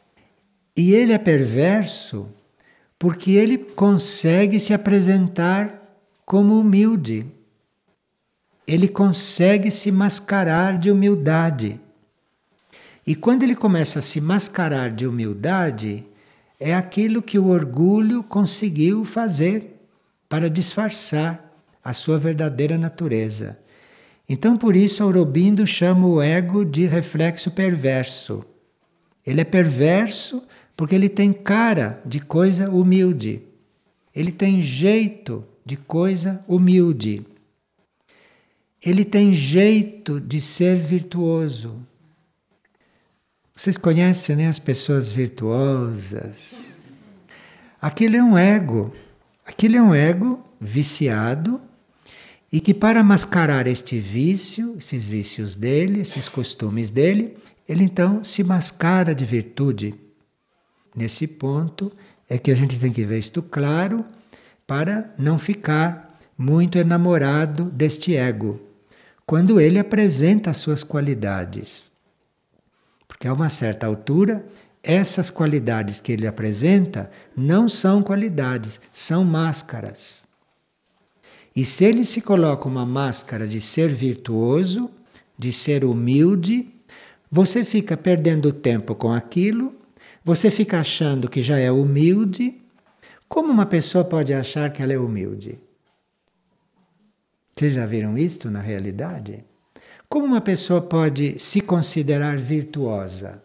E 0.77 0.95
ele 0.95 1.13
é 1.13 1.19
perverso 1.19 2.29
porque 2.99 3.33
ele 3.33 3.57
consegue 3.57 4.61
se 4.61 4.75
apresentar 4.75 5.81
como 6.27 6.59
humilde. 6.59 7.27
Ele 8.67 8.89
consegue 8.89 9.71
se 9.71 9.91
mascarar 9.91 10.79
de 10.79 10.91
humildade. 10.91 11.81
E 13.11 13.17
quando 13.17 13.43
ele 13.43 13.57
começa 13.57 13.99
a 13.99 14.03
se 14.03 14.21
mascarar 14.21 14.89
de 14.89 15.05
humildade, 15.05 16.07
é 16.61 16.77
aquilo 16.77 17.21
que 17.21 17.41
o 17.41 17.49
orgulho 17.49 18.23
conseguiu 18.23 19.05
fazer 19.05 19.81
para 20.29 20.49
disfarçar 20.49 21.53
a 21.83 21.93
sua 21.93 22.21
verdadeira 22.21 22.79
natureza. 22.79 23.59
Então, 24.29 24.57
por 24.57 24.77
isso, 24.77 25.03
Aurobindo 25.03 25.67
chama 25.67 26.07
o 26.07 26.23
ego 26.23 26.65
de 26.65 26.87
reflexo 26.87 27.51
perverso. 27.51 28.45
Ele 29.27 29.41
é 29.41 29.45
perverso 29.45 30.41
porque 30.77 30.95
ele 30.95 31.09
tem 31.09 31.33
cara 31.33 32.01
de 32.07 32.21
coisa 32.21 32.71
humilde. 32.71 33.43
Ele 34.15 34.31
tem 34.31 34.63
jeito 34.63 35.45
de 35.67 35.77
coisa 35.77 36.45
humilde. 36.47 37.27
Ele 38.81 39.05
tem 39.05 39.35
jeito 39.35 40.21
de 40.21 40.41
ser 40.41 40.77
virtuoso. 40.77 41.90
Vocês 43.61 43.77
conhecem 43.77 44.37
né, 44.37 44.49
as 44.49 44.59
pessoas 44.59 45.11
virtuosas? 45.11 46.95
Aquilo 47.79 48.17
é 48.17 48.23
um 48.23 48.39
ego. 48.39 48.91
Aquilo 49.45 49.77
é 49.77 49.83
um 49.83 49.95
ego 49.95 50.43
viciado 50.59 51.61
e 52.51 52.59
que, 52.59 52.73
para 52.73 53.05
mascarar 53.05 53.67
este 53.67 54.01
vício, 54.01 54.77
esses 54.79 55.07
vícios 55.07 55.57
dele, 55.57 56.01
esses 56.01 56.27
costumes 56.27 56.89
dele, 56.89 57.37
ele 57.69 57.85
então 57.85 58.25
se 58.25 58.43
mascara 58.43 59.15
de 59.15 59.27
virtude. 59.27 59.95
Nesse 60.97 61.27
ponto 61.27 61.93
é 62.31 62.39
que 62.39 62.51
a 62.51 62.55
gente 62.55 62.81
tem 62.81 62.91
que 62.91 63.05
ver 63.05 63.19
isto 63.19 63.43
claro 63.43 64.07
para 64.67 65.15
não 65.19 65.39
ficar 65.39 66.19
muito 66.39 66.79
enamorado 66.79 67.65
deste 67.65 68.17
ego, 68.17 68.59
quando 69.27 69.61
ele 69.61 69.79
apresenta 69.79 70.49
as 70.49 70.57
suas 70.57 70.83
qualidades. 70.83 71.90
Porque 73.21 73.29
a 73.29 73.35
uma 73.35 73.51
certa 73.51 73.87
altura, 73.87 74.47
essas 74.83 75.31
qualidades 75.31 76.01
que 76.01 76.11
ele 76.11 76.27
apresenta 76.27 77.11
não 77.37 77.69
são 77.69 78.03
qualidades, 78.03 78.81
são 78.91 79.23
máscaras. 79.23 80.27
E 81.55 81.67
se 81.67 81.85
ele 81.85 82.03
se 82.07 82.23
coloca 82.23 82.67
uma 82.67 82.87
máscara 82.87 83.47
de 83.47 83.61
ser 83.61 83.91
virtuoso, 83.91 84.91
de 85.39 85.53
ser 85.53 85.85
humilde, 85.85 86.73
você 87.31 87.63
fica 87.63 87.95
perdendo 87.95 88.53
tempo 88.53 88.95
com 88.95 89.13
aquilo 89.13 89.79
você 90.25 90.51
fica 90.51 90.81
achando 90.81 91.29
que 91.29 91.43
já 91.43 91.59
é 91.59 91.71
humilde. 91.71 92.61
Como 93.29 93.51
uma 93.51 93.67
pessoa 93.67 94.05
pode 94.05 94.35
achar 94.35 94.71
que 94.73 94.83
ela 94.83 94.93
é 94.93 94.99
humilde? 94.99 95.59
Vocês 97.55 97.75
já 97.75 97.87
viram 97.87 98.17
isto 98.19 98.51
na 98.51 98.61
realidade? 98.61 99.45
Como 100.13 100.27
uma 100.27 100.41
pessoa 100.41 100.83
pode 100.83 101.39
se 101.39 101.61
considerar 101.61 102.37
virtuosa? 102.37 103.41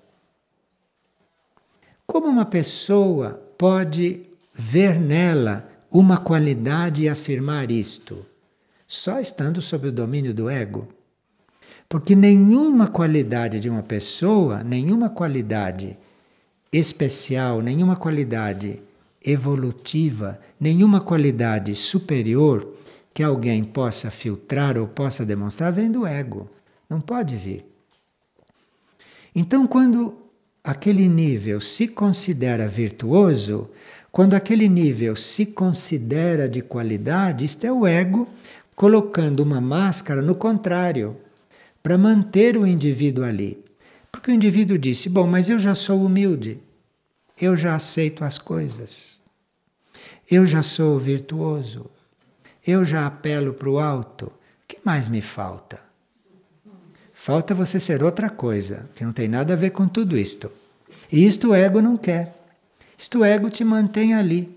Como 2.07 2.26
uma 2.26 2.43
pessoa 2.43 3.39
pode 3.55 4.24
ver 4.51 4.99
nela 4.99 5.70
uma 5.91 6.18
qualidade 6.18 7.03
e 7.03 7.07
afirmar 7.07 7.70
isto? 7.70 8.26
Só 8.88 9.20
estando 9.20 9.61
sob 9.61 9.89
o 9.89 9.91
domínio 9.91 10.34
do 10.34 10.49
ego. 10.49 10.88
Porque 11.88 12.16
nenhuma 12.16 12.88
qualidade 12.88 13.59
de 13.59 13.70
uma 13.70 13.84
pessoa, 13.84 14.63
nenhuma 14.63 15.07
qualidade 15.07 15.95
especial, 16.74 17.61
nenhuma 17.61 17.95
qualidade 17.95 18.82
evolutiva, 19.24 20.39
nenhuma 20.59 20.99
qualidade 20.99 21.76
superior 21.76 22.74
que 23.16 23.24
alguém 23.24 23.63
possa 23.63 24.11
filtrar 24.11 24.78
ou 24.78 24.89
possa 24.89 25.26
demonstrar 25.26 25.72
vem 25.72 25.89
do 25.89 26.05
ego. 26.05 26.49
Não 26.89 26.99
pode 26.99 27.38
vir. 27.38 27.66
Então, 29.34 29.66
quando 29.66 30.18
aquele 30.61 31.07
nível 31.07 31.61
se 31.61 31.88
considera 31.88 32.68
virtuoso, 32.68 33.70
quando 34.11 34.34
aquele 34.34 34.68
nível 34.68 35.16
se 35.16 35.45
considera 35.45 36.49
de 36.49 36.61
qualidade, 36.61 37.45
isto 37.45 37.66
é 37.66 37.72
o 37.72 37.88
ego 37.88 38.28
colocando 38.76 39.39
uma 39.39 39.61
máscara 39.61 40.22
no 40.22 40.36
contrário, 40.36 41.16
para 41.82 41.97
manter 41.97 42.57
o 42.57 42.68
indivíduo 42.68 43.24
ali. 43.24 43.63
Porque 44.11 44.30
o 44.30 44.34
indivíduo 44.34 44.78
disse: 44.78 45.07
Bom, 45.07 45.26
mas 45.26 45.49
eu 45.49 45.57
já 45.57 45.74
sou 45.74 46.03
humilde, 46.03 46.59
eu 47.39 47.55
já 47.55 47.76
aceito 47.76 48.26
as 48.26 48.38
coisas, 48.38 49.24
eu 50.30 50.45
já 50.45 50.61
sou 50.61 50.99
virtuoso, 50.99 51.89
eu 52.66 52.84
já 52.84 53.05
apelo 53.05 53.53
para 53.53 53.70
o 53.70 53.80
alto. 53.80 54.26
O 54.26 54.32
que 54.68 54.80
mais 54.84 55.07
me 55.07 55.22
falta? 55.22 55.80
Falta 57.13 57.53
você 57.53 57.80
ser 57.80 58.03
outra 58.03 58.30
coisa, 58.30 58.89
que 58.95 59.03
não 59.03 59.13
tem 59.13 59.28
nada 59.28 59.53
a 59.53 59.57
ver 59.57 59.72
com 59.72 59.88
tudo 59.88 60.18
isto. 60.18 60.51
E 61.11 61.26
isto 61.26 61.49
o 61.49 61.55
ego 61.55 61.82
não 61.82 61.97
quer. 61.97 62.36
Isto 62.97 63.20
o 63.20 63.26
ego 63.26 63.49
te 63.49 63.63
mantém 63.63 64.13
ali. 64.13 64.55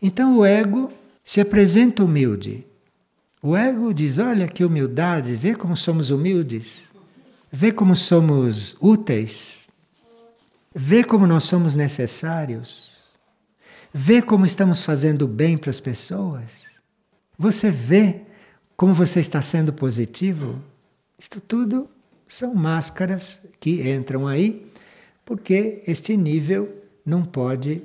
Então 0.00 0.38
o 0.38 0.44
ego 0.44 0.92
se 1.22 1.40
apresenta 1.40 2.04
humilde. 2.04 2.66
O 3.42 3.56
ego 3.56 3.92
diz: 3.92 4.18
olha 4.18 4.48
que 4.48 4.64
humildade, 4.64 5.36
vê 5.36 5.54
como 5.54 5.76
somos 5.76 6.10
humildes. 6.10 6.84
Vê 7.50 7.72
como 7.72 7.94
somos 7.94 8.76
úteis. 8.80 9.68
Vê 10.74 11.02
como 11.02 11.26
nós 11.26 11.44
somos 11.44 11.74
necessários. 11.74 12.96
Vê 13.92 14.20
como 14.20 14.44
estamos 14.44 14.82
fazendo 14.82 15.26
bem 15.26 15.56
para 15.56 15.70
as 15.70 15.80
pessoas. 15.80 16.65
Você 17.38 17.70
vê 17.70 18.20
como 18.76 18.94
você 18.94 19.20
está 19.20 19.40
sendo 19.40 19.72
positivo. 19.72 20.60
Isto 21.18 21.40
tudo 21.40 21.88
são 22.26 22.54
máscaras 22.54 23.42
que 23.58 23.88
entram 23.90 24.26
aí, 24.26 24.66
porque 25.24 25.82
este 25.86 26.16
nível 26.16 26.82
não 27.04 27.24
pode 27.24 27.82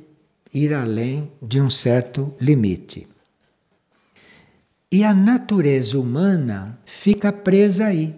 ir 0.54 0.74
além 0.74 1.32
de 1.42 1.62
um 1.62 1.70
certo 1.70 2.34
limite. 2.40 3.08
E 4.92 5.04
a 5.04 5.14
natureza 5.14 5.98
humana 5.98 6.78
fica 6.86 7.32
presa 7.32 7.86
aí. 7.86 8.16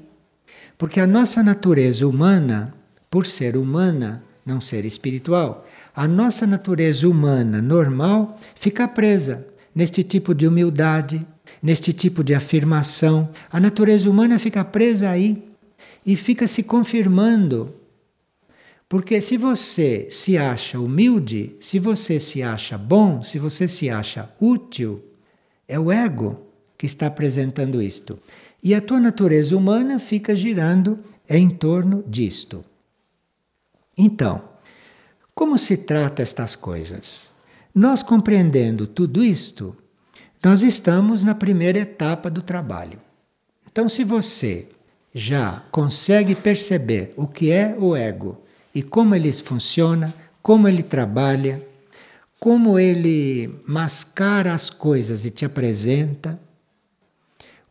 Porque 0.77 0.99
a 0.99 1.05
nossa 1.05 1.43
natureza 1.43 2.07
humana, 2.07 2.73
por 3.09 3.27
ser 3.27 3.55
humana, 3.55 4.23
não 4.43 4.59
ser 4.59 4.83
espiritual, 4.83 5.67
a 5.95 6.07
nossa 6.07 6.47
natureza 6.47 7.07
humana 7.07 7.61
normal 7.61 8.39
fica 8.55 8.87
presa 8.87 9.47
neste 9.73 10.03
tipo 10.03 10.33
de 10.33 10.47
humildade, 10.47 11.25
neste 11.61 11.93
tipo 11.93 12.23
de 12.23 12.33
afirmação. 12.33 13.29
A 13.51 13.59
natureza 13.59 14.09
humana 14.09 14.37
fica 14.39 14.63
presa 14.63 15.09
aí 15.09 15.43
e 16.05 16.15
fica 16.15 16.47
se 16.47 16.63
confirmando. 16.63 17.73
Porque 18.87 19.19
se 19.21 19.37
você 19.37 20.07
se 20.11 20.37
acha 20.37 20.79
humilde, 20.79 21.55
se 21.59 21.79
você 21.79 22.19
se 22.19 22.43
acha 22.43 22.77
bom, 22.77 23.23
se 23.23 23.39
você 23.39 23.67
se 23.67 23.89
acha 23.89 24.29
útil, 24.39 25.03
é 25.67 25.79
o 25.79 25.91
ego 25.91 26.45
que 26.77 26.85
está 26.85 27.07
apresentando 27.07 27.81
isto. 27.81 28.19
E 28.61 28.75
a 28.75 28.81
tua 28.81 28.99
natureza 28.99 29.57
humana 29.57 29.97
fica 29.97 30.35
girando 30.35 30.99
em 31.27 31.49
torno 31.49 32.03
disto. 32.07 32.63
Então, 33.97 34.41
como 35.33 35.57
se 35.57 35.77
trata 35.77 36.21
estas 36.21 36.55
coisas? 36.55 37.32
Nós 37.73 38.03
compreendendo 38.03 38.85
tudo 38.85 39.23
isto, 39.23 39.75
nós 40.43 40.61
estamos 40.61 41.23
na 41.23 41.33
primeira 41.33 41.79
etapa 41.79 42.29
do 42.29 42.41
trabalho. 42.41 42.99
Então, 43.65 43.89
se 43.89 44.03
você 44.03 44.69
já 45.13 45.63
consegue 45.71 46.35
perceber 46.35 47.13
o 47.15 47.27
que 47.27 47.51
é 47.51 47.75
o 47.77 47.95
ego 47.95 48.41
e 48.73 48.81
como 48.81 49.13
ele 49.13 49.31
funciona, 49.31 50.13
como 50.41 50.67
ele 50.67 50.83
trabalha, 50.83 51.65
como 52.39 52.77
ele 52.77 53.61
mascara 53.65 54.53
as 54.53 54.69
coisas 54.69 55.23
e 55.23 55.29
te 55.29 55.45
apresenta. 55.45 56.37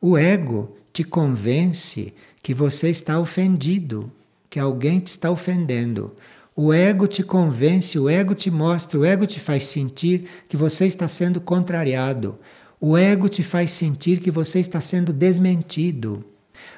O 0.01 0.17
ego 0.17 0.75
te 0.93 1.05
convence 1.05 2.15
que 2.43 2.55
você 2.55 2.89
está 2.89 3.19
ofendido, 3.19 4.11
que 4.49 4.59
alguém 4.59 4.99
te 4.99 5.09
está 5.09 5.31
ofendendo. 5.31 6.17
O 6.55 6.73
ego 6.73 7.07
te 7.07 7.23
convence, 7.23 7.99
o 7.99 8.09
ego 8.09 8.35
te 8.35 8.51
mostra, 8.51 8.99
o 8.99 9.05
ego 9.05 9.27
te 9.27 9.41
faz 9.41 9.65
sentir 9.65 10.29
que 10.49 10.57
você 10.57 10.87
está 10.87 11.09
sendo 11.09 11.41
contrariado. 11.41 12.39
O 12.79 12.97
ego 12.97 13.29
te 13.29 13.43
faz 13.43 13.71
sentir 13.71 14.21
que 14.21 14.31
você 14.31 14.61
está 14.61 14.81
sendo 14.81 15.13
desmentido. 15.13 16.25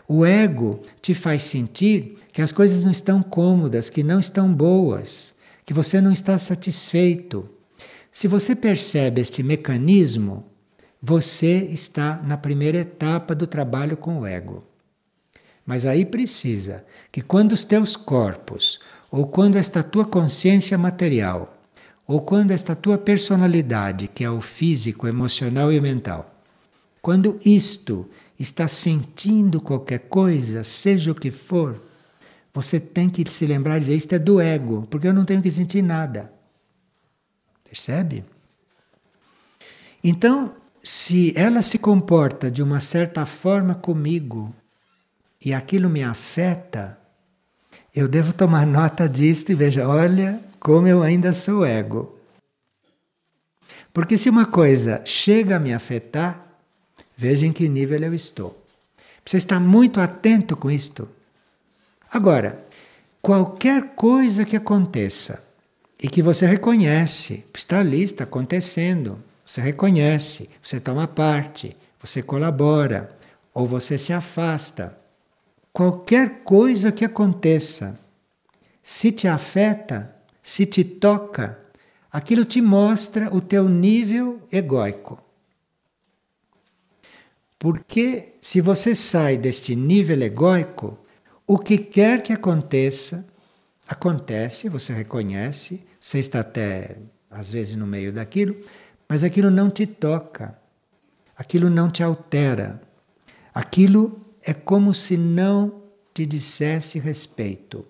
O 0.07 0.25
ego 0.25 0.81
te 1.01 1.15
faz 1.15 1.43
sentir 1.43 2.19
que 2.33 2.43
as 2.43 2.53
coisas 2.53 2.83
não 2.83 2.91
estão 2.91 3.23
cômodas, 3.23 3.91
que 3.91 4.03
não 4.03 4.21
estão 4.21 4.53
boas, 4.53 5.35
que 5.65 5.73
você 5.73 6.01
não 6.01 6.13
está 6.13 6.39
satisfeito. 6.39 7.49
Se 8.13 8.29
você 8.29 8.55
percebe 8.55 9.21
este 9.21 9.43
mecanismo, 9.43 10.45
você 11.03 11.69
está 11.71 12.23
na 12.23 12.37
primeira 12.37 12.79
etapa 12.79 13.35
do 13.35 13.47
trabalho 13.47 13.97
com 13.97 14.21
o 14.21 14.27
ego. 14.27 14.63
Mas 15.67 15.87
aí 15.87 16.05
precisa 16.05 16.85
que 17.11 17.23
quando 17.23 17.53
os 17.53 17.65
teus 17.65 17.97
corpos, 17.97 18.79
ou 19.15 19.29
quando 19.29 19.55
esta 19.55 19.81
tua 19.81 20.05
consciência 20.05 20.77
material, 20.77 21.57
ou 22.05 22.21
quando 22.21 22.51
esta 22.51 22.75
tua 22.75 22.99
personalidade, 22.99 24.09
que 24.09 24.25
é 24.25 24.29
o 24.29 24.41
físico, 24.41 25.07
emocional 25.07 25.73
e 25.73 25.81
mental, 25.81 26.35
quando 27.01 27.39
isto 27.45 28.11
está 28.37 28.67
sentindo 28.67 29.61
qualquer 29.61 30.01
coisa, 30.09 30.65
seja 30.65 31.13
o 31.13 31.15
que 31.15 31.31
for, 31.31 31.81
você 32.53 32.81
tem 32.81 33.09
que 33.09 33.31
se 33.31 33.47
lembrar 33.47 33.77
e 33.77 33.81
dizer: 33.81 33.95
Isto 33.95 34.17
é 34.17 34.19
do 34.19 34.41
ego, 34.41 34.85
porque 34.91 35.07
eu 35.07 35.15
não 35.15 35.25
tenho 35.25 35.41
que 35.41 35.51
sentir 35.51 35.81
nada. 35.81 36.33
Percebe? 37.63 38.25
Então, 40.03 40.57
se 40.83 41.33
ela 41.37 41.63
se 41.63 41.79
comporta 41.79 42.51
de 42.51 42.65
uma 42.65 42.81
certa 42.81 43.25
forma 43.25 43.77
comigo 43.77 44.53
e 45.41 45.55
aquilo 45.55 45.89
me 45.89 46.03
afeta, 46.03 46.99
eu 47.95 48.09
devo 48.09 48.33
tomar 48.33 48.67
nota 48.67 49.09
disto 49.09 49.53
e 49.53 49.55
veja: 49.55 49.89
olha 49.89 50.41
como 50.59 50.87
eu 50.87 51.03
ainda 51.03 51.33
sou 51.33 51.65
ego. 51.65 52.19
Porque 53.93 54.19
se 54.19 54.29
uma 54.29 54.47
coisa 54.47 55.03
chega 55.05 55.57
a 55.57 55.61
me 55.61 55.73
afetar, 55.73 56.45
Veja 57.17 57.47
em 57.47 57.53
que 57.53 57.69
nível 57.69 58.03
eu 58.03 58.15
estou. 58.15 58.61
Precisa 59.23 59.39
estar 59.39 59.61
muito 59.61 60.01
atento 60.01 60.57
com 60.57 60.71
isto. 60.71 61.09
Agora, 62.11 62.65
qualquer 63.23 63.95
coisa 63.95 64.45
que 64.45 64.57
aconteça 64.57 65.43
e 66.03 66.09
que 66.09 66.23
você 66.23 66.45
reconhece, 66.45 67.45
está 67.55 67.81
ali, 67.81 68.03
está 68.03 68.25
acontecendo, 68.25 69.23
você 69.47 69.61
reconhece, 69.61 70.51
você 70.63 70.81
toma 70.81 71.07
parte, 71.07 71.77
você 72.01 72.23
colabora 72.23 73.17
ou 73.53 73.67
você 73.67 73.97
se 73.97 74.13
afasta. 74.13 74.97
Qualquer 75.75 76.45
coisa 76.45 76.93
que 76.93 77.05
aconteça, 77.05 77.99
se 78.81 79.11
te 79.11 79.27
afeta, 79.27 80.15
se 80.41 80.65
te 80.67 80.85
toca, 80.85 81.59
aquilo 82.13 82.45
te 82.45 82.63
mostra 82.63 83.29
o 83.35 83.41
teu 83.41 83.69
nível 83.69 84.41
egóico. 84.53 85.21
Porque 87.59 88.35
se 88.41 88.61
você 88.61 88.95
sai 88.95 89.37
deste 89.37 89.75
nível 89.75 90.23
egóico, 90.23 90.97
o 91.45 91.59
que 91.59 91.77
quer 91.77 92.23
que 92.23 92.33
aconteça, 92.33 93.27
acontece, 93.89 94.69
você 94.69 94.93
reconhece, 94.93 95.85
você 96.01 96.21
está 96.21 96.39
até 96.39 96.99
às 97.29 97.51
vezes 97.51 97.75
no 97.75 97.85
meio 97.85 98.13
daquilo, 98.13 98.57
mas 99.09 99.25
aquilo 99.25 99.51
não 99.51 99.69
te 99.69 99.89
toca, 99.89 100.57
aquilo 101.37 101.69
não 101.69 101.91
te 101.91 102.01
altera, 102.01 102.81
aquilo 103.53 104.24
é 104.47 104.53
como 104.53 104.93
se 104.93 105.17
não 105.17 105.83
te 106.13 106.27
dissesse 106.27 106.99
respeito. 106.99 107.85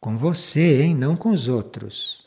Com 0.00 0.16
você, 0.16 0.82
hein? 0.82 0.94
não 0.94 1.16
com 1.16 1.30
os 1.30 1.48
outros. 1.48 2.24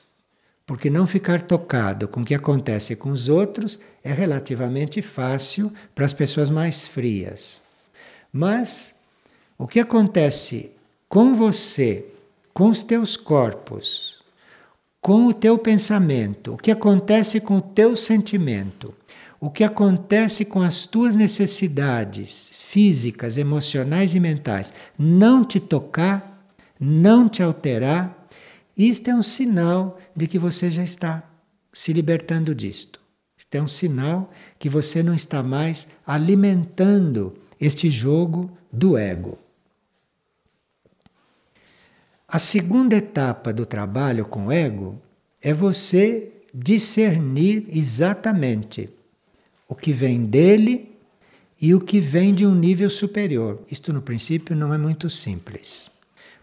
Porque 0.65 0.89
não 0.89 1.07
ficar 1.07 1.41
tocado 1.41 2.07
com 2.07 2.21
o 2.21 2.25
que 2.25 2.35
acontece 2.35 2.95
com 2.95 3.09
os 3.09 3.29
outros 3.29 3.79
é 4.03 4.13
relativamente 4.13 5.01
fácil 5.01 5.71
para 5.95 6.05
as 6.05 6.13
pessoas 6.13 6.49
mais 6.49 6.85
frias. 6.85 7.63
Mas 8.31 8.93
o 9.57 9.67
que 9.67 9.79
acontece 9.79 10.71
com 11.09 11.33
você, 11.33 12.05
com 12.53 12.69
os 12.69 12.83
teus 12.83 13.17
corpos, 13.17 14.21
com 15.01 15.27
o 15.27 15.33
teu 15.33 15.57
pensamento, 15.57 16.53
o 16.53 16.57
que 16.57 16.71
acontece 16.71 17.41
com 17.41 17.57
o 17.57 17.61
teu 17.61 17.95
sentimento, 17.95 18.93
o 19.39 19.49
que 19.49 19.63
acontece 19.63 20.45
com 20.45 20.61
as 20.61 20.85
tuas 20.85 21.15
necessidades 21.15 22.52
físicas, 22.73 23.37
emocionais 23.37 24.15
e 24.15 24.19
mentais, 24.19 24.73
não 24.97 25.45
te 25.45 25.59
tocar, 25.59 26.43
não 26.79 27.29
te 27.29 27.43
alterar, 27.43 28.27
isto 28.75 29.11
é 29.11 29.15
um 29.15 29.21
sinal 29.21 29.99
de 30.15 30.27
que 30.27 30.39
você 30.39 30.71
já 30.71 30.83
está 30.83 31.21
se 31.71 31.93
libertando 31.93 32.55
disto. 32.55 32.99
Isto 33.37 33.53
é 33.53 33.61
um 33.61 33.67
sinal 33.67 34.33
que 34.57 34.69
você 34.69 35.03
não 35.03 35.13
está 35.13 35.43
mais 35.43 35.85
alimentando 36.03 37.37
este 37.61 37.91
jogo 37.91 38.49
do 38.71 38.97
ego. 38.97 39.37
A 42.27 42.39
segunda 42.39 42.95
etapa 42.95 43.53
do 43.53 43.67
trabalho 43.67 44.25
com 44.25 44.47
o 44.47 44.51
ego 44.51 44.99
é 45.43 45.53
você 45.53 46.31
discernir 46.51 47.67
exatamente 47.71 48.89
o 49.69 49.75
que 49.75 49.93
vem 49.93 50.25
dele 50.25 50.92
e 51.63 51.73
o 51.73 51.79
que 51.79 52.01
vem 52.01 52.33
de 52.33 52.45
um 52.45 52.53
nível 52.53 52.89
superior. 52.89 53.61
Isto, 53.71 53.93
no 53.93 54.01
princípio, 54.01 54.53
não 54.53 54.73
é 54.73 54.77
muito 54.77 55.09
simples. 55.09 55.89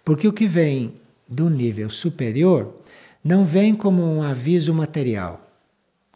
Porque 0.02 0.26
o 0.26 0.32
que 0.32 0.46
vem 0.46 0.94
do 1.28 1.50
nível 1.50 1.90
superior 1.90 2.80
não 3.22 3.44
vem 3.44 3.74
como 3.74 4.02
um 4.02 4.22
aviso 4.22 4.72
material, 4.72 5.46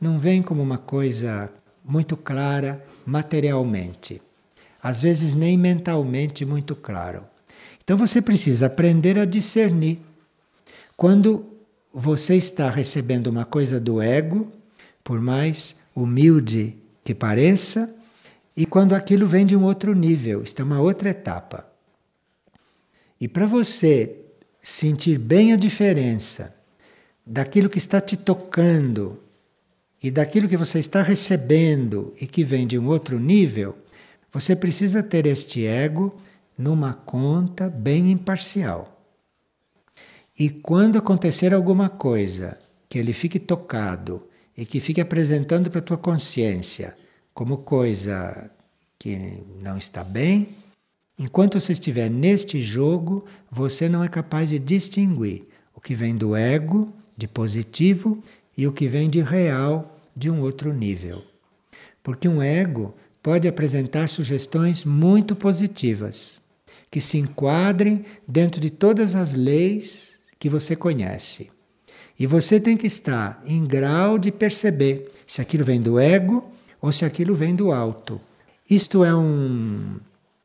não 0.00 0.18
vem 0.18 0.40
como 0.40 0.62
uma 0.62 0.78
coisa 0.78 1.52
muito 1.84 2.16
clara 2.16 2.82
materialmente, 3.04 4.22
às 4.82 5.02
vezes 5.02 5.34
nem 5.34 5.58
mentalmente 5.58 6.46
muito 6.46 6.74
claro. 6.74 7.24
Então 7.84 7.98
você 7.98 8.22
precisa 8.22 8.68
aprender 8.68 9.18
a 9.18 9.26
discernir. 9.26 10.00
Quando 10.96 11.44
você 11.92 12.36
está 12.36 12.70
recebendo 12.70 13.26
uma 13.26 13.44
coisa 13.44 13.78
do 13.78 14.00
ego, 14.00 14.50
por 15.04 15.20
mais 15.20 15.76
humilde 15.94 16.74
que 17.04 17.14
pareça, 17.14 17.94
e 18.56 18.64
quando 18.64 18.94
aquilo 18.94 19.26
vem 19.26 19.44
de 19.44 19.56
um 19.56 19.64
outro 19.64 19.94
nível, 19.94 20.42
isto 20.42 20.60
é 20.60 20.64
uma 20.64 20.80
outra 20.80 21.08
etapa. 21.10 21.66
E 23.20 23.26
para 23.26 23.46
você 23.46 24.16
sentir 24.62 25.18
bem 25.18 25.52
a 25.52 25.56
diferença 25.56 26.54
daquilo 27.26 27.68
que 27.68 27.78
está 27.78 28.00
te 28.00 28.16
tocando 28.16 29.20
e 30.02 30.10
daquilo 30.10 30.48
que 30.48 30.56
você 30.56 30.78
está 30.78 31.02
recebendo 31.02 32.14
e 32.20 32.26
que 32.26 32.44
vem 32.44 32.66
de 32.66 32.78
um 32.78 32.86
outro 32.86 33.18
nível, 33.18 33.76
você 34.32 34.54
precisa 34.54 35.02
ter 35.02 35.26
este 35.26 35.66
ego 35.66 36.14
numa 36.56 36.92
conta 36.92 37.68
bem 37.68 38.10
imparcial. 38.10 39.02
E 40.38 40.50
quando 40.50 40.98
acontecer 40.98 41.54
alguma 41.54 41.88
coisa 41.88 42.58
que 42.88 42.98
ele 42.98 43.12
fique 43.12 43.38
tocado 43.38 44.28
e 44.56 44.64
que 44.64 44.80
fique 44.80 45.00
apresentando 45.00 45.70
para 45.70 45.80
a 45.80 45.82
tua 45.82 45.98
consciência 45.98 46.96
como 47.34 47.58
coisa 47.58 48.50
que 48.98 49.42
não 49.60 49.76
está 49.76 50.02
bem, 50.02 50.48
Enquanto 51.18 51.60
você 51.60 51.72
estiver 51.72 52.10
neste 52.10 52.62
jogo, 52.62 53.24
você 53.50 53.88
não 53.88 54.02
é 54.02 54.08
capaz 54.08 54.48
de 54.48 54.58
distinguir 54.58 55.44
o 55.72 55.80
que 55.80 55.94
vem 55.94 56.16
do 56.16 56.34
ego, 56.34 56.92
de 57.16 57.28
positivo, 57.28 58.18
e 58.56 58.66
o 58.66 58.72
que 58.72 58.88
vem 58.88 59.08
de 59.08 59.20
real, 59.20 59.96
de 60.16 60.28
um 60.28 60.40
outro 60.40 60.72
nível. 60.72 61.22
Porque 62.02 62.28
um 62.28 62.42
ego 62.42 62.94
pode 63.22 63.46
apresentar 63.46 64.08
sugestões 64.08 64.84
muito 64.84 65.36
positivas, 65.36 66.40
que 66.90 67.00
se 67.00 67.18
enquadrem 67.18 68.04
dentro 68.26 68.60
de 68.60 68.70
todas 68.70 69.14
as 69.14 69.34
leis 69.34 70.18
que 70.38 70.48
você 70.48 70.74
conhece. 70.74 71.50
E 72.18 72.26
você 72.26 72.60
tem 72.60 72.76
que 72.76 72.86
estar 72.86 73.40
em 73.46 73.64
grau 73.64 74.18
de 74.18 74.30
perceber 74.30 75.12
se 75.26 75.40
aquilo 75.40 75.64
vem 75.64 75.80
do 75.80 75.98
ego 75.98 76.44
ou 76.84 76.92
se 76.92 77.02
aquilo 77.02 77.34
vem 77.34 77.54
do 77.54 77.72
alto. 77.72 78.20
Isto 78.68 79.02
é 79.02 79.14
um 79.16 79.96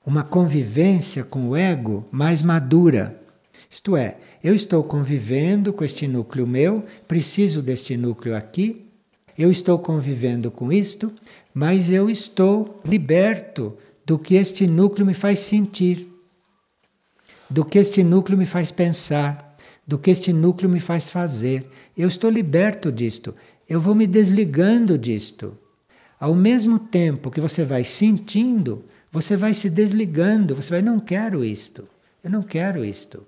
uma 0.06 0.24
convivência 0.24 1.22
com 1.22 1.50
o 1.50 1.56
ego 1.56 2.08
mais 2.10 2.42
madura. 2.42 3.22
Isto 3.70 3.98
é, 3.98 4.16
eu 4.42 4.56
estou 4.56 4.82
convivendo 4.82 5.74
com 5.74 5.84
este 5.84 6.08
núcleo 6.08 6.48
meu, 6.48 6.86
preciso 7.10 7.62
deste 7.62 7.98
núcleo 7.98 8.38
aqui, 8.38 8.86
eu 9.38 9.52
estou 9.52 9.78
convivendo 9.80 10.50
com 10.50 10.72
isto, 10.72 11.12
mas 11.54 11.92
eu 11.92 12.10
estou 12.10 12.80
liberto 12.86 13.78
do 14.06 14.18
que 14.18 14.36
este 14.36 14.66
núcleo 14.66 15.06
me 15.06 15.14
faz 15.14 15.42
sentir, 15.42 16.08
do 17.50 17.66
que 17.66 17.80
este 17.80 18.02
núcleo 18.02 18.38
me 18.38 18.46
faz 18.46 18.72
pensar, 18.72 19.58
do 19.86 20.00
que 20.00 20.10
este 20.10 20.32
núcleo 20.32 20.70
me 20.70 20.80
faz 20.80 21.10
fazer. 21.10 21.70
Eu 21.98 22.08
estou 22.08 22.30
liberto 22.30 22.94
disto. 22.94 23.36
Eu 23.68 23.82
vou 23.82 23.94
me 23.94 24.08
desligando 24.08 24.98
disto. 24.98 25.59
Ao 26.20 26.36
mesmo 26.36 26.78
tempo 26.78 27.32
que 27.32 27.40
você 27.40 27.64
vai 27.64 27.84
sentindo, 27.84 28.84
você 29.12 29.38
vai 29.38 29.54
se 29.54 29.70
desligando, 29.70 30.56
você 30.56 30.70
vai, 30.70 30.82
não 30.82 31.00
quero 31.00 31.44
isto, 31.46 31.88
eu 32.24 32.30
não 32.30 32.44
quero 32.44 32.84
isto, 32.84 33.26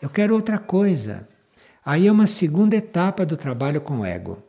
eu 0.00 0.10
quero 0.10 0.34
outra 0.34 0.58
coisa. 0.58 1.26
Aí 1.84 2.06
é 2.06 2.12
uma 2.12 2.26
segunda 2.26 2.76
etapa 2.76 3.24
do 3.24 3.36
trabalho 3.36 3.80
com 3.80 4.00
o 4.00 4.04
ego. 4.04 4.42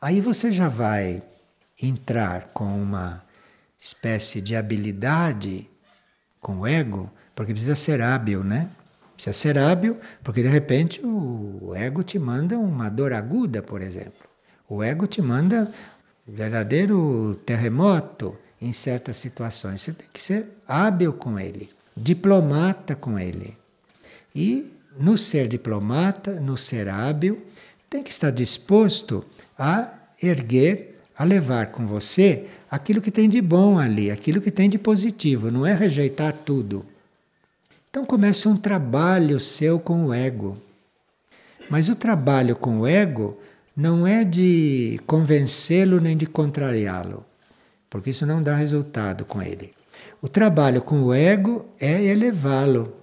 Aí 0.00 0.20
você 0.20 0.50
já 0.50 0.66
vai 0.66 1.22
entrar 1.80 2.48
com 2.54 2.64
uma 2.64 3.22
espécie 3.78 4.40
de 4.40 4.56
habilidade 4.56 5.68
com 6.40 6.60
o 6.60 6.66
ego, 6.66 7.10
porque 7.34 7.52
precisa 7.52 7.76
ser 7.76 8.00
hábil, 8.00 8.42
né? 8.42 8.70
Precisa 9.14 9.34
ser 9.34 9.58
hábil, 9.58 9.98
porque 10.24 10.42
de 10.42 10.48
repente 10.48 11.04
o 11.04 11.74
ego 11.74 12.02
te 12.02 12.18
manda 12.18 12.58
uma 12.58 12.88
dor 12.88 13.12
aguda, 13.12 13.62
por 13.62 13.82
exemplo. 13.82 14.28
O 14.66 14.82
ego 14.82 15.06
te 15.06 15.20
manda 15.20 15.70
verdadeiro 16.34 17.38
terremoto 17.44 18.36
em 18.60 18.72
certas 18.72 19.16
situações. 19.16 19.82
Você 19.82 19.92
tem 19.92 20.06
que 20.12 20.22
ser 20.22 20.46
hábil 20.66 21.12
com 21.12 21.38
ele, 21.38 21.70
diplomata 21.96 22.94
com 22.94 23.18
ele. 23.18 23.56
E 24.34 24.72
no 24.98 25.16
ser 25.16 25.48
diplomata, 25.48 26.38
no 26.40 26.56
ser 26.56 26.88
hábil, 26.88 27.42
tem 27.88 28.02
que 28.02 28.10
estar 28.10 28.30
disposto 28.30 29.24
a 29.58 29.92
erguer, 30.22 30.98
a 31.16 31.24
levar 31.24 31.66
com 31.72 31.86
você 31.86 32.46
aquilo 32.70 33.00
que 33.00 33.10
tem 33.10 33.28
de 33.28 33.40
bom 33.42 33.78
ali, 33.78 34.10
aquilo 34.10 34.40
que 34.40 34.50
tem 34.50 34.68
de 34.68 34.78
positivo, 34.78 35.50
não 35.50 35.66
é 35.66 35.74
rejeitar 35.74 36.32
tudo. 36.44 36.86
Então 37.90 38.04
começa 38.04 38.48
um 38.48 38.56
trabalho 38.56 39.40
seu 39.40 39.80
com 39.80 40.06
o 40.06 40.14
ego. 40.14 40.56
Mas 41.68 41.88
o 41.88 41.96
trabalho 41.96 42.56
com 42.56 42.80
o 42.80 42.86
ego 42.86 43.38
não 43.76 44.06
é 44.06 44.24
de 44.24 45.00
convencê-lo 45.06 46.00
nem 46.00 46.16
de 46.16 46.26
contrariá-lo, 46.26 47.24
porque 47.88 48.10
isso 48.10 48.26
não 48.26 48.42
dá 48.42 48.54
resultado 48.54 49.24
com 49.24 49.40
ele. 49.42 49.70
O 50.20 50.28
trabalho 50.28 50.82
com 50.82 51.02
o 51.02 51.14
ego 51.14 51.66
é 51.78 52.04
elevá-lo, 52.04 52.94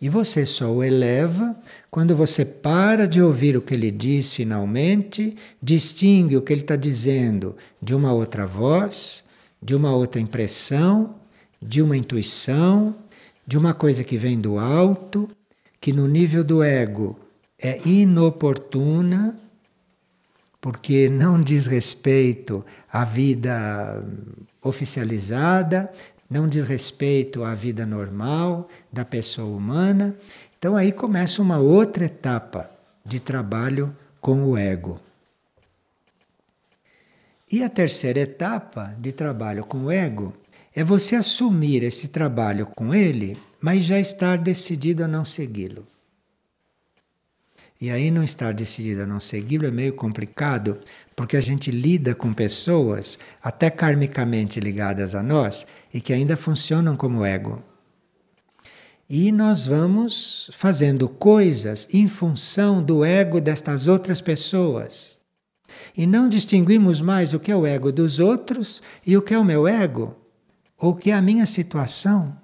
e 0.00 0.08
você 0.08 0.46
só 0.46 0.70
o 0.72 0.84
eleva 0.84 1.56
quando 1.90 2.14
você 2.14 2.44
para 2.44 3.08
de 3.08 3.20
ouvir 3.20 3.56
o 3.56 3.62
que 3.62 3.74
ele 3.74 3.90
diz 3.90 4.32
finalmente, 4.32 5.36
distingue 5.60 6.36
o 6.36 6.42
que 6.42 6.52
ele 6.52 6.60
está 6.60 6.76
dizendo 6.76 7.56
de 7.82 7.94
uma 7.94 8.12
outra 8.12 8.46
voz, 8.46 9.24
de 9.60 9.74
uma 9.74 9.92
outra 9.92 10.20
impressão, 10.20 11.16
de 11.60 11.82
uma 11.82 11.96
intuição, 11.96 12.94
de 13.44 13.58
uma 13.58 13.74
coisa 13.74 14.04
que 14.04 14.16
vem 14.16 14.38
do 14.40 14.58
alto, 14.58 15.28
que 15.80 15.92
no 15.92 16.06
nível 16.06 16.44
do 16.44 16.62
ego 16.62 17.18
é 17.60 17.80
inoportuna, 17.88 19.36
porque 20.68 21.08
não 21.08 21.40
diz 21.40 21.66
respeito 21.66 22.62
à 22.92 23.02
vida 23.02 24.04
oficializada, 24.60 25.90
não 26.28 26.46
diz 26.46 26.62
respeito 26.68 27.42
à 27.42 27.54
vida 27.54 27.86
normal 27.86 28.68
da 28.92 29.02
pessoa 29.02 29.56
humana. 29.56 30.14
Então 30.58 30.76
aí 30.76 30.92
começa 30.92 31.40
uma 31.40 31.56
outra 31.56 32.04
etapa 32.04 32.70
de 33.02 33.18
trabalho 33.18 33.96
com 34.20 34.44
o 34.44 34.58
ego. 34.58 35.00
E 37.50 37.64
a 37.64 37.70
terceira 37.70 38.20
etapa 38.20 38.94
de 38.98 39.10
trabalho 39.10 39.64
com 39.64 39.84
o 39.84 39.90
ego 39.90 40.34
é 40.76 40.84
você 40.84 41.16
assumir 41.16 41.82
esse 41.82 42.08
trabalho 42.08 42.66
com 42.66 42.94
ele, 42.94 43.38
mas 43.58 43.84
já 43.84 43.98
estar 43.98 44.36
decidido 44.36 45.02
a 45.02 45.08
não 45.08 45.24
segui-lo. 45.24 45.86
E 47.80 47.90
aí 47.90 48.10
não 48.10 48.24
estar 48.24 48.52
decidido 48.52 49.02
a 49.02 49.06
não 49.06 49.20
segui-lo 49.20 49.66
é 49.66 49.70
meio 49.70 49.92
complicado, 49.92 50.78
porque 51.14 51.36
a 51.36 51.40
gente 51.40 51.70
lida 51.70 52.12
com 52.14 52.34
pessoas 52.34 53.18
até 53.42 53.70
karmicamente 53.70 54.58
ligadas 54.58 55.14
a 55.14 55.22
nós 55.22 55.64
e 55.94 56.00
que 56.00 56.12
ainda 56.12 56.36
funcionam 56.36 56.96
como 56.96 57.24
ego. 57.24 57.62
E 59.08 59.30
nós 59.30 59.64
vamos 59.64 60.50
fazendo 60.52 61.08
coisas 61.08 61.88
em 61.92 62.08
função 62.08 62.82
do 62.82 63.04
ego 63.04 63.40
destas 63.40 63.86
outras 63.86 64.20
pessoas. 64.20 65.18
E 65.96 66.06
não 66.06 66.28
distinguimos 66.28 67.00
mais 67.00 67.32
o 67.32 67.40
que 67.40 67.50
é 67.50 67.56
o 67.56 67.64
ego 67.64 67.92
dos 67.92 68.18
outros 68.18 68.82
e 69.06 69.16
o 69.16 69.22
que 69.22 69.32
é 69.32 69.38
o 69.38 69.44
meu 69.44 69.68
ego, 69.68 70.16
ou 70.76 70.90
o 70.92 70.96
que 70.96 71.10
é 71.10 71.14
a 71.14 71.22
minha 71.22 71.46
situação. 71.46 72.36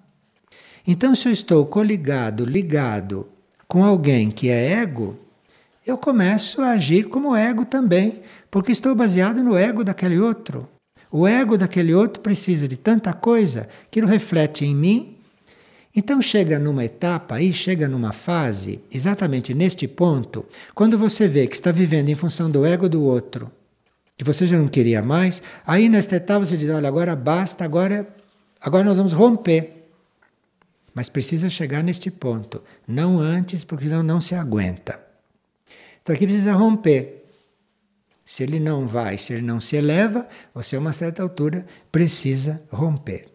Então, 0.87 1.15
se 1.15 1.29
eu 1.29 1.33
estou 1.33 1.67
coligado, 1.67 2.45
ligado 2.45 3.29
com 3.67 3.85
alguém 3.85 4.31
que 4.31 4.49
é 4.49 4.73
ego, 4.73 5.17
eu 5.87 5.99
começo 5.99 6.63
a 6.63 6.71
agir 6.71 7.05
como 7.05 7.37
ego 7.37 7.67
também, 7.67 8.23
porque 8.51 8.73
estou 8.73 8.95
baseado 8.95 9.43
no 9.43 9.57
ego 9.57 9.85
daquele 9.85 10.19
outro. 10.19 10.69
O 11.11 11.29
ego 11.29 11.59
daquele 11.59 11.95
outro 11.95 12.23
precisa 12.23 12.67
de 12.67 12.77
tanta 12.77 13.13
coisa 13.13 13.69
que 13.91 14.01
não 14.01 14.09
reflete 14.09 14.65
em 14.65 14.75
mim. 14.75 15.17
Então 15.95 16.21
chega 16.23 16.59
numa 16.59 16.85
etapa 16.85 17.37
aí, 17.37 17.53
chega 17.53 17.87
numa 17.87 18.13
fase, 18.13 18.81
exatamente 18.91 19.55
neste 19.55 19.87
ponto, 19.87 20.45
quando 20.75 20.99
você 20.99 21.29
vê 21.29 21.47
que 21.47 21.55
está 21.55 21.71
vivendo 21.71 22.09
em 22.09 22.17
função 22.17 22.51
do 22.51 22.65
ego 22.65 22.89
do 22.89 23.05
outro, 23.05 23.53
que 24.17 24.25
você 24.25 24.47
já 24.47 24.59
não 24.59 24.67
queria 24.67 25.03
mais, 25.03 25.41
aí 25.65 25.89
nesta 25.89 26.17
etapa 26.17 26.47
você 26.47 26.57
diz, 26.57 26.71
olha, 26.71 26.89
agora 26.89 27.15
basta, 27.15 27.65
agora, 27.65 28.09
agora 28.61 28.83
nós 28.83 28.97
vamos 28.97 29.13
romper. 29.13 29.87
Mas 30.93 31.09
precisa 31.09 31.49
chegar 31.49 31.83
neste 31.83 32.11
ponto, 32.11 32.63
não 32.89 33.19
antes, 33.19 33.65
porque 33.65 33.87
senão 33.87 34.03
não 34.03 34.21
se 34.21 34.35
aguenta. 34.35 35.04
Então 36.05 36.15
aqui 36.15 36.27
precisa 36.27 36.53
romper. 36.53 37.25
Se 38.27 38.43
ele 38.43 38.61
não 38.61 38.87
vai, 38.87 39.17
se 39.17 39.33
ele 39.33 39.43
não 39.43 39.59
se 39.59 39.75
eleva, 39.75 40.29
você 40.55 40.77
a 40.77 40.79
uma 40.79 40.93
certa 40.93 41.23
altura 41.23 41.67
precisa 41.91 42.63
romper. 42.71 43.27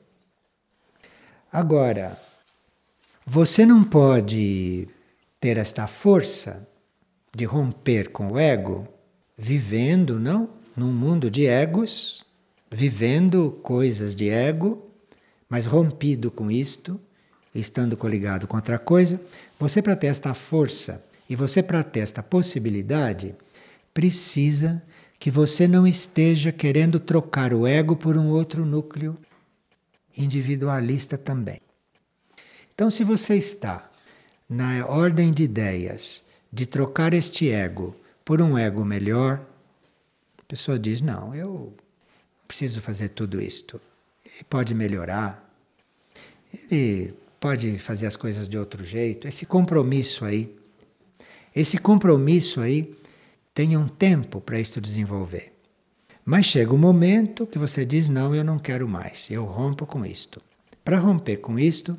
Agora, 1.52 2.16
você 3.26 3.66
não 3.66 3.84
pode 3.84 4.88
ter 5.40 5.58
esta 5.58 5.88
força 5.88 6.68
de 7.36 7.44
romper 7.44 8.12
com 8.12 8.34
o 8.34 8.40
ego 8.40 8.88
vivendo, 9.36 10.20
não, 10.20 10.50
num 10.76 10.94
mundo 10.94 11.32
de 11.32 11.48
egos, 11.48 12.24
vivendo 12.70 13.60
coisas 13.64 14.16
de 14.16 14.30
ego, 14.30 14.92
mas 15.50 15.66
rompido 15.66 16.30
com 16.30 16.52
isto, 16.52 17.00
estando 17.54 17.98
coligado 17.98 18.48
com 18.48 18.58
outra 18.58 18.78
coisa. 18.78 19.20
Você 19.60 19.82
para 19.82 19.96
ter 19.96 20.08
esta 20.08 20.36
força 20.36 21.09
e 21.30 21.36
você, 21.36 21.62
para 21.62 21.84
ter 21.84 22.00
esta 22.00 22.24
possibilidade, 22.24 23.36
precisa 23.94 24.82
que 25.20 25.30
você 25.30 25.68
não 25.68 25.86
esteja 25.86 26.52
querendo 26.52 27.00
trocar 27.00 27.54
o 27.54 27.68
ego 27.68 27.96
por 27.96 28.18
um 28.18 28.30
outro 28.30 28.66
núcleo 28.66 29.16
individualista 30.18 31.18
também. 31.18 31.62
Então, 32.74 32.90
se 32.90 33.04
você 33.04 33.36
está 33.36 33.92
na 34.50 34.86
ordem 34.88 35.32
de 35.32 35.44
ideias 35.44 36.26
de 36.52 36.66
trocar 36.66 37.14
este 37.14 37.52
ego 37.52 37.96
por 38.26 38.42
um 38.42 38.58
ego 38.58 38.84
melhor, 38.84 39.46
a 40.40 40.44
pessoa 40.48 40.80
diz: 40.80 41.00
Não, 41.00 41.36
eu 41.36 41.74
preciso 42.48 42.82
fazer 42.82 43.10
tudo 43.10 43.40
isto. 43.40 43.80
Ele 44.26 44.44
pode 44.50 44.74
melhorar, 44.74 45.48
ele 46.54 47.14
pode 47.40 47.78
fazer 47.78 48.08
as 48.08 48.16
coisas 48.16 48.50
de 48.50 48.58
outro 48.58 48.84
jeito. 48.84 49.28
Esse 49.28 49.46
compromisso 49.46 50.26
aí 50.26 50.59
esse 51.56 51.78
compromisso 51.78 52.62
aí 52.62 52.96
tem 53.54 53.76
um 53.76 53.88
tempo 53.88 54.40
para 54.40 54.60
isto 54.60 54.80
desenvolver. 54.80 55.54
Mas 56.24 56.46
chega 56.46 56.74
um 56.74 56.78
momento 56.78 57.48
que 57.48 57.58
você 57.58 57.84
diz: 57.84 58.08
não, 58.08 58.36
eu 58.36 58.44
não 58.44 58.60
quero 58.60 58.88
mais, 58.88 59.28
eu 59.30 59.44
rompo 59.46 59.86
com 59.86 60.06
isto. 60.06 60.42
Para 60.84 61.00
romper 61.00 61.38
com 61.38 61.58
isto, 61.58 61.98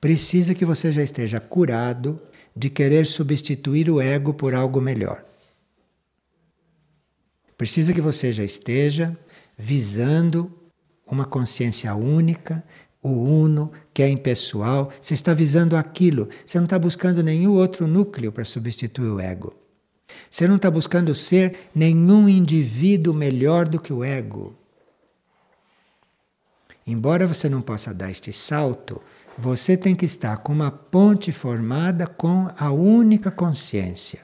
precisa 0.00 0.54
que 0.54 0.64
você 0.64 0.90
já 0.90 1.02
esteja 1.02 1.38
curado 1.38 2.20
de 2.54 2.68
querer 2.68 3.06
substituir 3.06 3.90
o 3.90 4.00
ego 4.00 4.34
por 4.34 4.54
algo 4.54 4.80
melhor. 4.80 5.24
Precisa 7.56 7.92
que 7.92 8.00
você 8.00 8.32
já 8.32 8.42
esteja 8.42 9.16
visando 9.56 10.52
uma 11.06 11.24
consciência 11.24 11.94
única, 11.94 12.64
o 13.02 13.10
uno, 13.10 13.72
que 13.92 14.02
é 14.02 14.08
impessoal, 14.08 14.90
você 15.00 15.14
está 15.14 15.34
visando 15.34 15.76
aquilo, 15.76 16.28
você 16.46 16.58
não 16.58 16.64
está 16.64 16.78
buscando 16.78 17.22
nenhum 17.22 17.52
outro 17.52 17.86
núcleo 17.86 18.30
para 18.30 18.44
substituir 18.44 19.10
o 19.10 19.20
ego. 19.20 19.54
Você 20.30 20.46
não 20.46 20.56
está 20.56 20.70
buscando 20.70 21.14
ser 21.14 21.68
nenhum 21.74 22.28
indivíduo 22.28 23.12
melhor 23.12 23.68
do 23.68 23.80
que 23.80 23.92
o 23.92 24.04
ego. 24.04 24.54
Embora 26.86 27.26
você 27.26 27.48
não 27.48 27.60
possa 27.60 27.92
dar 27.92 28.10
este 28.10 28.32
salto, 28.32 29.00
você 29.38 29.76
tem 29.76 29.94
que 29.94 30.04
estar 30.04 30.38
com 30.38 30.52
uma 30.52 30.70
ponte 30.70 31.32
formada 31.32 32.06
com 32.06 32.50
a 32.56 32.70
única 32.70 33.30
consciência. 33.30 34.20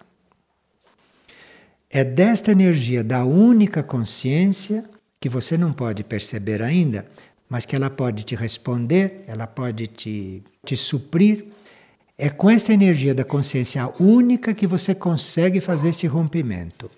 É 1.90 2.04
desta 2.04 2.52
energia 2.52 3.02
da 3.02 3.24
única 3.24 3.82
consciência 3.82 4.84
que 5.20 5.28
você 5.28 5.56
não 5.56 5.72
pode 5.72 6.04
perceber 6.04 6.62
ainda, 6.62 7.06
mas 7.48 7.64
que 7.64 7.74
ela 7.74 7.88
pode 7.88 8.24
te 8.24 8.34
responder, 8.34 9.24
ela 9.26 9.46
pode 9.46 9.86
te, 9.86 10.42
te 10.64 10.76
suprir. 10.76 11.46
É 12.16 12.28
com 12.28 12.50
esta 12.50 12.72
energia 12.72 13.14
da 13.14 13.24
consciência 13.24 13.88
única 14.00 14.52
que 14.52 14.66
você 14.66 14.94
consegue 14.94 15.60
fazer 15.60 15.90
este 15.90 16.06
rompimento. 16.06 16.90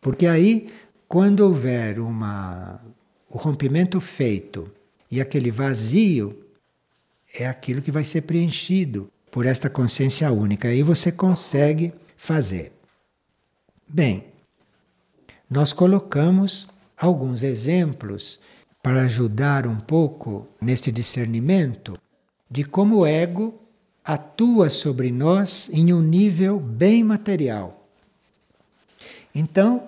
Porque 0.00 0.26
aí, 0.26 0.72
quando 1.08 1.40
houver 1.40 1.98
uma, 1.98 2.80
o 3.28 3.38
rompimento 3.38 4.00
feito 4.00 4.70
e 5.10 5.20
aquele 5.20 5.50
vazio, 5.50 6.38
é 7.34 7.46
aquilo 7.46 7.82
que 7.82 7.90
vai 7.90 8.04
ser 8.04 8.22
preenchido 8.22 9.10
por 9.30 9.46
esta 9.46 9.68
consciência 9.68 10.30
única. 10.30 10.68
Aí 10.68 10.82
você 10.82 11.10
consegue 11.10 11.92
fazer. 12.16 12.72
Bem, 13.86 14.24
nós 15.50 15.72
colocamos 15.72 16.68
alguns 16.96 17.42
exemplos 17.42 18.38
para 18.82 19.02
ajudar 19.02 19.66
um 19.66 19.78
pouco 19.78 20.46
neste 20.60 20.90
discernimento 20.92 21.98
de 22.50 22.64
como 22.64 22.98
o 22.98 23.06
ego 23.06 23.54
atua 24.04 24.70
sobre 24.70 25.12
nós 25.12 25.68
em 25.72 25.92
um 25.92 26.00
nível 26.00 26.58
bem 26.58 27.04
material. 27.04 27.86
Então, 29.34 29.82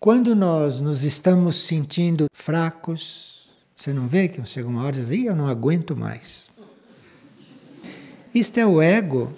quando 0.00 0.34
nós 0.34 0.80
nos 0.80 1.04
estamos 1.04 1.60
sentindo 1.60 2.26
fracos, 2.32 3.48
você 3.76 3.92
não 3.92 4.08
vê 4.08 4.28
que 4.28 4.44
chega 4.44 4.66
uma 4.66 4.84
hora 4.84 4.96
e 4.96 5.00
diz, 5.00 5.26
eu 5.26 5.36
não 5.36 5.46
aguento 5.46 5.96
mais. 5.96 6.50
Isto 8.34 8.58
é 8.58 8.66
o 8.66 8.82
ego 8.82 9.32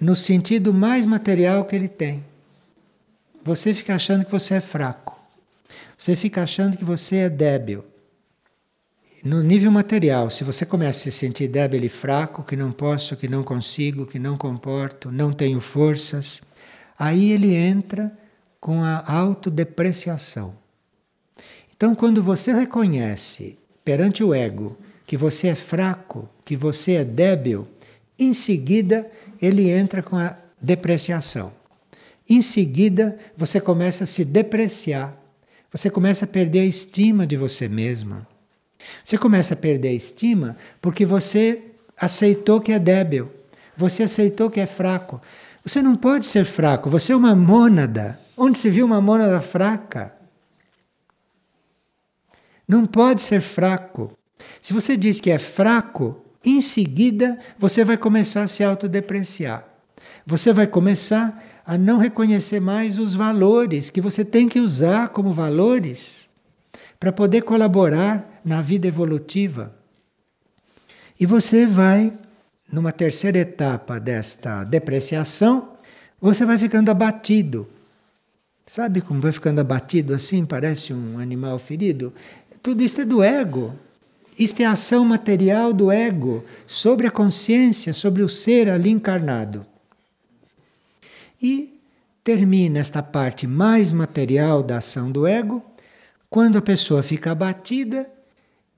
no 0.00 0.16
sentido 0.16 0.74
mais 0.74 1.06
material 1.06 1.64
que 1.64 1.76
ele 1.76 1.88
tem. 1.88 2.24
Você 3.44 3.72
fica 3.72 3.94
achando 3.94 4.24
que 4.24 4.32
você 4.32 4.54
é 4.54 4.60
fraco. 4.60 5.13
Você 5.96 6.16
fica 6.16 6.42
achando 6.42 6.76
que 6.76 6.84
você 6.84 7.16
é 7.16 7.28
débil. 7.28 7.84
No 9.24 9.42
nível 9.42 9.72
material, 9.72 10.28
se 10.28 10.44
você 10.44 10.66
começa 10.66 11.00
a 11.00 11.02
se 11.04 11.12
sentir 11.12 11.48
débil 11.48 11.82
e 11.82 11.88
fraco, 11.88 12.42
que 12.42 12.56
não 12.56 12.70
posso, 12.70 13.16
que 13.16 13.26
não 13.26 13.42
consigo, 13.42 14.04
que 14.04 14.18
não 14.18 14.36
comporto, 14.36 15.10
não 15.10 15.32
tenho 15.32 15.60
forças, 15.60 16.42
aí 16.98 17.32
ele 17.32 17.54
entra 17.54 18.12
com 18.60 18.82
a 18.82 19.02
autodepreciação. 19.10 20.54
Então, 21.74 21.94
quando 21.94 22.22
você 22.22 22.52
reconhece 22.52 23.58
perante 23.84 24.22
o 24.22 24.34
ego 24.34 24.76
que 25.06 25.16
você 25.16 25.48
é 25.48 25.54
fraco, 25.54 26.28
que 26.44 26.56
você 26.56 26.92
é 26.92 27.04
débil, 27.04 27.66
em 28.18 28.32
seguida 28.32 29.10
ele 29.40 29.68
entra 29.70 30.02
com 30.02 30.16
a 30.16 30.36
depreciação. 30.60 31.52
Em 32.28 32.40
seguida, 32.40 33.18
você 33.36 33.60
começa 33.60 34.04
a 34.04 34.06
se 34.06 34.24
depreciar, 34.24 35.14
você 35.74 35.90
começa 35.90 36.24
a 36.24 36.28
perder 36.28 36.60
a 36.60 36.64
estima 36.64 37.26
de 37.26 37.36
você 37.36 37.66
mesma. 37.66 38.24
Você 39.02 39.18
começa 39.18 39.54
a 39.54 39.56
perder 39.56 39.88
a 39.88 39.92
estima 39.92 40.56
porque 40.80 41.04
você 41.04 41.64
aceitou 41.96 42.60
que 42.60 42.70
é 42.70 42.78
débil, 42.78 43.28
você 43.76 44.04
aceitou 44.04 44.48
que 44.48 44.60
é 44.60 44.66
fraco. 44.66 45.20
Você 45.64 45.82
não 45.82 45.96
pode 45.96 46.26
ser 46.26 46.44
fraco, 46.44 46.88
você 46.88 47.12
é 47.12 47.16
uma 47.16 47.34
mônada. 47.34 48.20
Onde 48.36 48.56
se 48.56 48.70
viu 48.70 48.86
uma 48.86 49.00
mônada 49.00 49.40
fraca? 49.40 50.14
Não 52.68 52.86
pode 52.86 53.20
ser 53.20 53.40
fraco. 53.40 54.16
Se 54.62 54.72
você 54.72 54.96
diz 54.96 55.20
que 55.20 55.30
é 55.30 55.40
fraco, 55.40 56.24
em 56.44 56.60
seguida 56.60 57.36
você 57.58 57.84
vai 57.84 57.96
começar 57.96 58.44
a 58.44 58.48
se 58.48 58.62
autodepreciar. 58.62 59.66
Você 60.24 60.52
vai 60.52 60.68
começar 60.68 61.42
a 61.66 61.78
não 61.78 61.98
reconhecer 61.98 62.60
mais 62.60 62.98
os 62.98 63.14
valores 63.14 63.88
que 63.90 64.00
você 64.00 64.24
tem 64.24 64.48
que 64.48 64.60
usar 64.60 65.08
como 65.08 65.32
valores 65.32 66.28
para 67.00 67.12
poder 67.12 67.42
colaborar 67.42 68.40
na 68.44 68.60
vida 68.60 68.86
evolutiva. 68.86 69.74
E 71.18 71.24
você 71.24 71.66
vai, 71.66 72.12
numa 72.70 72.92
terceira 72.92 73.38
etapa 73.38 73.98
desta 73.98 74.64
depreciação, 74.64 75.70
você 76.20 76.44
vai 76.44 76.58
ficando 76.58 76.90
abatido. 76.90 77.66
Sabe 78.66 79.00
como 79.00 79.20
vai 79.20 79.32
ficando 79.32 79.60
abatido 79.60 80.14
assim, 80.14 80.44
parece 80.44 80.92
um 80.92 81.18
animal 81.18 81.58
ferido? 81.58 82.12
Tudo 82.62 82.82
isso 82.82 83.00
é 83.00 83.04
do 83.04 83.22
ego. 83.22 83.74
Isto 84.38 84.60
é 84.60 84.64
ação 84.64 85.04
material 85.04 85.72
do 85.72 85.92
ego 85.92 86.44
sobre 86.66 87.06
a 87.06 87.10
consciência, 87.10 87.92
sobre 87.92 88.22
o 88.22 88.28
ser 88.28 88.68
ali 88.68 88.90
encarnado. 88.90 89.64
E 91.44 91.78
termina 92.24 92.78
esta 92.78 93.02
parte 93.02 93.46
mais 93.46 93.92
material 93.92 94.62
da 94.62 94.78
ação 94.78 95.12
do 95.12 95.26
ego 95.26 95.62
quando 96.30 96.56
a 96.56 96.62
pessoa 96.62 97.02
fica 97.02 97.32
abatida 97.32 98.08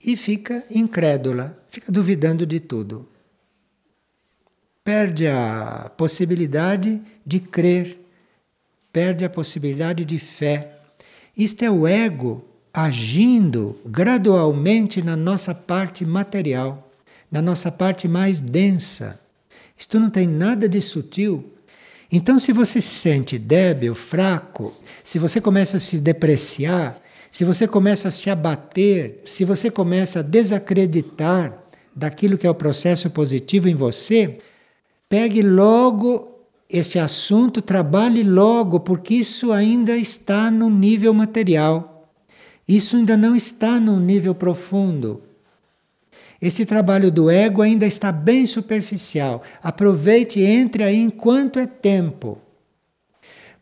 e 0.05 0.17
fica 0.17 0.65
incrédula, 0.69 1.57
fica 1.71 1.93
duvidando 1.93 2.45
de 2.45 2.59
tudo. 2.59 3.09
Perde 4.83 5.29
a 5.29 5.93
possibilidade 5.97 7.01
de 7.25 7.39
crer, 7.39 7.97
perde 8.93 9.25
a 9.25 9.31
possibilidade 9.31 10.05
de 10.05 10.19
fé. 10.19 10.77
Isto 11.37 11.65
é 11.65 11.71
o 11.71 11.87
ego 11.87 12.45
agindo 12.75 13.79
gradualmente 13.87 15.01
na 15.03 15.15
nossa 15.15 15.55
parte 15.55 16.05
material, 16.05 16.91
na 17.31 17.41
nossa 17.41 17.71
parte 17.71 18.09
mais 18.09 18.41
densa. 18.41 19.21
Isto 19.79 20.01
não 20.01 20.11
tem 20.11 20.27
nada 20.27 20.69
de 20.69 20.81
sutil. 20.81 21.53
Então, 22.11 22.39
se 22.39 22.53
você 22.53 22.81
se 22.81 22.95
sente 22.95 23.39
débil, 23.39 23.95
fraco, 23.95 24.75
se 25.03 25.19
você 25.19 25.41
começa 25.41 25.77
a 25.77 25.81
se 25.81 25.99
depreciar, 25.99 27.01
se 27.31 27.45
você 27.45 27.67
começa 27.67 28.09
a 28.09 28.11
se 28.11 28.31
abater, 28.31 29.21
se 29.25 29.45
você 29.45 29.71
começa 29.71 30.21
a 30.21 30.23
desacreditar 30.23 31.63
daquilo 31.95 32.39
que 32.39 32.47
é 32.47 32.51
o 32.51 32.55
processo 32.55 33.11
positivo 33.11 33.69
em 33.69 33.75
você, 33.75 34.39
pegue 35.09 35.43
logo 35.43 36.37
esse 36.69 36.99
assunto, 36.99 37.63
trabalhe 37.63 38.23
logo, 38.23 38.81
porque 38.81 39.15
isso 39.15 39.53
ainda 39.53 39.97
está 39.97 40.51
no 40.51 40.69
nível 40.69 41.13
material. 41.15 42.11
Isso 42.67 42.97
ainda 42.97 43.17
não 43.17 43.37
está 43.37 43.79
no 43.79 44.01
nível 44.01 44.35
profundo. 44.35 45.23
Esse 46.41 46.67
trabalho 46.67 47.11
do 47.11 47.31
ego 47.31 47.63
ainda 47.63 47.87
está 47.87 48.13
bem 48.13 48.47
superficial. 48.47 49.43
Aproveite 49.63 50.41
e 50.41 50.45
entre 50.45 50.83
aí 50.83 51.01
enquanto 51.01 51.59
é 51.59 51.67
tempo. 51.67 52.39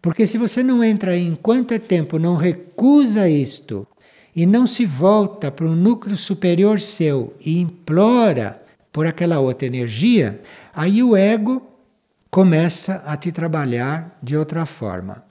Porque 0.02 0.26
se 0.26 0.36
você 0.36 0.62
não 0.62 0.84
entra 0.84 1.12
aí 1.12 1.26
enquanto 1.26 1.72
é 1.72 1.78
tempo, 1.78 2.18
não 2.18 2.36
recusa 2.36 3.28
isto 3.28 3.86
e 4.36 4.44
não 4.44 4.66
se 4.66 4.84
volta 4.84 5.50
para 5.50 5.64
o 5.64 5.76
núcleo 5.76 6.16
superior 6.16 6.80
seu 6.80 7.34
e 7.40 7.58
implora 7.58 8.60
por 8.92 9.06
aquela 9.06 9.38
outra 9.38 9.66
energia, 9.66 10.40
aí 10.74 11.02
o 11.02 11.16
ego 11.16 11.62
começa 12.30 13.02
a 13.06 13.16
te 13.16 13.32
trabalhar 13.32 14.18
de 14.22 14.36
outra 14.36 14.66
forma. 14.66 15.24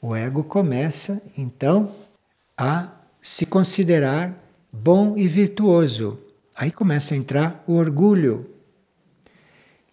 O 0.00 0.14
ego 0.14 0.44
começa, 0.44 1.20
então, 1.36 1.90
a 2.56 2.88
se 3.20 3.44
considerar 3.44 4.32
bom 4.72 5.14
e 5.16 5.26
virtuoso. 5.26 6.18
Aí 6.56 6.70
começa 6.70 7.12
a 7.12 7.16
entrar 7.18 7.62
o 7.66 7.74
orgulho. 7.74 8.50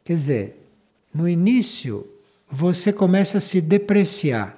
Quer 0.03 0.14
dizer, 0.14 0.70
no 1.14 1.28
início 1.28 2.07
você 2.49 2.93
começa 2.93 3.39
a 3.39 3.41
se 3.41 3.59
depreciar. 3.59 4.57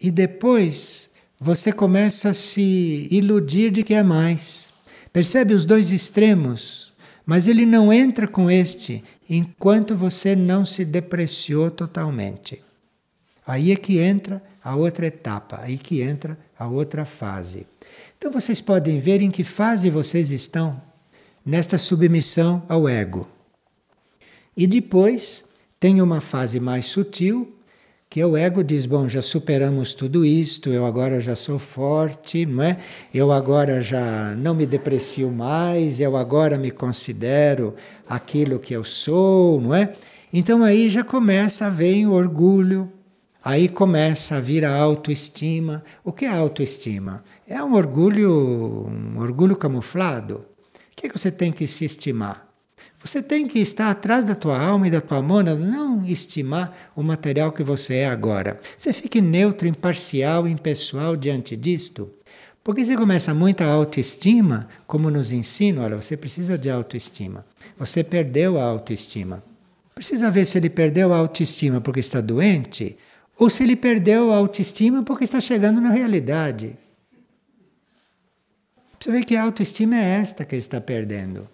E 0.00 0.10
depois 0.10 1.10
você 1.38 1.70
começa 1.70 2.30
a 2.30 2.34
se 2.34 3.08
iludir 3.10 3.70
de 3.70 3.82
que 3.82 3.92
é 3.92 4.02
mais. 4.02 4.72
Percebe 5.12 5.52
os 5.52 5.66
dois 5.66 5.92
extremos? 5.92 6.92
Mas 7.26 7.46
ele 7.46 7.66
não 7.66 7.92
entra 7.92 8.26
com 8.26 8.50
este 8.50 9.04
enquanto 9.28 9.94
você 9.94 10.34
não 10.34 10.64
se 10.64 10.84
depreciou 10.84 11.70
totalmente. 11.70 12.62
Aí 13.46 13.70
é 13.70 13.76
que 13.76 13.98
entra 13.98 14.42
a 14.62 14.74
outra 14.76 15.06
etapa, 15.06 15.60
aí 15.62 15.76
que 15.76 16.00
entra 16.00 16.38
a 16.58 16.66
outra 16.66 17.04
fase. 17.04 17.66
Então 18.16 18.30
vocês 18.30 18.60
podem 18.60 18.98
ver 18.98 19.20
em 19.20 19.30
que 19.30 19.44
fase 19.44 19.90
vocês 19.90 20.30
estão 20.30 20.80
nesta 21.44 21.78
submissão 21.78 22.62
ao 22.68 22.88
ego. 22.88 23.28
E 24.56 24.66
depois 24.66 25.44
tem 25.80 26.00
uma 26.00 26.20
fase 26.20 26.60
mais 26.60 26.86
sutil, 26.86 27.56
que 28.12 28.22
o 28.22 28.36
ego 28.36 28.62
diz: 28.62 28.84
bom, 28.84 29.08
já 29.08 29.22
superamos 29.22 29.94
tudo 29.94 30.22
isto, 30.22 30.68
eu 30.68 30.84
agora 30.84 31.18
já 31.18 31.34
sou 31.34 31.58
forte, 31.58 32.44
não 32.44 32.62
é? 32.62 32.76
Eu 33.12 33.32
agora 33.32 33.80
já 33.80 34.34
não 34.36 34.54
me 34.54 34.66
deprecio 34.66 35.30
mais, 35.30 35.98
eu 35.98 36.14
agora 36.14 36.58
me 36.58 36.70
considero 36.70 37.74
aquilo 38.06 38.58
que 38.58 38.74
eu 38.74 38.84
sou, 38.84 39.60
não 39.62 39.74
é? 39.74 39.94
Então 40.30 40.62
aí 40.62 40.90
já 40.90 41.02
começa 41.02 41.66
a 41.66 41.70
vir 41.70 42.06
o 42.06 42.12
orgulho, 42.12 42.92
aí 43.42 43.66
começa 43.66 44.36
a 44.36 44.40
vir 44.40 44.64
a 44.66 44.76
autoestima. 44.76 45.82
O 46.04 46.12
que 46.12 46.26
é 46.26 46.28
autoestima? 46.28 47.24
É 47.48 47.64
um 47.64 47.72
orgulho, 47.72 48.88
um 48.88 49.20
orgulho 49.20 49.56
camuflado. 49.56 50.51
Que, 51.08 51.18
você 51.18 51.30
tem 51.30 51.50
que 51.50 51.66
se 51.66 51.84
estimar? 51.84 52.48
Você 53.04 53.20
tem 53.20 53.48
que 53.48 53.58
estar 53.58 53.90
atrás 53.90 54.24
da 54.24 54.34
tua 54.34 54.56
alma 54.56 54.86
e 54.86 54.90
da 54.90 55.00
tua 55.00 55.20
mônada, 55.20 55.58
não 55.58 56.04
estimar 56.04 56.92
o 56.94 57.02
material 57.02 57.50
que 57.50 57.64
você 57.64 57.96
é 57.96 58.06
agora. 58.06 58.60
Você 58.78 58.92
fique 58.92 59.20
neutro, 59.20 59.66
imparcial, 59.66 60.46
impessoal 60.46 61.16
diante 61.16 61.56
disto. 61.56 62.08
Porque 62.62 62.84
você 62.84 62.96
começa 62.96 63.34
muita 63.34 63.64
autoestima, 63.64 64.68
como 64.86 65.10
nos 65.10 65.32
ensinam, 65.32 65.82
olha, 65.82 65.96
você 65.96 66.16
precisa 66.16 66.56
de 66.56 66.70
autoestima. 66.70 67.44
Você 67.76 68.04
perdeu 68.04 68.56
a 68.56 68.62
autoestima. 68.62 69.42
Precisa 69.96 70.30
ver 70.30 70.46
se 70.46 70.58
ele 70.58 70.70
perdeu 70.70 71.12
a 71.12 71.18
autoestima 71.18 71.80
porque 71.80 71.98
está 71.98 72.20
doente 72.20 72.96
ou 73.36 73.50
se 73.50 73.64
ele 73.64 73.74
perdeu 73.74 74.32
a 74.32 74.36
autoestima 74.36 75.02
porque 75.02 75.24
está 75.24 75.40
chegando 75.40 75.80
na 75.80 75.90
realidade. 75.90 76.76
Precisa 79.02 79.18
ver 79.18 79.24
que 79.24 79.34
a 79.34 79.42
autoestima 79.42 79.96
é 79.96 80.20
esta 80.20 80.44
que 80.44 80.54
está 80.54 80.80
perdendo. 80.80 81.48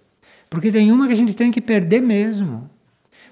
Porque 0.51 0.71
tem 0.71 0.93
uma 0.93 1.07
que 1.07 1.15
a 1.15 1.17
gente 1.17 1.33
tem 1.33 1.51
que 1.51 1.63
perder 1.63 2.03
mesmo. 2.03 2.69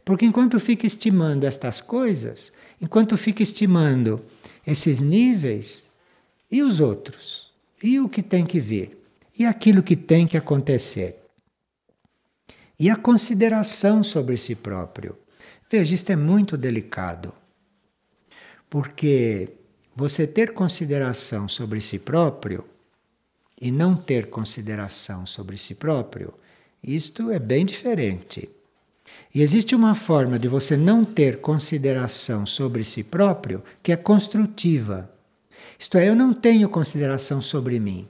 Porque 0.02 0.24
enquanto 0.24 0.58
fica 0.58 0.86
estimando 0.86 1.44
estas 1.44 1.82
coisas, 1.82 2.50
enquanto 2.80 3.14
fica 3.18 3.42
estimando 3.42 4.24
esses 4.66 5.02
níveis, 5.02 5.92
e 6.50 6.62
os 6.62 6.80
outros? 6.80 7.52
E 7.82 8.00
o 8.00 8.08
que 8.08 8.22
tem 8.22 8.46
que 8.46 8.58
vir? 8.58 8.96
E 9.38 9.44
aquilo 9.44 9.82
que 9.82 9.94
tem 9.94 10.26
que 10.26 10.38
acontecer? 10.38 11.20
E 12.80 12.88
a 12.88 12.96
consideração 12.96 14.02
sobre 14.02 14.38
si 14.38 14.54
próprio. 14.54 15.18
Veja, 15.70 15.94
isto 15.94 16.10
é 16.10 16.16
muito 16.16 16.56
delicado. 16.56 17.34
Porque 18.70 19.50
você 19.94 20.26
ter 20.26 20.54
consideração 20.54 21.46
sobre 21.50 21.82
si 21.82 21.98
próprio 21.98 22.64
e 23.60 23.70
não 23.70 23.96
ter 23.96 24.28
consideração 24.28 25.24
sobre 25.26 25.56
si 25.56 25.74
próprio, 25.74 26.34
isto 26.82 27.30
é 27.30 27.38
bem 27.38 27.64
diferente. 27.64 28.48
E 29.34 29.42
existe 29.42 29.74
uma 29.74 29.94
forma 29.94 30.38
de 30.38 30.48
você 30.48 30.76
não 30.76 31.04
ter 31.04 31.40
consideração 31.40 32.46
sobre 32.46 32.84
si 32.84 33.02
próprio 33.02 33.62
que 33.82 33.92
é 33.92 33.96
construtiva. 33.96 35.10
Isto 35.78 35.98
é, 35.98 36.08
eu 36.08 36.14
não 36.14 36.32
tenho 36.32 36.68
consideração 36.68 37.40
sobre 37.40 37.78
mim. 37.78 38.08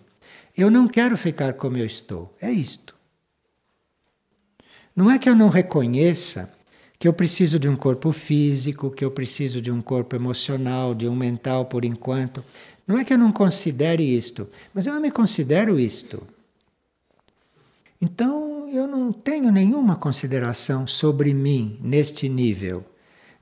Eu 0.56 0.70
não 0.70 0.88
quero 0.88 1.16
ficar 1.16 1.54
como 1.54 1.76
eu 1.76 1.84
estou. 1.84 2.34
É 2.40 2.50
isto. 2.50 2.94
Não 4.94 5.10
é 5.10 5.18
que 5.18 5.28
eu 5.28 5.34
não 5.34 5.48
reconheça 5.48 6.52
que 6.98 7.06
eu 7.06 7.12
preciso 7.12 7.58
de 7.58 7.68
um 7.68 7.76
corpo 7.76 8.10
físico, 8.12 8.90
que 8.90 9.04
eu 9.04 9.10
preciso 9.10 9.60
de 9.60 9.70
um 9.70 9.82
corpo 9.82 10.16
emocional, 10.16 10.94
de 10.94 11.06
um 11.06 11.14
mental 11.14 11.66
por 11.66 11.84
enquanto. 11.84 12.42
Não 12.86 12.98
é 12.98 13.04
que 13.04 13.12
eu 13.12 13.18
não 13.18 13.32
considere 13.32 14.02
isto, 14.02 14.48
mas 14.72 14.86
eu 14.86 14.94
não 14.94 15.00
me 15.00 15.10
considero 15.10 15.78
isto. 15.78 16.22
Então 18.00 18.68
eu 18.68 18.86
não 18.86 19.12
tenho 19.12 19.50
nenhuma 19.50 19.96
consideração 19.96 20.86
sobre 20.86 21.32
mim 21.34 21.78
neste 21.82 22.28
nível. 22.28 22.84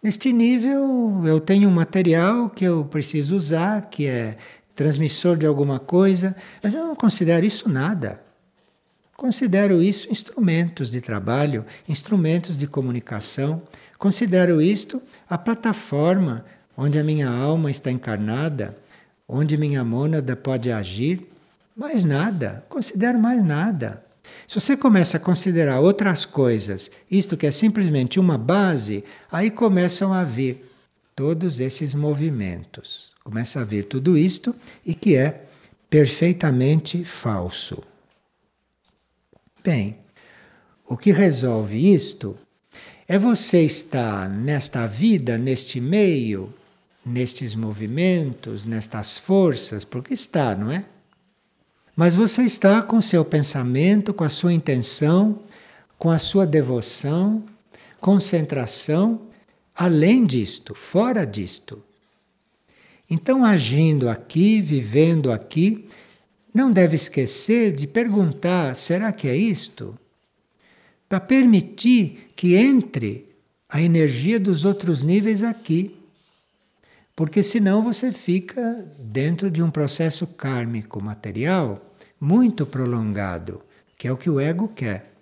Neste 0.03 0.33
nível 0.33 1.23
eu 1.25 1.41
tenho 1.41 1.69
um 1.69 1.73
material 1.73 2.49
que 2.51 2.65
eu 2.65 2.85
preciso 2.85 3.37
usar, 3.37 3.89
que 3.91 4.07
é 4.07 4.37
transmissor 4.75 5.37
de 5.37 5.47
alguma 5.47 5.79
coisa, 5.79 6.35
mas 6.63 6.75
eu 6.75 6.85
não 6.85 6.97
considero 6.97 7.45
isso 7.45 7.69
nada. 7.69 8.21
Considero 9.17 9.81
isso 9.81 10.11
instrumentos 10.11 10.91
de 10.91 11.01
trabalho, 11.01 11.65
instrumentos 11.89 12.57
de 12.57 12.67
comunicação. 12.67 13.63
Considero 13.99 14.61
isto 14.61 15.01
a 15.29 15.39
plataforma 15.39 16.45
onde 16.77 16.99
a 16.99 17.05
minha 17.05 17.29
alma 17.29 17.71
está 17.71 17.91
encarnada, 17.91 18.77
onde 19.29 19.57
minha 19.57 19.85
mônada 19.85 20.37
pode 20.37 20.71
agir. 20.71 21.29
Mais 21.77 22.03
nada, 22.03 22.65
considero 22.69 23.19
mais 23.19 23.45
nada. 23.45 24.05
Se 24.47 24.61
você 24.61 24.77
começa 24.77 25.17
a 25.17 25.21
considerar 25.21 25.81
outras 25.81 26.25
coisas, 26.25 26.91
isto 27.11 27.37
que 27.37 27.47
é 27.47 27.51
simplesmente 27.51 28.21
uma 28.21 28.39
base, 28.39 29.05
aí 29.31 29.51
começam 29.51 30.13
a 30.13 30.23
vir 30.25 30.65
todos 31.15 31.61
esses 31.61 31.95
movimentos. 31.95 33.13
Começa 33.23 33.61
a 33.61 33.65
vir 33.65 33.85
tudo 33.85 34.19
isto 34.19 34.55
e 34.85 34.95
que 34.95 35.17
é 35.17 35.45
perfeitamente 35.89 37.05
falso. 37.05 37.83
Bem, 39.63 39.97
o 40.87 40.97
que 40.97 41.13
resolve 41.13 41.95
isto 41.95 42.37
é 43.09 43.19
você 43.19 43.63
estar 43.63 44.29
nesta 44.29 44.87
vida, 44.87 45.39
neste 45.39 45.81
meio, 45.81 46.53
nestes 47.05 47.55
movimentos, 47.55 48.65
nestas 48.65 49.19
forças, 49.19 49.85
porque 49.85 50.15
está, 50.15 50.55
não 50.55 50.71
é? 50.71 50.85
Mas 51.97 52.15
você 52.15 52.43
está 52.43 52.83
com 52.83 53.01
seu 53.01 53.25
pensamento, 53.25 54.13
com 54.13 54.25
a 54.25 54.29
sua 54.29 54.53
intenção, 54.53 55.39
com 55.99 56.11
a 56.11 56.19
sua 56.19 56.47
devoção, 56.47 57.45
concentração, 58.01 59.21
além 59.75 60.25
disto, 60.25 60.75
fora 60.75 61.25
disto. 61.25 61.83
Então, 63.09 63.45
agindo 63.45 64.09
aqui, 64.09 64.61
vivendo 64.61 65.31
aqui, 65.31 65.87
não 66.53 66.73
deve 66.73 66.97
esquecer 66.97 67.73
de 67.73 67.87
perguntar: 67.87 68.75
será 68.75 69.13
que 69.13 69.29
é 69.29 69.37
isto? 69.37 69.97
Para 71.09 71.21
permitir 71.21 72.31
que 72.35 72.55
entre 72.55 73.29
a 73.69 73.83
energia 73.83 74.39
dos 74.39 74.65
outros 74.65 75.03
níveis 75.03 75.43
aqui. 75.43 75.97
Porque 77.17 77.43
senão 77.43 77.83
você 77.83 78.11
fica 78.11 78.87
dentro 78.99 79.51
de 79.51 79.63
um 79.63 79.71
processo 79.71 80.27
kármico 80.27 81.01
material 81.01 81.81
muito 82.21 82.67
prolongado, 82.67 83.63
que 83.97 84.09
é 84.09 84.13
o 84.13 84.17
que 84.17 84.29
o 84.29 84.41
ego 84.41 84.69
quer. 84.69 85.13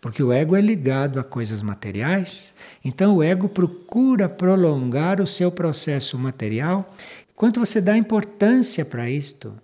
Porque 0.00 0.22
o 0.22 0.32
ego 0.32 0.54
é 0.54 0.60
ligado 0.60 1.18
a 1.18 1.24
coisas 1.24 1.62
materiais, 1.62 2.54
então 2.84 3.16
o 3.16 3.22
ego 3.22 3.48
procura 3.48 4.28
prolongar 4.28 5.20
o 5.20 5.26
seu 5.26 5.50
processo 5.50 6.18
material. 6.18 6.94
Quanto 7.34 7.58
você 7.58 7.80
dá 7.80 7.96
importância 7.96 8.84
para 8.84 9.08
isto? 9.08 9.58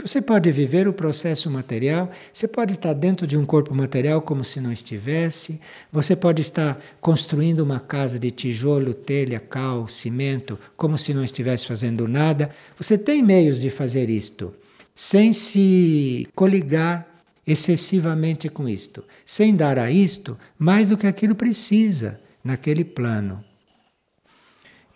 Você 0.00 0.22
pode 0.22 0.52
viver 0.52 0.86
o 0.86 0.92
processo 0.92 1.50
material, 1.50 2.08
você 2.32 2.46
pode 2.46 2.74
estar 2.74 2.92
dentro 2.92 3.26
de 3.26 3.36
um 3.36 3.44
corpo 3.44 3.74
material 3.74 4.22
como 4.22 4.44
se 4.44 4.60
não 4.60 4.70
estivesse, 4.70 5.60
você 5.90 6.14
pode 6.14 6.40
estar 6.40 6.78
construindo 7.00 7.60
uma 7.60 7.80
casa 7.80 8.16
de 8.16 8.30
tijolo, 8.30 8.94
telha, 8.94 9.40
cal, 9.40 9.88
cimento, 9.88 10.56
como 10.76 10.96
se 10.96 11.12
não 11.12 11.24
estivesse 11.24 11.66
fazendo 11.66 12.06
nada. 12.06 12.48
Você 12.76 12.96
tem 12.96 13.24
meios 13.24 13.58
de 13.60 13.70
fazer 13.70 14.08
isto, 14.08 14.54
sem 14.94 15.32
se 15.32 16.28
coligar 16.32 17.04
excessivamente 17.44 18.48
com 18.48 18.68
isto, 18.68 19.02
sem 19.26 19.56
dar 19.56 19.80
a 19.80 19.90
isto 19.90 20.38
mais 20.56 20.90
do 20.90 20.96
que 20.96 21.08
aquilo 21.08 21.34
precisa 21.34 22.20
naquele 22.44 22.84
plano. 22.84 23.44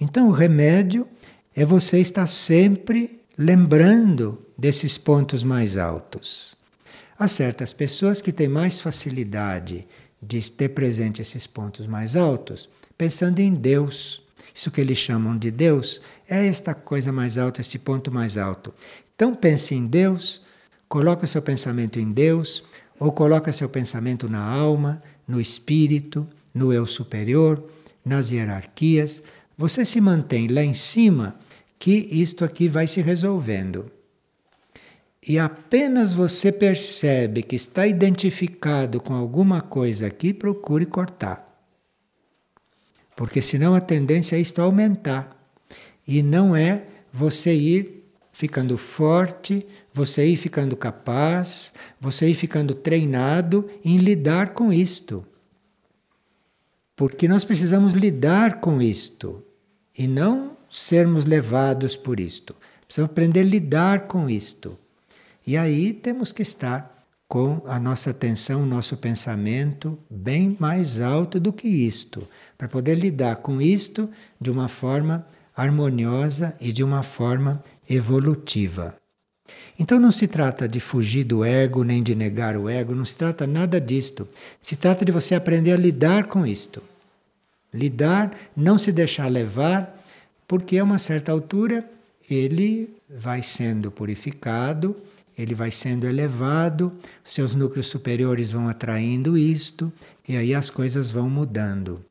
Então, 0.00 0.28
o 0.28 0.32
remédio 0.32 1.08
é 1.56 1.66
você 1.66 1.98
estar 1.98 2.28
sempre 2.28 3.20
lembrando 3.36 4.46
desses 4.56 4.98
pontos 4.98 5.42
mais 5.42 5.76
altos. 5.76 6.54
Há 7.18 7.28
certas 7.28 7.72
pessoas 7.72 8.20
que 8.20 8.32
têm 8.32 8.48
mais 8.48 8.80
facilidade 8.80 9.86
de 10.20 10.50
ter 10.50 10.70
presente 10.70 11.20
esses 11.22 11.46
pontos 11.46 11.86
mais 11.86 12.16
altos, 12.16 12.68
pensando 12.96 13.40
em 13.40 13.52
Deus. 13.52 14.22
Isso 14.54 14.70
que 14.70 14.80
eles 14.80 14.98
chamam 14.98 15.36
de 15.36 15.50
Deus 15.50 16.00
é 16.28 16.46
esta 16.46 16.74
coisa 16.74 17.12
mais 17.12 17.38
alta, 17.38 17.60
este 17.60 17.78
ponto 17.78 18.12
mais 18.12 18.36
alto. 18.36 18.72
Então 19.14 19.34
pense 19.34 19.74
em 19.74 19.86
Deus, 19.86 20.42
coloque 20.88 21.24
o 21.24 21.28
seu 21.28 21.42
pensamento 21.42 21.98
em 21.98 22.10
Deus, 22.12 22.64
ou 22.98 23.10
coloque 23.12 23.52
seu 23.52 23.68
pensamento 23.68 24.28
na 24.28 24.42
alma, 24.44 25.02
no 25.26 25.40
espírito, 25.40 26.28
no 26.54 26.72
eu 26.72 26.86
superior, 26.86 27.62
nas 28.04 28.30
hierarquias. 28.30 29.22
Você 29.56 29.84
se 29.84 30.00
mantém 30.00 30.48
lá 30.48 30.62
em 30.62 30.74
cima 30.74 31.36
que 31.78 32.08
isto 32.12 32.44
aqui 32.44 32.68
vai 32.68 32.86
se 32.86 33.00
resolvendo 33.00 33.90
e 35.26 35.38
apenas 35.38 36.12
você 36.12 36.50
percebe 36.50 37.44
que 37.44 37.54
está 37.54 37.86
identificado 37.86 39.00
com 39.00 39.14
alguma 39.14 39.60
coisa 39.60 40.08
aqui, 40.08 40.34
procure 40.34 40.84
cortar. 40.84 41.48
Porque 43.14 43.40
senão 43.40 43.74
a 43.74 43.80
tendência 43.80 44.34
é 44.34 44.40
isto 44.40 44.60
aumentar. 44.60 45.38
E 46.06 46.22
não 46.22 46.56
é 46.56 46.86
você 47.12 47.54
ir 47.54 48.10
ficando 48.32 48.76
forte, 48.76 49.64
você 49.94 50.26
ir 50.26 50.36
ficando 50.36 50.76
capaz, 50.76 51.72
você 52.00 52.28
ir 52.28 52.34
ficando 52.34 52.74
treinado 52.74 53.70
em 53.84 53.98
lidar 53.98 54.54
com 54.54 54.72
isto. 54.72 55.24
Porque 56.96 57.28
nós 57.28 57.44
precisamos 57.44 57.94
lidar 57.94 58.60
com 58.60 58.82
isto 58.82 59.44
e 59.96 60.08
não 60.08 60.56
sermos 60.68 61.26
levados 61.26 61.96
por 61.96 62.18
isto. 62.18 62.56
Precisamos 62.86 63.12
aprender 63.12 63.40
a 63.40 63.44
lidar 63.44 64.08
com 64.08 64.28
isto. 64.28 64.76
E 65.46 65.56
aí 65.56 65.92
temos 65.92 66.32
que 66.32 66.42
estar 66.42 66.92
com 67.28 67.62
a 67.66 67.78
nossa 67.78 68.10
atenção, 68.10 68.62
o 68.62 68.66
nosso 68.66 68.96
pensamento 68.96 69.98
bem 70.10 70.56
mais 70.60 71.00
alto 71.00 71.40
do 71.40 71.52
que 71.52 71.66
isto, 71.66 72.28
para 72.58 72.68
poder 72.68 72.94
lidar 72.94 73.36
com 73.36 73.60
isto 73.60 74.08
de 74.40 74.50
uma 74.50 74.68
forma 74.68 75.26
harmoniosa 75.56 76.54
e 76.60 76.72
de 76.72 76.84
uma 76.84 77.02
forma 77.02 77.62
evolutiva. 77.88 78.94
Então 79.78 79.98
não 79.98 80.12
se 80.12 80.28
trata 80.28 80.68
de 80.68 80.78
fugir 80.78 81.24
do 81.24 81.44
ego 81.44 81.82
nem 81.82 82.02
de 82.02 82.14
negar 82.14 82.56
o 82.56 82.68
ego, 82.68 82.94
não 82.94 83.04
se 83.04 83.16
trata 83.16 83.46
nada 83.46 83.80
disto. 83.80 84.28
Se 84.60 84.76
trata 84.76 85.04
de 85.04 85.10
você 85.10 85.34
aprender 85.34 85.72
a 85.72 85.76
lidar 85.76 86.24
com 86.24 86.46
isto. 86.46 86.82
Lidar, 87.72 88.30
não 88.54 88.78
se 88.78 88.92
deixar 88.92 89.28
levar, 89.28 89.98
porque 90.46 90.78
a 90.78 90.84
uma 90.84 90.98
certa 90.98 91.32
altura 91.32 91.88
ele 92.30 92.94
vai 93.08 93.42
sendo 93.42 93.90
purificado 93.90 94.94
ele 95.36 95.54
vai 95.54 95.70
sendo 95.70 96.06
elevado, 96.06 96.92
seus 97.24 97.54
núcleos 97.54 97.86
superiores 97.86 98.52
vão 98.52 98.68
atraindo 98.68 99.36
isto, 99.36 99.92
e 100.28 100.36
aí 100.36 100.54
as 100.54 100.70
coisas 100.70 101.10
vão 101.10 101.28
mudando. 101.28 102.04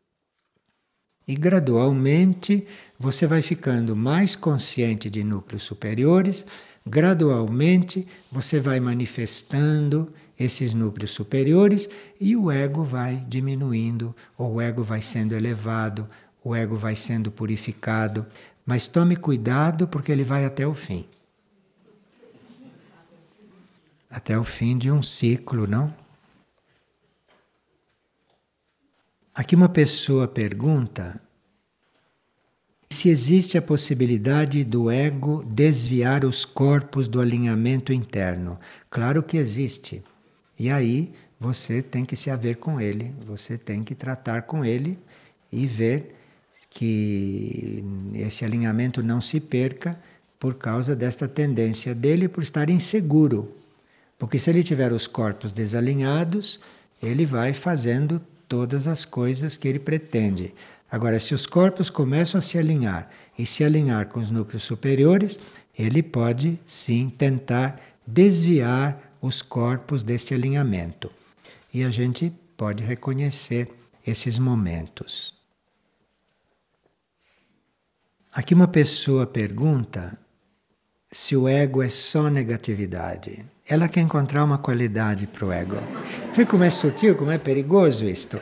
E 1.28 1.36
gradualmente 1.36 2.66
você 3.00 3.28
vai 3.28 3.42
ficando 3.42 3.96
mais 3.96 4.36
consciente 4.36 5.10
de 5.10 5.24
núcleos 5.24 5.64
superiores, 5.64 6.46
gradualmente 6.86 8.08
você 8.32 8.60
vai 8.60 8.80
manifestando 8.80 10.12
esses 10.38 10.74
núcleos 10.74 11.12
superiores 11.12 11.88
e 12.20 12.36
o 12.36 12.52
ego 12.52 12.84
vai 12.84 13.24
diminuindo, 13.28 14.16
ou 14.38 14.56
o 14.56 14.62
ego 14.62 14.84
vai 14.84 15.02
sendo 15.02 15.36
elevado, 15.36 16.10
o 16.44 16.56
ego 16.56 16.76
vai 16.76 16.96
sendo 16.96 17.32
purificado. 17.32 18.26
Mas 18.66 18.88
tome 18.88 19.16
cuidado 19.16 19.88
porque 19.88 20.12
ele 20.12 20.24
vai 20.24 20.46
até 20.46 20.66
o 20.66 20.74
fim. 20.74 21.06
Até 24.12 24.38
o 24.38 24.44
fim 24.44 24.78
de 24.78 24.92
um 24.92 25.02
ciclo, 25.02 25.66
não? 25.66 25.94
Aqui 29.34 29.56
uma 29.56 29.70
pessoa 29.70 30.28
pergunta 30.28 31.22
se 32.90 33.08
existe 33.08 33.58
a 33.58 33.62
possibilidade 33.62 34.66
do 34.66 34.92
ego 34.92 35.44
desviar 35.48 36.26
os 36.26 36.44
corpos 36.44 37.08
do 37.08 37.22
alinhamento 37.22 37.94
interno. 37.94 38.60
Claro 38.90 39.24
que 39.24 39.38
existe. 39.38 40.04
E 40.60 40.70
aí 40.70 41.14
você 41.40 41.82
tem 41.82 42.04
que 42.04 42.18
se 42.18 42.30
haver 42.30 42.58
com 42.58 42.80
ele, 42.82 43.16
você 43.26 43.58
tem 43.58 43.82
que 43.82 43.96
tratar 43.96 44.42
com 44.42 44.64
ele 44.64 45.00
e 45.50 45.66
ver 45.66 46.16
que 46.70 47.84
esse 48.14 48.44
alinhamento 48.44 49.02
não 49.02 49.22
se 49.22 49.40
perca 49.40 49.98
por 50.38 50.56
causa 50.56 50.96
desta 50.96 51.28
tendência 51.28 51.96
dele 51.96 52.28
por 52.28 52.44
estar 52.44 52.70
inseguro. 52.70 53.61
Porque 54.22 54.38
se 54.38 54.52
ele 54.52 54.62
tiver 54.62 54.92
os 54.92 55.08
corpos 55.08 55.52
desalinhados, 55.52 56.60
ele 57.02 57.26
vai 57.26 57.54
fazendo 57.54 58.22
todas 58.48 58.86
as 58.88 59.04
coisas 59.04 59.58
que 59.58 59.68
ele 59.68 59.80
pretende. 59.80 60.54
Agora, 60.92 61.20
se 61.20 61.34
os 61.34 61.48
corpos 61.48 61.90
começam 61.90 62.38
a 62.38 62.42
se 62.42 62.56
alinhar 62.60 63.10
e 63.36 63.48
se 63.48 63.64
alinhar 63.64 64.10
com 64.10 64.20
os 64.20 64.30
núcleos 64.30 64.62
superiores, 64.62 65.40
ele 65.76 66.04
pode 66.04 66.60
sim 66.68 67.10
tentar 67.10 67.82
desviar 68.06 69.12
os 69.20 69.42
corpos 69.42 70.04
deste 70.04 70.36
alinhamento. 70.36 71.12
E 71.74 71.84
a 71.84 71.90
gente 71.90 72.32
pode 72.56 72.84
reconhecer 72.84 73.74
esses 74.06 74.38
momentos. 74.38 75.34
Aqui 78.32 78.54
uma 78.54 78.68
pessoa 78.68 79.26
pergunta 79.26 80.16
se 81.12 81.36
o 81.36 81.48
ego 81.48 81.84
é 81.84 81.90
só 81.90 82.30
negatividade. 82.30 83.46
Ela 83.68 83.90
quer 83.90 84.00
encontrar 84.00 84.46
uma 84.46 84.58
qualidade 84.58 85.28
para 85.28 85.46
o 85.46 85.52
ego. 85.52 85.76
Vê 86.34 86.46
como 86.46 86.64
é 86.64 86.70
sutil, 86.70 87.16
como 87.16 87.32
é 87.32 87.38
perigoso 87.38 88.06
isto. 88.06 88.40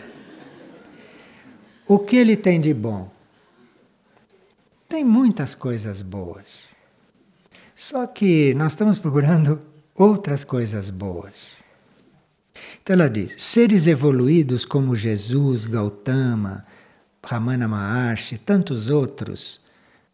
O 1.88 1.98
que 1.98 2.16
ele 2.16 2.38
tem 2.38 2.62
de 2.62 2.72
bom? 2.74 3.12
Tem 4.88 5.04
muitas 5.04 5.56
coisas 5.56 6.04
boas. 6.04 6.76
Só 7.74 8.06
que 8.06 8.54
nós 8.54 8.74
estamos 8.74 9.00
procurando 9.00 9.60
outras 9.96 10.44
coisas 10.44 10.92
boas. 10.92 11.64
Então 12.82 12.94
ela 12.94 13.10
diz: 13.10 13.36
seres 13.38 13.88
evoluídos 13.88 14.66
como 14.66 14.96
Jesus, 14.96 15.66
Gautama, 15.66 16.66
Ramana 17.24 17.68
Maharshi, 17.68 18.38
tantos 18.38 18.90
outros, 18.90 19.60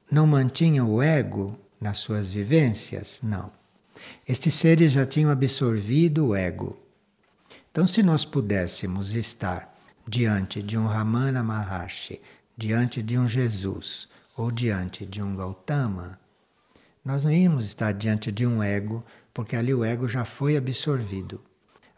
não 0.09 0.25
mantinham 0.25 0.89
o 0.89 1.01
ego 1.01 1.59
nas 1.85 1.99
suas 1.99 2.29
vivências? 2.29 3.19
Não. 3.21 3.51
Estes 4.27 4.55
seres 4.55 4.91
já 4.91 5.05
tinham 5.05 5.29
absorvido 5.29 6.27
o 6.27 6.35
ego. 6.35 6.77
Então, 7.71 7.85
se 7.85 8.01
nós 8.01 8.25
pudéssemos 8.25 9.13
estar 9.13 9.71
diante 10.07 10.63
de 10.63 10.77
um 10.77 10.87
Ramana 10.87 11.43
Maharshi, 11.43 12.19
diante 12.57 13.03
de 13.03 13.19
um 13.19 13.27
Jesus 13.27 14.09
ou 14.35 14.49
diante 14.49 15.05
de 15.05 15.21
um 15.21 15.35
Gautama, 15.35 16.19
nós 17.03 17.23
não 17.23 17.31
íamos 17.31 17.65
estar 17.67 17.91
diante 17.91 18.31
de 18.31 18.47
um 18.47 18.63
ego, 18.63 19.05
porque 19.31 19.55
ali 19.55 19.71
o 19.71 19.83
ego 19.83 20.07
já 20.07 20.25
foi 20.25 20.57
absorvido. 20.57 21.39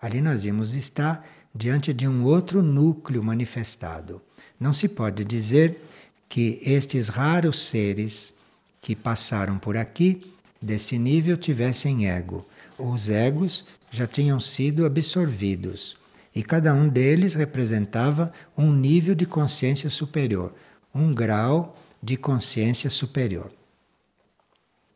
Ali 0.01 0.19
nós 0.19 0.43
íamos 0.43 0.75
estar 0.75 1.25
diante 1.55 1.93
de 1.93 2.07
um 2.07 2.25
outro 2.25 2.61
núcleo 2.61 3.23
manifestado. 3.23 4.21
Não 4.59 4.73
se 4.73 4.89
pode 4.89 5.23
dizer 5.23 5.79
que 6.27 6.59
estes 6.61 7.07
raros 7.07 7.69
seres 7.69 8.35
que 8.81 8.95
passaram 8.95 9.57
por 9.57 9.75
aqui, 9.75 10.33
desse 10.61 10.97
nível, 10.97 11.37
tivessem 11.37 12.09
ego. 12.09 12.47
Os 12.77 13.09
egos 13.09 13.65
já 13.89 14.05
tinham 14.07 14.39
sido 14.39 14.85
absorvidos 14.85 15.97
e 16.37 16.43
cada 16.43 16.73
um 16.73 16.87
deles 16.87 17.33
representava 17.33 18.31
um 18.55 18.71
nível 18.71 19.15
de 19.15 19.25
consciência 19.25 19.89
superior, 19.89 20.53
um 20.93 21.13
grau 21.13 21.75
de 22.01 22.15
consciência 22.15 22.89
superior. 22.89 23.51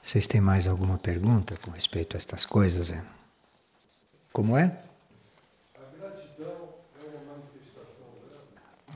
Vocês 0.02 0.28
têm 0.28 0.42
mais 0.42 0.68
alguma 0.68 0.98
pergunta 0.98 1.56
com 1.62 1.72
respeito 1.72 2.16
a 2.16 2.20
estas 2.20 2.46
coisas? 2.46 2.92
É? 2.92 3.04
Como 4.32 4.58
é? 4.58 4.78
A 5.76 5.98
gratidão 6.00 6.70
é 7.00 7.08
uma 7.08 7.34
manifestação 7.34 8.08
dela? 8.28 8.44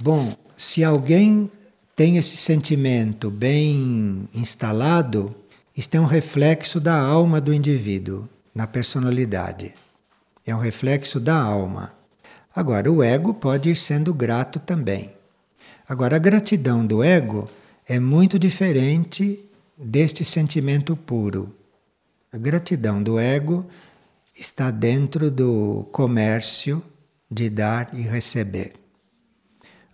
Bom, 0.02 0.36
se 0.58 0.84
alguém 0.84 1.50
tem 1.96 2.18
esse 2.18 2.36
sentimento 2.36 3.32
bem 3.32 4.28
instalado, 4.34 5.34
isto 5.76 5.96
é 5.96 6.00
um 6.00 6.06
reflexo 6.06 6.80
da 6.80 7.00
alma 7.00 7.40
do 7.40 7.54
indivíduo, 7.54 8.28
na 8.54 8.68
personalidade. 8.68 9.74
É 10.46 10.54
um 10.54 10.60
reflexo 10.60 11.20
da 11.20 11.36
alma. 11.36 11.94
Agora, 12.54 12.92
o 12.92 13.02
ego 13.02 13.34
pode 13.34 13.70
ir 13.70 13.76
sendo 13.76 14.14
grato 14.14 14.60
também. 14.60 15.14
Agora, 15.88 16.18
a 16.18 16.20
gratidão 16.20 16.86
do 16.86 17.02
ego 17.02 17.50
é 17.88 18.00
muito 18.00 18.38
diferente 18.38 19.44
deste 19.78 20.26
sentimento 20.26 20.98
puro. 20.98 21.56
A 22.32 22.38
gratidão 22.38 23.02
do 23.02 23.18
ego 23.18 23.66
está 24.38 24.70
dentro 24.70 25.32
do 25.32 25.88
comércio 25.92 26.84
de 27.32 27.50
dar 27.50 27.90
e 27.94 28.02
receber. 28.02 28.74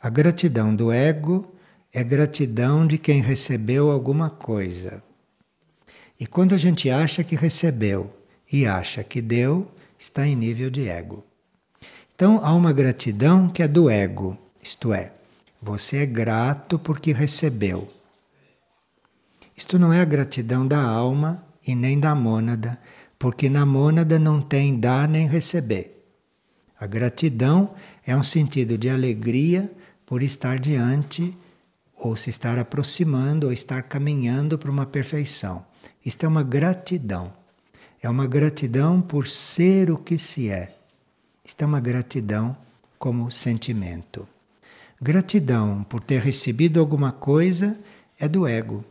A 0.02 0.10
gratidão 0.10 0.76
do 0.76 0.92
ego 0.92 1.52
é 1.94 2.04
gratidão 2.04 2.88
de 2.88 2.98
quem 2.98 3.22
recebeu 3.22 3.92
alguma 3.92 4.30
coisa. 4.30 5.04
E 6.20 6.26
quando 6.26 6.56
a 6.56 6.58
gente 6.58 6.90
acha 6.90 7.24
que 7.24 7.36
recebeu 7.36 8.14
e 8.52 8.66
acha 8.66 9.04
que 9.04 9.22
deu, 9.22 9.70
está 9.98 10.26
em 10.26 10.36
nível 10.36 10.70
de 10.70 10.88
ego. 10.88 11.24
Então 12.16 12.40
há 12.44 12.54
uma 12.54 12.72
gratidão 12.72 13.50
que 13.50 13.64
é 13.64 13.68
do 13.68 13.90
ego, 13.90 14.38
isto 14.62 14.94
é, 14.94 15.12
você 15.62 15.98
é 15.98 16.06
grato 16.06 16.78
porque 16.78 17.12
recebeu. 17.12 17.88
Isto 19.56 19.78
não 19.78 19.92
é 19.92 20.02
a 20.02 20.06
gratidão 20.06 20.66
da 20.68 20.82
alma 20.82 21.44
e 21.66 21.76
nem 21.76 22.00
da 22.00 22.16
mônada, 22.16 22.80
porque 23.20 23.50
na 23.50 23.66
mônada 23.66 24.18
não 24.18 24.42
tem 24.42 24.80
dar 24.80 25.08
nem 25.08 25.28
receber. 25.28 26.04
A 26.80 26.88
gratidão 26.88 27.76
é 28.06 28.16
um 28.16 28.24
sentido 28.24 28.78
de 28.78 28.90
alegria 28.90 29.72
por 30.06 30.24
estar 30.24 30.58
diante, 30.58 31.36
ou 32.04 32.16
se 32.16 32.32
estar 32.32 32.58
aproximando, 32.58 33.48
ou 33.48 33.54
estar 33.54 33.84
caminhando 33.84 34.58
para 34.58 34.72
uma 34.72 34.88
perfeição. 34.88 35.64
Isto 36.04 36.26
é 36.26 36.28
uma 36.28 36.42
gratidão. 36.42 37.32
É 38.02 38.10
uma 38.10 38.26
gratidão 38.26 39.00
por 39.00 39.28
ser 39.28 39.92
o 39.92 39.98
que 39.98 40.18
se 40.18 40.50
é. 40.50 40.76
Isto 41.46 41.62
é 41.62 41.66
uma 41.66 41.80
gratidão 41.80 42.58
como 42.98 43.30
sentimento. 43.30 44.28
Gratidão 45.00 45.84
por 45.84 46.02
ter 46.04 46.22
recebido 46.22 46.80
alguma 46.80 47.12
coisa 47.12 47.80
é 48.20 48.28
do 48.28 48.48
ego. 48.48 48.84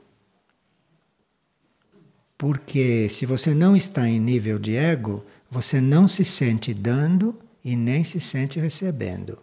Porque 2.39 3.09
se 3.09 3.27
você 3.27 3.53
não 3.53 3.77
está 3.77 4.09
em 4.09 4.21
nível 4.21 4.57
de 4.57 4.77
ego, 4.77 5.25
você 5.51 5.81
não 5.81 6.07
se 6.07 6.25
sente 6.25 6.73
dando 6.73 7.37
e 7.65 7.75
nem 7.75 8.05
se 8.05 8.21
sente 8.21 8.61
recebendo. 8.61 9.37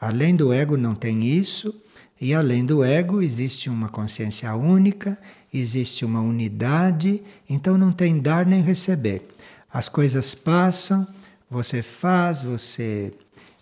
Além 0.00 0.34
do 0.34 0.52
ego 0.52 0.76
não 0.76 0.94
tem 0.94 1.24
isso, 1.24 1.80
e 2.20 2.32
além 2.32 2.64
do 2.64 2.82
ego 2.82 3.20
existe 3.20 3.68
uma 3.68 3.88
consciência 3.88 4.54
única, 4.54 5.18
existe 5.52 6.04
uma 6.04 6.20
unidade, 6.20 7.22
então 7.48 7.76
não 7.76 7.92
tem 7.92 8.18
dar 8.18 8.46
nem 8.46 8.62
receber. 8.62 9.28
As 9.70 9.88
coisas 9.88 10.34
passam, 10.34 11.06
você 11.50 11.82
faz, 11.82 12.42
você 12.42 13.12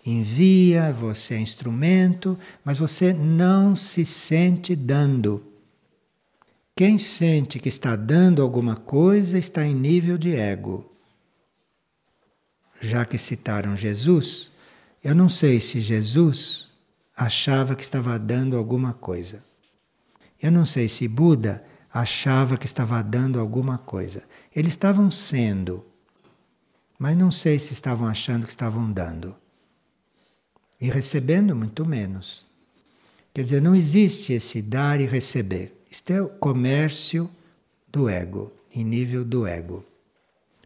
envia, 0.05 0.93
você 0.93 1.35
é 1.35 1.39
instrumento, 1.39 2.37
mas 2.63 2.77
você 2.77 3.11
não 3.11 3.75
se 3.75 4.05
sente 4.05 4.75
dando. 4.75 5.43
Quem 6.75 6.97
sente 6.97 7.59
que 7.59 7.69
está 7.69 7.95
dando 7.95 8.41
alguma 8.41 8.75
coisa 8.75 9.37
está 9.37 9.65
em 9.65 9.73
nível 9.73 10.17
de 10.17 10.35
ego. 10.35 10.89
Já 12.79 13.03
que 13.03 13.17
citaram 13.17 13.75
Jesus, 13.75 14.51
eu 15.03 15.15
não 15.15 15.27
sei 15.27 15.59
se 15.59 15.79
Jesus 15.79 16.71
achava 17.15 17.75
que 17.75 17.83
estava 17.83 18.17
dando 18.19 18.57
alguma 18.57 18.93
coisa. 18.93 19.43
Eu 20.41 20.51
não 20.51 20.65
sei 20.65 20.87
se 20.87 21.07
Buda 21.07 21.63
achava 21.93 22.57
que 22.57 22.65
estava 22.65 23.01
dando 23.01 23.39
alguma 23.39 23.77
coisa. 23.77 24.23
Eles 24.53 24.73
estavam 24.73 25.09
sendo 25.09 25.83
mas 26.97 27.17
não 27.17 27.29
sei 27.29 27.59
se 27.59 27.73
estavam 27.73 28.07
achando 28.07 28.45
que 28.45 28.51
estavam 28.51 28.91
dando. 28.91 29.35
E 30.79 30.89
recebendo 30.89 31.55
muito 31.55 31.85
menos. 31.85 32.45
Quer 33.33 33.43
dizer, 33.43 33.61
não 33.61 33.75
existe 33.75 34.33
esse 34.33 34.61
dar 34.61 34.99
e 35.01 35.05
receber. 35.05 35.85
Isto 35.91 36.11
é 36.11 36.21
o 36.21 36.29
comércio 36.29 37.29
do 37.87 38.07
ego, 38.07 38.51
em 38.73 38.83
nível 38.83 39.25
do 39.25 39.45
ego. 39.45 39.85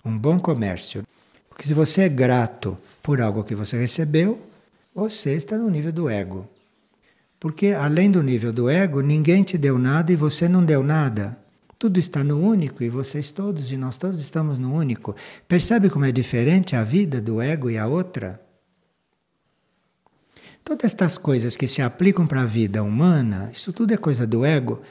Um 0.06 0.18
bom 0.18 0.40
comércio. 0.40 1.06
Porque 1.48 1.68
se 1.68 1.74
você 1.74 2.04
é 2.04 2.10
grato 2.10 2.78
por 3.02 3.22
algo 3.22 3.44
que 3.44 3.56
você 3.56 3.80
recebeu, 3.80 4.40
você 4.94 5.34
está 5.34 5.58
no 5.58 5.70
nível 5.70 5.92
do 5.92 6.10
ego. 6.10 6.48
Porque 7.40 7.68
além 7.68 8.12
do 8.12 8.22
nível 8.22 8.52
do 8.52 8.70
ego, 8.70 9.02
ninguém 9.02 9.44
te 9.44 9.58
deu 9.58 9.78
nada 9.78 10.12
e 10.12 10.16
você 10.16 10.50
não 10.50 10.64
deu 10.64 10.84
nada. 10.84 11.38
Tudo 11.78 11.98
está 11.98 12.22
no 12.24 12.38
único 12.38 12.84
e 12.84 12.90
vocês 12.90 13.32
todos 13.32 13.72
e 13.72 13.78
nós 13.78 13.98
todos 13.98 14.20
estamos 14.20 14.58
no 14.58 14.74
único. 14.74 15.16
Percebe 15.48 15.90
como 15.90 16.04
é 16.04 16.12
diferente 16.12 16.76
a 16.76 16.84
vida 16.84 17.22
do 17.22 17.42
ego 17.42 17.70
e 17.70 17.78
a 17.78 17.88
outra? 17.88 18.42
Todas 20.62 20.84
estas 20.84 21.18
coisas 21.18 21.56
que 21.56 21.68
se 21.68 21.82
aplicam 21.82 22.28
para 22.28 22.42
a 22.42 22.46
vida 22.46 22.84
humana, 22.84 23.50
isso 23.52 23.72
tudo 23.72 23.94
é 23.94 23.98
coisa 23.98 24.28
do 24.28 24.44
ego. 24.44 24.82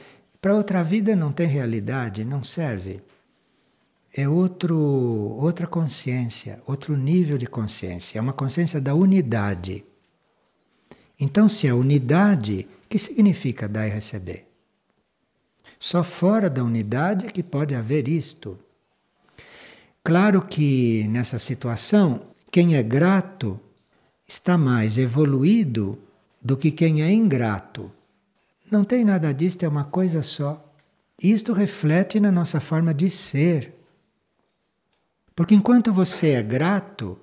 Para 0.41 0.55
outra 0.55 0.83
vida 0.83 1.15
não 1.15 1.31
tem 1.31 1.45
realidade, 1.45 2.25
não 2.25 2.43
serve. 2.43 3.01
É 4.11 4.27
outro, 4.27 4.75
outra 4.75 5.67
consciência, 5.67 6.59
outro 6.65 6.97
nível 6.97 7.37
de 7.37 7.45
consciência. 7.45 8.17
É 8.17 8.21
uma 8.21 8.33
consciência 8.33 8.81
da 8.81 8.95
unidade. 8.95 9.85
Então, 11.19 11.49
se 11.49 11.67
é 11.67 11.73
unidade, 11.73 12.67
que 12.87 12.97
significa 12.97 13.67
dar 13.67 13.87
e 13.87 13.91
receber? 13.91 14.47
Só 15.77 16.03
fora 16.03 16.49
da 16.49 16.63
unidade 16.63 17.27
é 17.27 17.29
que 17.29 17.43
pode 17.43 17.75
haver 17.75 18.07
isto. 18.07 18.57
Claro 20.03 20.41
que 20.41 21.07
nessa 21.09 21.37
situação, 21.37 22.21
quem 22.51 22.75
é 22.75 22.83
grato 22.83 23.59
está 24.27 24.57
mais 24.57 24.97
evoluído 24.97 26.01
do 26.41 26.55
que 26.55 26.71
quem 26.71 27.01
é 27.01 27.11
ingrato. 27.11 27.91
Não 28.71 28.83
tem 28.83 29.03
nada 29.03 29.33
disso, 29.33 29.57
é 29.61 29.67
uma 29.67 29.83
coisa 29.83 30.21
só. 30.21 30.65
Isto 31.21 31.53
reflete 31.53 32.19
na 32.19 32.31
nossa 32.31 32.59
forma 32.59 32.93
de 32.93 33.09
ser. 33.09 33.73
Porque 35.35 35.55
enquanto 35.55 35.91
você 35.91 36.31
é 36.31 36.43
grato, 36.43 37.17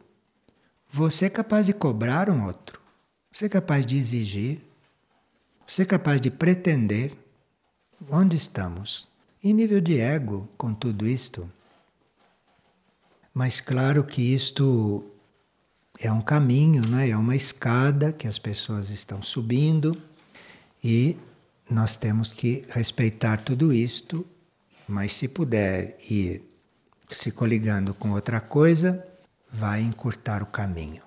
você 0.88 1.26
é 1.26 1.30
capaz 1.30 1.66
de 1.66 1.72
cobrar 1.72 2.28
um 2.28 2.44
outro, 2.44 2.80
você 3.36 3.44
é 3.44 3.48
capaz 3.50 3.84
de 3.84 3.98
exigir, 3.98 4.62
você 5.66 5.82
é 5.82 5.84
capaz 5.84 6.22
de 6.22 6.30
pretender. 6.30 7.12
Onde 8.08 8.34
estamos? 8.34 9.06
Em 9.44 9.52
nível 9.52 9.78
de 9.78 10.00
ego 10.00 10.48
com 10.56 10.72
tudo 10.72 11.06
isto. 11.06 11.46
Mas 13.34 13.60
claro 13.60 14.02
que 14.04 14.22
isto 14.22 15.04
é 16.00 16.10
um 16.10 16.22
caminho, 16.22 16.88
né? 16.88 17.10
é 17.10 17.16
uma 17.16 17.36
escada 17.36 18.10
que 18.10 18.26
as 18.26 18.38
pessoas 18.38 18.88
estão 18.88 19.20
subindo 19.20 19.94
e 20.82 21.18
nós 21.68 21.94
temos 21.94 22.32
que 22.32 22.64
respeitar 22.70 23.44
tudo 23.44 23.70
isto, 23.70 24.26
mas 24.88 25.12
se 25.12 25.28
puder 25.28 25.98
ir 26.08 26.42
se 27.10 27.30
coligando 27.30 27.92
com 27.92 28.12
outra 28.12 28.40
coisa, 28.40 29.06
vai 29.52 29.82
encurtar 29.82 30.42
o 30.42 30.46
caminho. 30.46 31.05